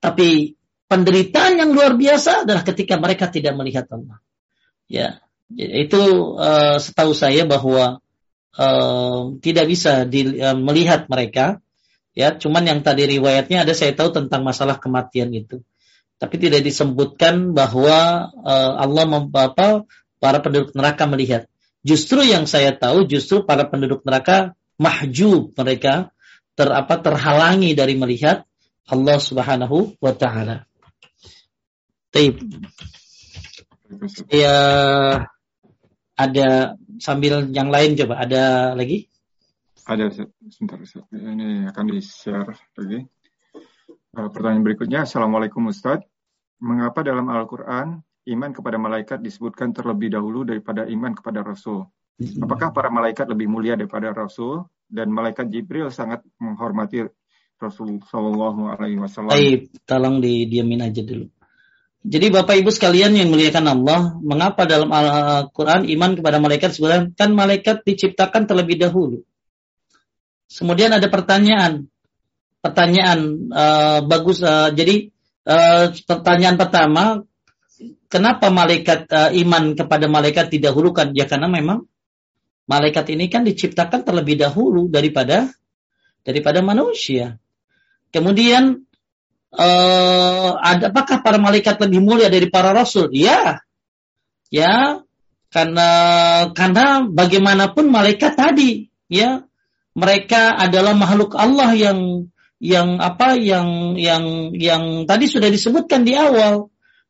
Tapi 0.00 0.56
penderitaan 0.88 1.60
yang 1.60 1.70
luar 1.72 1.96
biasa 1.96 2.48
adalah 2.48 2.64
ketika 2.64 2.96
mereka 2.96 3.28
tidak 3.28 3.52
melihat 3.56 3.88
Allah. 3.92 4.20
Ya, 4.88 5.20
itu 5.52 6.36
uh, 6.36 6.76
setahu 6.76 7.12
saya 7.16 7.48
bahwa 7.48 8.00
uh, 8.56 9.20
tidak 9.40 9.64
bisa 9.68 10.04
di, 10.04 10.40
uh, 10.40 10.56
melihat 10.56 11.08
mereka 11.08 11.60
ya 12.12 12.34
cuman 12.34 12.66
yang 12.66 12.80
tadi 12.82 13.06
riwayatnya 13.06 13.62
ada 13.64 13.72
saya 13.72 13.94
tahu 13.94 14.10
tentang 14.10 14.42
masalah 14.44 14.76
kematian 14.76 15.30
itu 15.32 15.62
tapi 16.18 16.36
tidak 16.36 16.66
disebutkan 16.66 17.54
bahwa 17.54 18.28
uh, 18.42 18.72
Allah 18.76 19.06
apa 19.22 19.86
para 20.18 20.38
penduduk 20.42 20.74
neraka 20.74 21.06
melihat 21.06 21.46
justru 21.82 22.24
yang 22.24 22.44
saya 22.44 22.74
tahu 22.74 23.06
justru 23.06 23.42
para 23.46 23.66
penduduk 23.66 24.02
neraka 24.02 24.54
mahjub 24.78 25.52
mereka 25.58 26.14
ter 26.58 26.68
apa 26.70 26.98
terhalangi 26.98 27.74
dari 27.74 27.94
melihat 27.94 28.46
Allah 28.88 29.18
Subhanahu 29.20 29.98
wa 30.00 30.12
taala. 30.16 30.64
Ya 34.32 34.58
ada 36.18 36.48
sambil 36.98 37.46
yang 37.54 37.70
lain 37.70 37.94
coba 37.94 38.26
ada 38.26 38.74
lagi? 38.74 39.06
Ada 39.88 40.12
sebentar 40.50 40.82
ini 41.14 41.64
akan 41.70 41.84
di 41.88 42.00
share 42.02 42.52
lagi. 42.76 43.00
Uh, 44.12 44.28
pertanyaan 44.32 44.66
berikutnya, 44.66 45.06
Assalamualaikum 45.06 45.68
Ustadz. 45.70 46.04
Mengapa 46.58 47.06
dalam 47.06 47.30
Al-Quran 47.30 48.02
iman 48.28 48.50
kepada 48.52 48.76
malaikat 48.76 49.18
disebutkan 49.24 49.72
terlebih 49.72 50.12
dahulu 50.12 50.44
daripada 50.44 50.84
iman 50.84 51.12
kepada 51.16 51.40
Rasul? 51.40 51.88
Apakah 52.18 52.74
para 52.74 52.90
malaikat 52.90 53.30
lebih 53.30 53.46
mulia 53.46 53.78
daripada 53.78 54.10
Rasul 54.10 54.66
dan 54.90 55.08
malaikat 55.14 55.48
Jibril 55.54 55.88
sangat 55.94 56.26
menghormati 56.42 57.06
Rasul 57.58 58.02
Shallallahu 58.02 58.74
Alaihi 58.74 58.98
Wasallam? 58.98 59.32
Baik, 59.32 59.70
tolong 59.86 60.18
didiamin 60.18 60.82
aja 60.82 61.02
dulu. 61.02 61.30
Jadi 62.08 62.26
Bapak 62.30 62.54
Ibu 62.58 62.70
sekalian 62.70 63.14
yang 63.14 63.30
muliakan 63.30 63.66
Allah, 63.70 64.14
mengapa 64.22 64.66
dalam 64.66 64.90
Al-Quran 64.90 65.86
iman 65.98 66.10
kepada 66.14 66.38
malaikat 66.38 66.70
sebenarnya 66.74 67.10
kan 67.14 67.30
malaikat 67.34 67.82
diciptakan 67.82 68.46
terlebih 68.46 68.78
dahulu. 68.78 69.26
Kemudian 70.48 70.94
ada 70.94 71.06
pertanyaan, 71.10 71.90
pertanyaan 72.64 73.50
uh, 73.52 74.00
bagus. 74.06 74.40
Uh, 74.40 74.72
jadi 74.72 75.12
uh, 75.44 75.92
pertanyaan 76.06 76.56
pertama, 76.56 77.22
kenapa 78.08 78.48
malaikat 78.52 79.08
uh, 79.12 79.30
iman 79.32 79.76
kepada 79.76 80.08
malaikat 80.08 80.52
didahulukan? 80.52 81.12
Ya 81.12 81.28
karena 81.28 81.46
memang 81.48 81.88
malaikat 82.68 83.08
ini 83.12 83.32
kan 83.32 83.48
diciptakan 83.48 84.04
terlebih 84.04 84.36
dahulu 84.36 84.92
daripada 84.92 85.48
daripada 86.26 86.60
manusia. 86.60 87.40
Kemudian 88.12 88.84
uh, 89.52 90.50
apakah 90.60 91.24
para 91.24 91.40
malaikat 91.40 91.80
lebih 91.80 92.00
mulia 92.04 92.28
dari 92.28 92.48
para 92.52 92.72
rasul? 92.76 93.08
Ya, 93.12 93.64
ya, 94.52 95.04
karena 95.48 95.90
karena 96.52 97.04
bagaimanapun 97.08 97.88
malaikat 97.88 98.36
tadi, 98.36 98.92
ya, 99.08 99.44
mereka 99.96 100.56
adalah 100.56 100.92
makhluk 100.92 101.36
Allah 101.36 101.72
yang 101.72 102.28
yang 102.58 102.98
apa 102.98 103.38
yang 103.38 103.94
yang 103.94 104.52
yang 104.52 105.08
tadi 105.08 105.30
sudah 105.30 105.48
disebutkan 105.48 106.04
di 106.04 106.18
awal. 106.18 106.68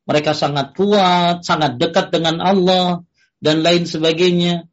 Mereka 0.09 0.33
sangat 0.33 0.73
kuat, 0.73 1.45
sangat 1.45 1.77
dekat 1.77 2.09
dengan 2.09 2.41
Allah 2.41 3.05
dan 3.37 3.61
lain 3.61 3.85
sebagainya. 3.85 4.65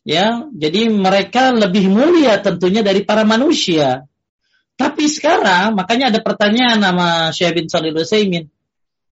Ya, 0.00 0.48
jadi 0.48 0.88
mereka 0.88 1.52
lebih 1.52 1.92
mulia 1.92 2.40
tentunya 2.40 2.80
dari 2.80 3.04
para 3.04 3.28
manusia. 3.28 4.08
Tapi 4.80 5.04
sekarang 5.12 5.76
makanya 5.76 6.08
ada 6.08 6.24
pertanyaan 6.24 6.80
nama 6.80 7.28
Syekh 7.28 7.60
bin 7.60 7.66
Salih 7.68 7.92
Utsaimin. 7.92 8.48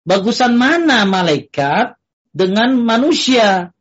Bagusan 0.09 0.57
mana 0.57 1.05
malaikat 1.05 2.01
dengan 2.33 2.73
manusia? 2.81 3.77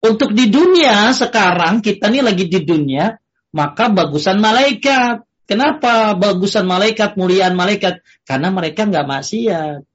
Untuk 0.00 0.32
di 0.32 0.48
dunia 0.48 1.12
sekarang 1.12 1.84
kita 1.84 2.08
ini 2.08 2.24
lagi 2.24 2.48
di 2.48 2.64
dunia, 2.64 3.12
maka 3.52 3.92
bagusan 3.92 4.40
malaikat. 4.40 5.28
Kenapa 5.44 6.16
bagusan 6.16 6.64
malaikat, 6.64 7.20
muliaan 7.20 7.52
malaikat? 7.52 8.00
Karena 8.24 8.48
mereka 8.48 8.88
nggak 8.88 9.04
maksiat. 9.04 9.91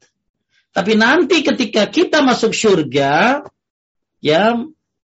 Tapi 0.78 0.94
nanti 0.94 1.42
ketika 1.42 1.90
kita 1.90 2.22
masuk 2.22 2.54
surga, 2.54 3.42
ya, 4.22 4.62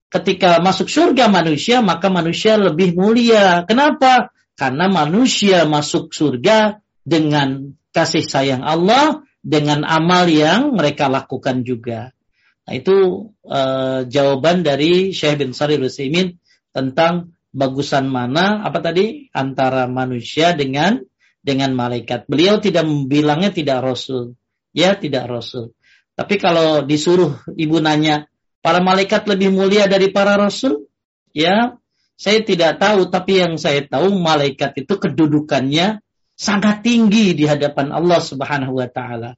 ketika 0.07 0.63
masuk 0.63 0.87
surga 0.87 1.27
manusia, 1.27 1.83
maka 1.83 2.07
manusia 2.07 2.55
lebih 2.55 2.95
mulia. 2.95 3.67
Kenapa? 3.67 4.31
Karena 4.55 4.87
manusia 4.87 5.67
masuk 5.67 6.15
surga 6.15 6.79
dengan 7.03 7.75
kasih 7.91 8.23
sayang 8.23 8.63
Allah, 8.63 9.27
dengan 9.43 9.83
amal 9.83 10.31
yang 10.31 10.71
mereka 10.71 11.11
lakukan 11.11 11.67
juga. 11.67 12.15
Nah, 12.63 12.71
itu 12.71 13.27
uh, 13.43 14.07
jawaban 14.07 14.63
dari 14.63 15.11
Syekh 15.11 15.43
bin 15.43 15.51
Sari 15.51 15.75
Rusimin 15.75 16.39
tentang 16.71 17.35
bagusan 17.51 18.07
mana 18.07 18.63
apa 18.63 18.79
tadi 18.79 19.27
antara 19.35 19.91
manusia 19.91 20.55
dengan 20.55 21.03
dengan 21.43 21.75
malaikat. 21.75 22.23
Beliau 22.31 22.63
tidak 22.63 22.87
bilangnya 23.11 23.51
tidak 23.51 23.83
rasul. 23.83 24.36
Ya, 24.77 24.93
tidak 24.93 25.25
rasul. 25.25 25.73
Tapi 26.13 26.37
kalau 26.37 26.85
disuruh 26.85 27.41
ibu 27.57 27.81
nanya, 27.81 28.29
para 28.61 28.77
malaikat 28.77 29.25
lebih 29.25 29.49
mulia 29.49 29.89
dari 29.89 30.13
para 30.13 30.37
rasul? 30.37 30.85
Ya, 31.33 31.81
saya 32.13 32.45
tidak 32.45 32.77
tahu, 32.77 33.09
tapi 33.09 33.41
yang 33.41 33.57
saya 33.57 33.81
tahu 33.85 34.13
malaikat 34.13 34.77
itu 34.85 35.01
kedudukannya 35.01 36.01
sangat 36.37 36.85
tinggi 36.85 37.33
di 37.33 37.49
hadapan 37.49 37.89
Allah 37.89 38.21
Subhanahu 38.21 38.77
wa 38.77 38.85
taala. 38.85 39.33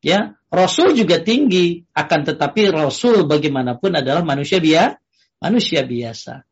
Ya, 0.00 0.40
rasul 0.48 0.96
juga 0.96 1.20
tinggi, 1.20 1.84
akan 1.92 2.20
tetapi 2.24 2.72
rasul 2.72 3.28
bagaimanapun 3.28 3.92
adalah 3.92 4.24
manusia 4.24 4.56
biasa, 4.56 4.96
manusia 5.44 5.84
biasa. 5.84 6.48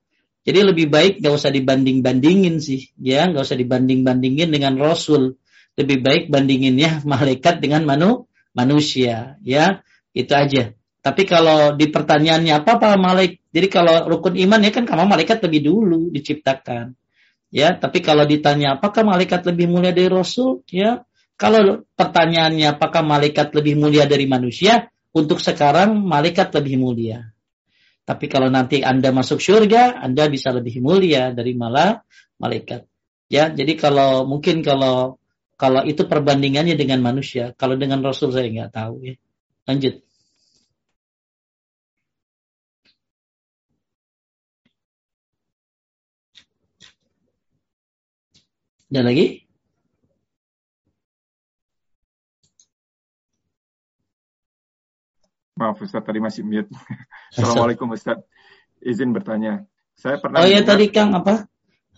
Jadi 0.47 0.61
lebih 0.63 0.87
baik 0.93 1.25
gak 1.25 1.35
usah 1.35 1.51
dibanding-bandingin 1.51 2.61
sih, 2.61 2.93
ya, 3.01 3.27
gak 3.33 3.49
usah 3.49 3.59
dibanding-bandingin 3.59 4.53
dengan 4.53 4.77
rasul. 4.77 5.41
Lebih 5.77 5.99
baik 6.03 6.25
bandinginnya 6.33 7.01
malaikat 7.13 7.61
dengan 7.61 7.85
manu, 7.85 8.27
manusia, 8.57 9.37
ya. 9.45 9.85
Itu 10.17 10.33
aja. 10.33 10.73
Tapi 11.07 11.23
kalau 11.23 11.79
di 11.79 11.87
pertanyaannya 11.87 12.67
apa 12.67 12.83
apa 12.83 12.99
malaikat? 12.99 13.39
Jadi 13.55 13.69
kalau 13.71 14.11
rukun 14.11 14.35
iman 14.35 14.59
ya 14.59 14.75
kan 14.75 14.85
kamu 14.89 15.07
malaikat 15.07 15.39
lebih 15.47 15.71
dulu 15.71 16.11
diciptakan. 16.11 16.99
Ya, 17.55 17.79
tapi 17.79 18.03
kalau 18.03 18.27
ditanya 18.27 18.75
apakah 18.75 19.07
malaikat 19.07 19.47
lebih 19.47 19.71
mulia 19.71 19.95
dari 19.95 20.11
rasul? 20.11 20.67
Ya, 20.67 21.07
kalau 21.39 21.87
pertanyaannya 21.95 22.75
apakah 22.75 23.07
malaikat 23.07 23.55
lebih 23.55 23.79
mulia 23.79 24.09
dari 24.09 24.27
manusia? 24.27 24.91
Untuk 25.15 25.41
sekarang 25.41 25.97
malaikat 26.05 26.53
lebih 26.59 26.77
mulia. 26.77 27.33
Tapi 28.05 28.29
kalau 28.29 28.53
nanti 28.53 28.85
Anda 28.85 29.09
masuk 29.15 29.41
surga, 29.41 30.03
Anda 30.03 30.29
bisa 30.29 30.53
lebih 30.53 30.85
mulia 30.85 31.33
dari 31.33 31.57
malah 31.57 32.05
malaikat. 32.37 32.85
Ya, 33.33 33.49
jadi 33.49 33.75
kalau 33.75 34.29
mungkin 34.29 34.61
kalau 34.61 35.17
kalau 35.57 35.81
itu 35.89 36.05
perbandingannya 36.05 36.77
dengan 36.77 37.01
manusia, 37.01 37.57
kalau 37.57 37.81
dengan 37.81 38.05
Rasul 38.05 38.29
saya 38.29 38.49
nggak 38.53 38.73
tahu 38.77 38.95
ya. 39.09 39.15
Lanjut. 39.65 40.05
Ada 48.87 49.03
lagi? 49.03 49.43
Maaf 55.57 55.81
Ustaz, 55.81 56.05
tadi 56.05 56.21
masih 56.21 56.45
mute. 56.45 56.69
Assalamualaikum 57.33 57.89
Ustaz. 57.97 58.21
Izin 58.85 59.17
bertanya. 59.17 59.65
Saya 59.97 60.21
pernah 60.21 60.45
Oh 60.45 60.47
ya 60.47 60.61
tadi 60.61 60.93
Kang 60.93 61.17
apa? 61.17 61.49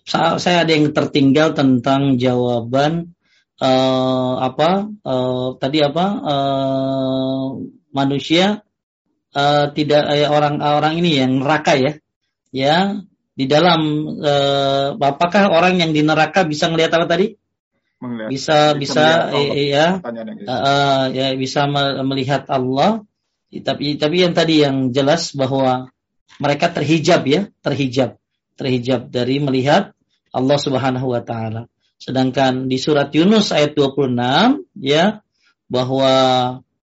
Saya 0.07 0.63
ada 0.65 0.73
yang 0.73 0.95
tertinggal 0.95 1.53
tentang 1.53 2.17
jawaban 2.17 3.18
uh, 3.59 4.35
apa 4.43 4.91
uh, 5.03 5.49
tadi 5.59 5.83
apa 5.83 6.07
uh, 6.23 7.47
manusia 7.91 8.63
uh, 9.35 9.67
tidak 9.75 10.03
uh, 10.07 10.29
orang 10.31 10.63
orang 10.63 10.95
ini 10.99 11.19
yang 11.19 11.43
neraka 11.43 11.75
ya. 11.75 11.93
Ya 12.49 12.77
di 13.39 13.45
dalam 13.45 13.81
uh, 14.19 14.97
apakah 14.97 15.53
orang 15.53 15.79
yang 15.79 15.93
di 15.93 16.03
neraka 16.03 16.49
bisa 16.49 16.73
melihat 16.73 16.99
apa 16.99 17.07
tadi? 17.07 17.37
Melihat, 17.99 18.31
bisa 18.31 18.59
bisa, 18.79 19.31
bisa 19.35 19.55
ya. 19.55 19.87
Uh, 20.03 20.51
uh, 20.51 21.01
ya 21.13 21.35
bisa 21.35 21.67
melihat 22.03 22.47
Allah. 22.49 23.05
Tapi 23.49 23.97
tapi 23.97 24.17
yang 24.29 24.37
tadi 24.37 24.61
yang 24.61 24.93
jelas 24.93 25.33
bahwa 25.33 25.89
mereka 26.37 26.69
terhijab 26.69 27.25
ya, 27.25 27.49
terhijab, 27.65 28.21
terhijab 28.61 29.09
dari 29.09 29.41
melihat 29.41 29.97
Allah 30.31 30.59
Subhanahu 30.61 31.17
wa 31.17 31.23
taala. 31.25 31.67
Sedangkan 31.99 32.71
di 32.71 32.79
surat 32.79 33.11
Yunus 33.11 33.51
ayat 33.51 33.75
26 33.75 34.15
ya 34.79 35.21
bahwa 35.67 36.15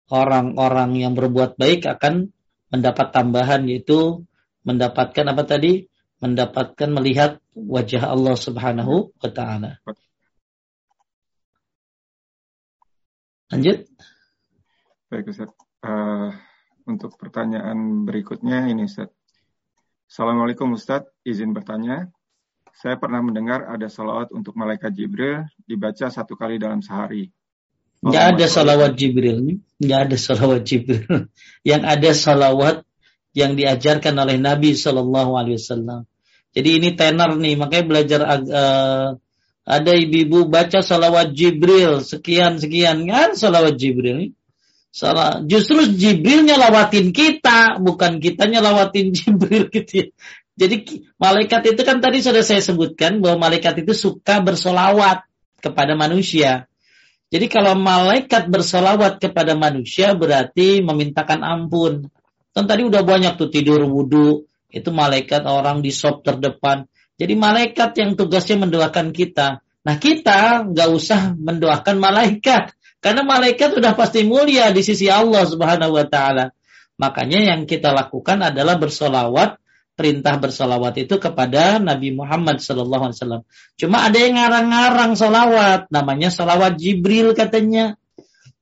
orang-orang 0.10 0.98
yang 0.98 1.14
berbuat 1.14 1.56
baik 1.56 1.86
akan 1.86 2.34
mendapat 2.74 3.14
tambahan 3.14 3.70
yaitu 3.70 4.26
mendapatkan 4.66 5.26
apa 5.30 5.46
tadi? 5.46 5.86
Mendapatkan 6.18 6.90
melihat 6.90 7.38
wajah 7.54 8.10
Allah 8.10 8.36
Subhanahu 8.40 9.14
wa 9.14 9.30
taala. 9.30 9.78
Lanjut. 13.54 13.86
Baik 15.14 15.30
Ustaz. 15.30 15.52
Uh, 15.84 16.34
untuk 16.90 17.20
pertanyaan 17.22 18.08
berikutnya 18.08 18.66
ini 18.72 18.90
Ustaz. 18.90 19.14
Assalamualaikum 20.10 20.74
Ustaz, 20.74 21.06
izin 21.22 21.54
bertanya. 21.54 22.10
Saya 22.74 22.98
pernah 22.98 23.22
mendengar 23.22 23.70
ada 23.70 23.86
salawat 23.86 24.34
untuk 24.34 24.58
malaikat 24.58 24.92
Jibril 24.98 25.46
dibaca 25.70 26.10
satu 26.10 26.34
kali 26.34 26.58
dalam 26.58 26.82
sehari. 26.82 27.30
Nggak 28.04 28.26
ada 28.36 28.46
salawat 28.50 28.92
Jibril. 29.00 29.62
Nggak 29.80 30.00
ada 30.10 30.18
salawat 30.20 30.62
Jibril. 30.68 31.06
Yang 31.70 31.84
ada 31.88 32.10
salawat 32.12 32.76
yang 33.34 33.58
diajarkan 33.58 34.14
oleh 34.14 34.38
Nabi 34.38 34.78
Shallallahu 34.78 35.34
Alaihi 35.34 35.58
Wasallam. 35.58 36.06
Jadi 36.54 36.70
ini 36.78 36.94
tenar 36.94 37.34
nih, 37.34 37.58
makanya 37.58 37.86
belajar 37.90 38.22
uh, 38.30 39.18
ada 39.66 39.92
ibu-ibu 39.98 40.46
baca 40.46 40.86
salawat 40.86 41.34
Jibril 41.34 42.06
sekian 42.06 42.62
sekian 42.62 43.10
kan 43.10 43.34
salawat 43.34 43.74
Jibril. 43.82 44.38
Salah. 44.94 45.42
Justru 45.42 45.90
Jibril 45.98 46.46
nyelawatin 46.46 47.10
kita, 47.10 47.82
bukan 47.82 48.22
kita 48.22 48.46
nyelawatin 48.46 49.10
Jibril 49.18 49.74
gitu 49.74 49.94
ya. 49.98 50.08
Jadi 50.54 51.10
malaikat 51.18 51.74
itu 51.74 51.82
kan 51.82 51.98
tadi 51.98 52.22
sudah 52.22 52.46
saya 52.46 52.62
sebutkan 52.62 53.18
bahwa 53.20 53.50
malaikat 53.50 53.82
itu 53.82 53.98
suka 53.98 54.38
bersolawat 54.38 55.26
kepada 55.58 55.98
manusia. 55.98 56.70
Jadi 57.34 57.50
kalau 57.50 57.74
malaikat 57.74 58.46
bersolawat 58.46 59.18
kepada 59.18 59.58
manusia 59.58 60.14
berarti 60.14 60.86
memintakan 60.86 61.42
ampun. 61.42 62.06
Kan 62.54 62.70
tadi 62.70 62.86
udah 62.86 63.02
banyak 63.02 63.34
tuh 63.42 63.50
tidur 63.50 63.82
wudhu, 63.90 64.46
itu 64.70 64.90
malaikat 64.94 65.42
orang 65.50 65.82
di 65.82 65.90
sop 65.90 66.22
terdepan. 66.22 66.86
Jadi 67.18 67.34
malaikat 67.34 67.98
yang 67.98 68.14
tugasnya 68.14 68.62
mendoakan 68.62 69.10
kita. 69.10 69.66
Nah 69.82 69.96
kita 69.98 70.70
nggak 70.70 70.90
usah 70.94 71.34
mendoakan 71.34 71.98
malaikat. 71.98 72.78
Karena 73.02 73.26
malaikat 73.26 73.82
sudah 73.82 73.98
pasti 73.98 74.22
mulia 74.22 74.70
di 74.70 74.86
sisi 74.86 75.10
Allah 75.10 75.44
Subhanahu 75.50 75.98
wa 75.98 76.06
taala. 76.06 76.54
Makanya 77.02 77.52
yang 77.54 77.66
kita 77.66 77.90
lakukan 77.90 78.40
adalah 78.46 78.78
bersolawat, 78.78 79.58
perintah 79.94 80.42
bersolawat 80.42 80.98
itu 81.06 81.22
kepada 81.22 81.78
Nabi 81.78 82.14
Muhammad 82.14 82.60
Wasallam. 82.60 83.46
Cuma 83.78 84.10
ada 84.10 84.18
yang 84.18 84.38
ngarang-ngarang 84.38 85.14
solawat, 85.14 85.90
namanya 85.94 86.34
solawat 86.34 86.78
Jibril 86.78 87.38
katanya. 87.38 87.96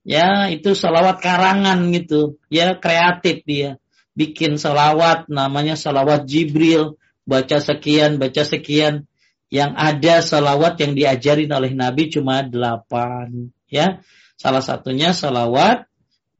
Ya, 0.02 0.50
itu 0.50 0.74
solawat 0.74 1.22
karangan 1.22 1.92
gitu. 1.94 2.36
Ya, 2.52 2.76
kreatif 2.76 3.46
dia. 3.46 3.78
Bikin 4.12 4.60
solawat, 4.60 5.30
namanya 5.32 5.78
solawat 5.78 6.28
Jibril. 6.28 7.00
Baca 7.22 7.62
sekian, 7.62 8.18
baca 8.18 8.42
sekian. 8.42 9.08
Yang 9.52 9.72
ada 9.76 10.14
solawat 10.24 10.80
yang 10.80 10.92
diajarin 10.96 11.52
oleh 11.52 11.72
Nabi 11.76 12.10
cuma 12.10 12.42
delapan. 12.42 13.52
Ya, 13.72 14.02
Salah 14.42 14.58
satunya 14.58 15.14
salawat 15.14 15.86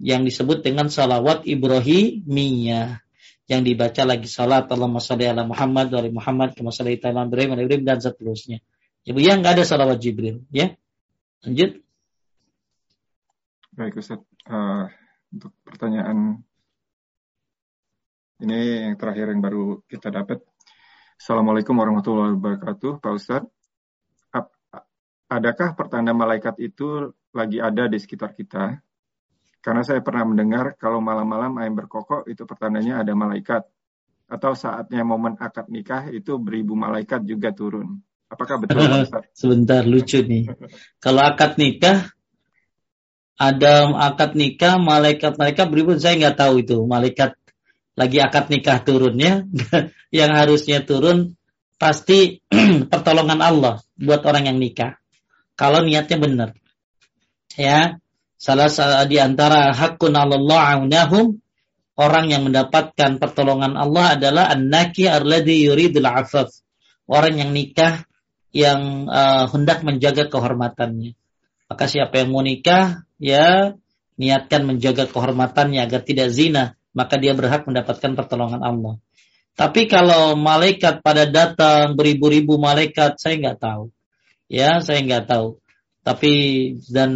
yang 0.02 0.26
disebut 0.26 0.66
dengan 0.66 0.90
salawat 0.90 1.46
Ibrahimiyah 1.46 3.01
yang 3.52 3.62
dibaca 3.68 4.08
lagi 4.08 4.24
salat 4.24 4.64
Allahumma 4.72 5.04
salli 5.04 5.28
ala 5.28 5.44
Muhammad 5.44 5.92
wa 5.92 6.00
Muhammad 6.08 6.56
kama 6.56 6.72
salli 6.72 6.96
ala 6.96 7.28
Ibrahim 7.28 7.52
Ibrahim 7.60 7.84
dan 7.84 8.00
seterusnya. 8.00 8.64
Jadi 9.04 9.20
yang 9.20 9.44
nggak 9.44 9.60
ada 9.60 9.64
salawat 9.68 10.00
Jibril, 10.00 10.48
ya. 10.48 10.72
Lanjut. 11.44 11.84
Baik 13.76 14.00
Ustaz, 14.00 14.24
uh, 14.48 14.88
untuk 15.28 15.52
pertanyaan 15.68 16.40
ini 18.40 18.88
yang 18.88 18.96
terakhir 18.96 19.28
yang 19.28 19.44
baru 19.44 19.84
kita 19.84 20.08
dapat. 20.08 20.40
Assalamualaikum 21.20 21.76
warahmatullahi 21.76 22.34
wabarakatuh, 22.40 23.04
Pak 23.04 23.12
Ustadz. 23.14 23.52
Adakah 25.32 25.72
pertanda 25.72 26.12
malaikat 26.12 26.60
itu 26.60 27.08
lagi 27.32 27.56
ada 27.56 27.88
di 27.88 27.96
sekitar 27.96 28.36
kita. 28.36 28.84
Karena 29.62 29.86
saya 29.86 30.02
pernah 30.02 30.26
mendengar 30.26 30.74
kalau 30.74 30.98
malam-malam 30.98 31.54
ayam 31.62 31.78
berkokok 31.78 32.26
itu 32.26 32.42
pertandanya 32.42 33.06
ada 33.06 33.14
malaikat. 33.14 33.62
Atau 34.26 34.58
saatnya 34.58 35.06
momen 35.06 35.38
akad 35.38 35.70
nikah 35.70 36.10
itu 36.10 36.34
beribu 36.42 36.74
malaikat 36.74 37.22
juga 37.22 37.54
turun. 37.54 38.02
Apakah 38.26 38.58
betul 38.58 38.82
Sebentar 39.38 39.86
lucu 39.86 40.18
nih. 40.18 40.50
Kalau 40.98 41.22
akad 41.22 41.62
nikah 41.62 42.10
ada 43.38 43.86
akad 44.02 44.34
nikah, 44.34 44.82
malaikat 44.82 45.38
malaikat 45.38 45.66
beribut 45.70 46.02
saya 46.02 46.18
nggak 46.18 46.38
tahu 46.42 46.62
itu 46.66 46.78
malaikat 46.82 47.38
lagi 47.94 48.18
akad 48.18 48.48
nikah 48.48 48.82
turunnya 48.82 49.46
yang 50.18 50.32
harusnya 50.34 50.82
turun 50.82 51.38
pasti 51.76 52.40
pertolongan 52.90 53.38
Allah 53.38 53.78
buat 53.94 54.26
orang 54.26 54.50
yang 54.50 54.58
nikah. 54.58 54.98
Kalau 55.54 55.84
niatnya 55.84 56.18
benar. 56.18 56.50
Ya, 57.54 58.01
salah 58.42 59.06
di 59.06 59.22
antara 59.22 59.70
hakun 59.70 60.18
Allah 60.18 60.74
aunahum 60.74 61.38
orang 61.94 62.26
yang 62.34 62.42
mendapatkan 62.42 63.22
pertolongan 63.22 63.78
Allah 63.78 64.18
adalah 64.18 64.50
an-naki 64.50 65.06
alladhi 65.06 65.70
yuridul. 65.70 66.02
Orang 67.06 67.38
yang 67.38 67.54
nikah 67.54 68.02
yang 68.50 69.06
uh, 69.06 69.46
hendak 69.46 69.86
menjaga 69.86 70.26
kehormatannya. 70.26 71.14
Maka 71.70 71.84
siapa 71.86 72.18
yang 72.18 72.34
mau 72.34 72.42
nikah, 72.42 73.06
ya 73.16 73.78
niatkan 74.18 74.66
menjaga 74.66 75.06
kehormatannya 75.08 75.80
agar 75.80 76.02
tidak 76.02 76.34
zina, 76.34 76.74
maka 76.92 77.16
dia 77.16 77.32
berhak 77.32 77.64
mendapatkan 77.64 78.12
pertolongan 78.12 78.60
Allah. 78.60 78.98
Tapi 79.54 79.88
kalau 79.88 80.34
malaikat 80.34 81.00
pada 81.00 81.30
datang 81.30 81.94
beribu-ribu 81.94 82.58
malaikat, 82.58 83.16
saya 83.22 83.38
nggak 83.38 83.58
tahu. 83.62 83.84
Ya, 84.52 84.82
saya 84.84 85.00
nggak 85.00 85.30
tahu. 85.30 85.61
Tapi 86.02 86.32
dan 86.90 87.10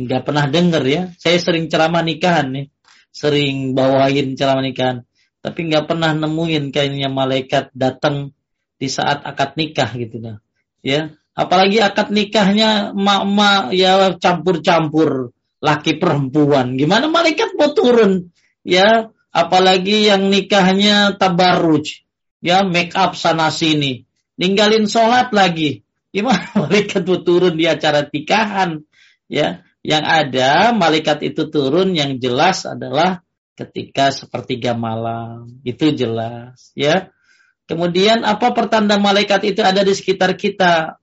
nggak 0.00 0.24
pernah 0.24 0.48
dengar 0.48 0.80
ya. 0.88 1.12
Saya 1.20 1.36
sering 1.36 1.68
ceramah 1.68 2.00
nikahan 2.00 2.48
nih, 2.48 2.66
sering 3.12 3.76
bawain 3.76 4.32
ceramah 4.32 4.64
nikahan. 4.64 5.04
Tapi 5.40 5.68
nggak 5.68 5.88
pernah 5.88 6.16
nemuin 6.16 6.72
kayaknya 6.72 7.08
malaikat 7.12 7.72
datang 7.76 8.32
di 8.80 8.88
saat 8.88 9.24
akad 9.28 9.60
nikah 9.60 9.92
gitu 9.92 10.20
dah. 10.20 10.36
Ya, 10.80 11.12
apalagi 11.36 11.84
akad 11.84 12.08
nikahnya 12.08 12.96
mak-mak 12.96 13.76
ya 13.76 14.16
campur-campur 14.16 15.36
laki 15.60 16.00
perempuan. 16.00 16.80
Gimana 16.80 17.12
malaikat 17.12 17.52
mau 17.60 17.76
turun? 17.76 18.32
Ya, 18.64 19.12
apalagi 19.28 20.08
yang 20.08 20.32
nikahnya 20.32 21.20
tabarruj. 21.20 22.04
Ya, 22.40 22.64
make 22.64 22.96
up 22.96 23.12
sana 23.12 23.52
sini. 23.52 24.08
Ninggalin 24.40 24.88
sholat 24.88 25.28
lagi. 25.36 25.84
Gimana 26.10 26.50
malaikat 26.66 27.06
mau 27.06 27.22
turun 27.22 27.54
di 27.54 27.66
acara 27.70 28.06
nikahan? 28.06 28.82
Ya, 29.30 29.62
yang 29.86 30.02
ada 30.02 30.74
malaikat 30.74 31.22
itu 31.22 31.46
turun 31.48 31.94
yang 31.94 32.18
jelas 32.18 32.66
adalah 32.66 33.22
ketika 33.54 34.10
sepertiga 34.10 34.74
malam. 34.74 35.62
Itu 35.62 35.94
jelas, 35.94 36.74
ya. 36.74 37.14
Kemudian 37.70 38.26
apa 38.26 38.50
pertanda 38.50 38.98
malaikat 38.98 39.46
itu 39.46 39.62
ada 39.62 39.86
di 39.86 39.94
sekitar 39.94 40.34
kita? 40.34 40.98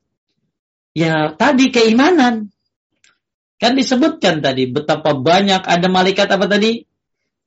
Ya, 0.91 1.31
tadi 1.39 1.71
keimanan. 1.71 2.51
Kan 3.57 3.73
disebutkan 3.73 4.43
tadi 4.43 4.69
betapa 4.69 5.15
banyak 5.15 5.63
ada 5.63 5.87
malaikat 5.87 6.27
apa 6.27 6.45
tadi? 6.45 6.83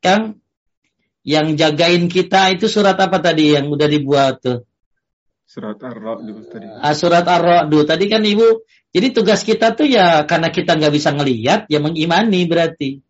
Kang 0.00 0.40
yang 1.20 1.54
jagain 1.54 2.08
kita 2.08 2.56
itu 2.56 2.66
surat 2.66 2.96
apa 2.96 3.20
tadi 3.20 3.52
yang 3.52 3.68
udah 3.68 3.86
dibuat 3.86 4.40
tuh? 4.40 4.64
Surat 5.50 5.82
Ar-Ra'd 5.82 6.22
tadi. 6.46 6.66
Ah, 6.78 6.94
surat 6.94 7.26
Ar-Ra'd 7.26 7.74
tadi 7.82 8.06
kan 8.06 8.22
Ibu. 8.22 8.62
Jadi 8.94 9.10
tugas 9.10 9.42
kita 9.42 9.74
tuh 9.74 9.90
ya 9.90 10.22
karena 10.22 10.54
kita 10.54 10.78
nggak 10.78 10.94
bisa 10.94 11.10
ngelihat 11.10 11.66
ya 11.66 11.82
mengimani 11.82 12.46
berarti. 12.46 13.02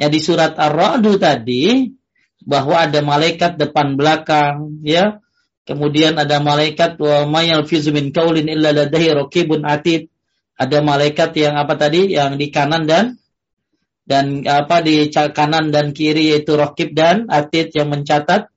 Ya 0.00 0.08
di 0.08 0.16
surat 0.16 0.56
Ar-Ra'd 0.56 1.04
tadi 1.20 1.92
bahwa 2.40 2.80
ada 2.80 3.04
malaikat 3.04 3.60
depan 3.60 3.92
belakang 4.00 4.80
ya. 4.88 5.20
Kemudian 5.68 6.16
ada 6.16 6.40
malaikat 6.40 6.96
wa 6.96 7.28
mayal 7.28 7.68
fizumin 7.68 8.08
kaulin 8.08 8.48
illa 8.48 8.72
ladahi 8.72 9.12
raqibun 9.12 9.68
atid 9.68 10.08
ada 10.56 10.80
malaikat 10.80 11.36
yang 11.36 11.60
apa 11.60 11.76
tadi 11.76 12.16
yang 12.16 12.40
di 12.40 12.48
kanan 12.48 12.88
dan 12.88 13.20
dan 14.08 14.48
apa 14.48 14.80
di 14.80 15.12
kanan 15.12 15.68
dan 15.68 15.92
kiri 15.92 16.32
yaitu 16.32 16.56
rokib 16.56 16.96
dan 16.96 17.28
atid 17.28 17.68
yang 17.76 17.92
mencatat 17.92 18.48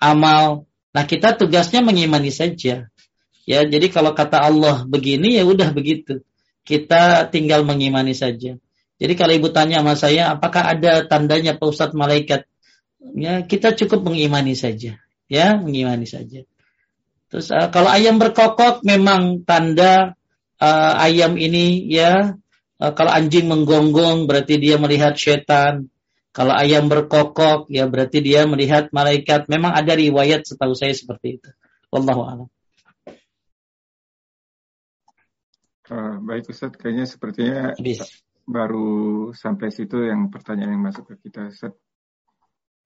amal. 0.00 0.64
Nah 0.92 1.04
kita 1.08 1.36
tugasnya 1.36 1.80
mengimani 1.80 2.28
saja. 2.28 2.88
Ya 3.42 3.60
jadi 3.66 3.90
kalau 3.90 4.14
kata 4.14 4.38
Allah 4.38 4.84
begini 4.84 5.40
ya 5.40 5.44
udah 5.48 5.72
begitu. 5.72 6.22
Kita 6.62 7.26
tinggal 7.32 7.66
mengimani 7.66 8.14
saja. 8.14 8.54
Jadi 9.02 9.12
kalau 9.18 9.34
ibu 9.34 9.50
tanya 9.50 9.82
sama 9.82 9.98
saya 9.98 10.30
apakah 10.30 10.62
ada 10.62 11.02
tandanya 11.10 11.58
Pak 11.58 11.66
Ustadz 11.66 11.98
malaikat? 11.98 12.46
Ya 13.18 13.42
kita 13.42 13.74
cukup 13.74 14.06
mengimani 14.06 14.54
saja. 14.54 15.02
Ya 15.26 15.58
mengimani 15.58 16.06
saja. 16.06 16.46
Terus 17.32 17.48
uh, 17.50 17.72
kalau 17.72 17.88
ayam 17.90 18.20
berkokok 18.20 18.84
memang 18.84 19.42
tanda 19.48 20.14
uh, 20.60 20.92
ayam 21.00 21.40
ini 21.40 21.88
ya 21.88 22.36
uh, 22.78 22.92
kalau 22.92 23.10
anjing 23.10 23.48
menggonggong 23.48 24.28
berarti 24.28 24.60
dia 24.60 24.76
melihat 24.78 25.16
setan. 25.16 25.88
Kalau 26.32 26.56
ayam 26.56 26.88
berkokok 26.88 27.68
ya 27.68 27.84
berarti 27.84 28.24
dia 28.24 28.48
melihat 28.48 28.88
malaikat. 28.88 29.52
Memang 29.52 29.76
ada 29.76 29.92
riwayat 29.92 30.48
setahu 30.48 30.72
saya 30.72 30.96
seperti 30.96 31.36
itu. 31.36 31.50
Wallahu 31.92 32.22
a'lam. 32.24 32.48
Uh, 35.92 36.16
baik 36.24 36.48
Ustaz, 36.48 36.72
kayaknya 36.72 37.04
sepertinya 37.04 37.76
Habis. 37.76 38.24
baru 38.48 39.28
sampai 39.36 39.68
situ 39.68 40.08
yang 40.08 40.32
pertanyaan 40.32 40.72
yang 40.72 40.84
masuk 40.88 41.04
ke 41.12 41.28
kita 41.28 41.52
Ustaz. 41.52 41.76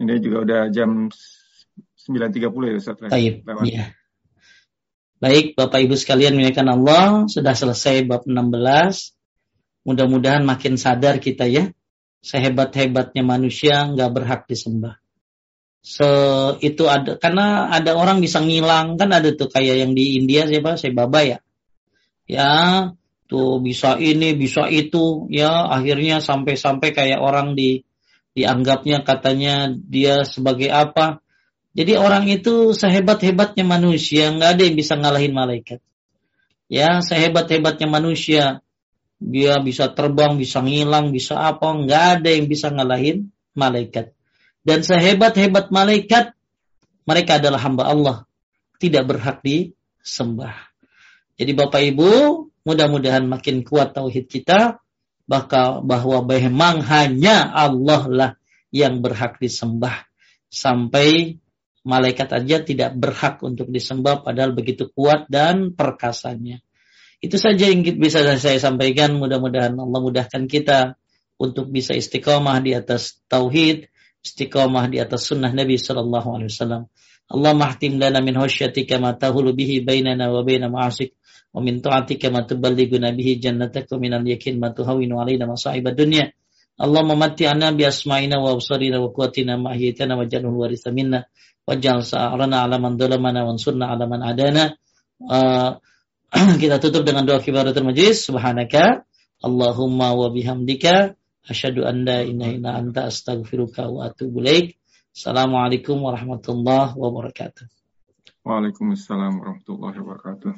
Ini 0.03 0.19
juga 0.19 0.43
udah 0.43 0.63
jam 0.75 1.07
9.30 1.07 2.43
ya 2.43 2.75
Ustaz. 2.83 2.99
Baik, 2.99 3.47
iya. 3.63 3.95
Baik, 5.23 5.55
Bapak 5.55 5.87
Ibu 5.87 5.95
sekalian 5.95 6.35
menyatakan 6.35 6.67
Allah, 6.67 7.31
sudah 7.31 7.55
selesai 7.55 8.05
bab 8.11 8.27
16. 8.27 8.43
Mudah-mudahan 9.87 10.43
makin 10.43 10.75
sadar 10.75 11.23
kita 11.23 11.47
ya, 11.47 11.71
sehebat-hebatnya 12.23 13.23
manusia 13.25 13.89
nggak 13.89 14.11
berhak 14.13 14.43
disembah. 14.49 15.01
Se 15.83 16.09
itu 16.61 16.91
ada 16.91 17.15
karena 17.17 17.71
ada 17.71 17.95
orang 17.95 18.19
bisa 18.19 18.43
ngilang 18.43 18.99
kan 18.99 19.15
ada 19.15 19.31
tuh 19.35 19.47
kayak 19.47 19.87
yang 19.87 19.93
di 19.95 20.19
India 20.19 20.45
siapa 20.49 20.75
saya 20.75 20.93
baba 20.93 21.21
ya. 21.23 21.39
Ya, 22.27 22.91
tuh 23.31 23.63
bisa 23.63 23.95
ini, 24.03 24.35
bisa 24.35 24.67
itu, 24.67 25.31
ya 25.31 25.71
akhirnya 25.71 26.19
sampai-sampai 26.19 26.91
kayak 26.91 27.23
orang 27.23 27.55
di 27.55 27.87
dianggapnya 28.35 29.07
katanya 29.07 29.71
dia 29.71 30.27
sebagai 30.27 30.69
apa 30.75 31.23
jadi 31.77 32.01
orang 32.01 32.25
itu 32.33 32.73
sehebat-hebatnya 32.73 33.61
manusia, 33.61 34.33
nggak 34.33 34.51
ada 34.57 34.63
yang 34.65 34.77
bisa 34.81 34.97
ngalahin 34.97 35.37
malaikat. 35.37 35.85
Ya, 36.73 37.05
sehebat-hebatnya 37.05 37.85
manusia, 37.85 38.65
dia 39.17 39.57
bisa 39.65 39.89
terbang, 39.93 40.37
bisa 40.37 40.61
ngilang, 40.61 41.11
bisa 41.11 41.41
apa, 41.41 41.73
nggak 41.73 42.05
ada 42.21 42.29
yang 42.33 42.47
bisa 42.47 42.69
ngalahin 42.69 43.33
malaikat. 43.57 44.13
Dan 44.61 44.85
sehebat-hebat 44.85 45.73
malaikat, 45.73 46.37
mereka 47.07 47.39
adalah 47.39 47.61
hamba 47.63 47.85
Allah, 47.89 48.17
tidak 48.83 49.09
berhak 49.09 49.41
disembah. 49.41 50.55
Jadi 51.39 51.53
Bapak 51.55 51.81
Ibu, 51.81 52.11
mudah-mudahan 52.67 53.25
makin 53.25 53.63
kuat 53.63 53.95
tauhid 53.95 54.27
kita, 54.27 54.83
bahwa 55.27 56.19
memang 56.23 56.87
hanya 56.87 57.51
Allah 57.51 58.03
lah 58.07 58.31
yang 58.71 59.03
berhak 59.03 59.43
disembah 59.43 60.07
sampai 60.47 61.39
malaikat 61.87 62.31
aja 62.35 62.63
tidak 62.63 62.95
berhak 62.99 63.39
untuk 63.43 63.71
disembah 63.71 64.23
padahal 64.23 64.55
begitu 64.55 64.91
kuat 64.91 65.27
dan 65.31 65.75
perkasanya. 65.75 66.63
Itu 67.27 67.43
saja 67.43 67.67
yang 67.67 67.83
bisa 67.99 68.23
saya 68.39 68.59
sampaikan. 68.63 69.19
Mudah-mudahan 69.19 69.75
Allah 69.75 69.99
mudahkan 69.99 70.47
kita 70.47 70.95
untuk 71.43 71.75
bisa 71.75 71.99
istiqomah 71.99 72.63
di 72.63 72.79
atas 72.79 73.19
tauhid, 73.27 73.91
istiqomah 74.23 74.87
di 74.87 75.03
atas 75.03 75.27
sunnah 75.27 75.51
Nabi 75.51 75.75
Sallallahu 75.75 76.29
Alaihi 76.39 76.55
Wasallam. 76.55 76.87
Allah 77.27 77.53
mahtim 77.59 77.99
lana 77.99 78.23
min 78.23 78.39
husyatika 78.39 79.03
ma 79.03 79.19
tahulu 79.19 79.51
bihi 79.51 79.83
bainana 79.83 80.31
wa 80.31 80.47
baina 80.47 80.71
ma'asik 80.71 81.19
wa 81.51 81.59
min 81.59 81.83
ta'atika 81.83 82.31
ma 82.31 82.47
tuballighuna 82.47 83.11
bihi 83.11 83.43
jannatak 83.43 83.91
wa 83.91 83.99
min 83.99 84.15
al-yakin 84.15 84.63
ma 84.63 84.71
tuhawinu 84.71 85.19
alaina 85.19 85.51
masa'ib 85.51 85.83
dunya. 85.91 86.31
Allah 86.79 87.03
mematti'ana 87.03 87.75
bi 87.75 87.83
asma'ina 87.83 88.39
wa 88.39 88.55
absarina 88.55 89.03
wa 89.03 89.11
quwwatina 89.11 89.59
ma 89.59 89.75
wa 89.75 90.25
jalul 90.31 90.55
warisa 90.63 90.95
minna 90.95 91.27
wajal 91.67 92.07
sa'arana 92.07 92.63
ala 92.63 92.79
man 92.79 92.95
dhalamana 92.95 93.43
wansurna 93.43 93.91
ala 93.91 94.07
man 94.07 94.23
adana. 94.23 94.79
Uh, 95.19 95.83
kita 96.63 96.83
tutup 96.83 97.07
dengan 97.07 97.23
doa 97.23 97.39
kibaratul 97.39 97.87
majlis. 97.87 98.27
Subhanaka 98.27 99.07
Allahumma 99.47 100.11
wa 100.11 100.27
bihamdika 100.35 101.15
asyhadu 101.47 101.87
an 101.87 102.03
la 102.03 102.27
ilaha 102.27 102.51
illa 102.51 102.71
anta 102.75 103.07
astaghfiruka 103.07 103.87
wa 103.87 104.11
atubu 104.11 104.43
ilaik. 104.43 104.75
Assalamualaikum 105.15 106.03
warahmatullahi 106.03 106.99
wabarakatuh. 106.99 107.71
Waalaikumsalam 108.43 109.39
warahmatullahi 109.39 109.97
wabarakatuh. 110.03 110.53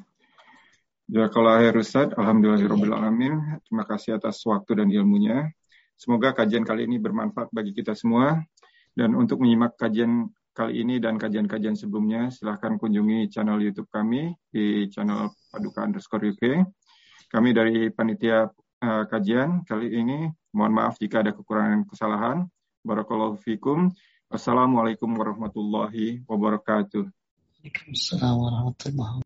Jazakallah 1.08 1.54
khair 1.60 1.76
Ustaz, 1.76 2.08
Alhamdulillahirrahmanirrahim. 2.16 3.60
Terima 3.68 3.84
kasih 3.84 4.16
atas 4.16 4.40
waktu 4.48 4.72
dan 4.84 4.88
ilmunya. 4.88 5.52
Semoga 6.00 6.32
kajian 6.32 6.64
kali 6.64 6.88
ini 6.88 6.96
bermanfaat 6.96 7.52
bagi 7.52 7.76
kita 7.76 7.92
semua. 7.92 8.40
Dan 8.96 9.12
untuk 9.14 9.44
menyimak 9.44 9.76
kajian 9.76 10.32
kali 10.58 10.82
ini 10.82 10.98
dan 10.98 11.14
kajian-kajian 11.14 11.78
sebelumnya, 11.78 12.34
silahkan 12.34 12.74
kunjungi 12.74 13.30
channel 13.30 13.62
YouTube 13.62 13.86
kami 13.94 14.34
di 14.50 14.90
channel 14.90 15.30
Paduka 15.54 15.86
underscore 15.86 16.34
UK. 16.34 16.66
Kami 17.30 17.54
dari 17.54 17.94
panitia 17.94 18.50
uh, 18.82 19.04
kajian 19.06 19.62
kali 19.62 19.94
ini, 19.94 20.26
mohon 20.50 20.74
maaf 20.74 20.98
jika 20.98 21.22
ada 21.22 21.30
kekurangan 21.30 21.86
kesalahan. 21.86 22.50
Barakallahu 22.82 23.38
fikum. 23.38 23.94
Assalamualaikum 24.26 25.14
warahmatullahi 25.14 26.26
wabarakatuh. 26.26 27.06
Warahmatullahi 27.62 28.34
wabarakatuh. 28.34 29.14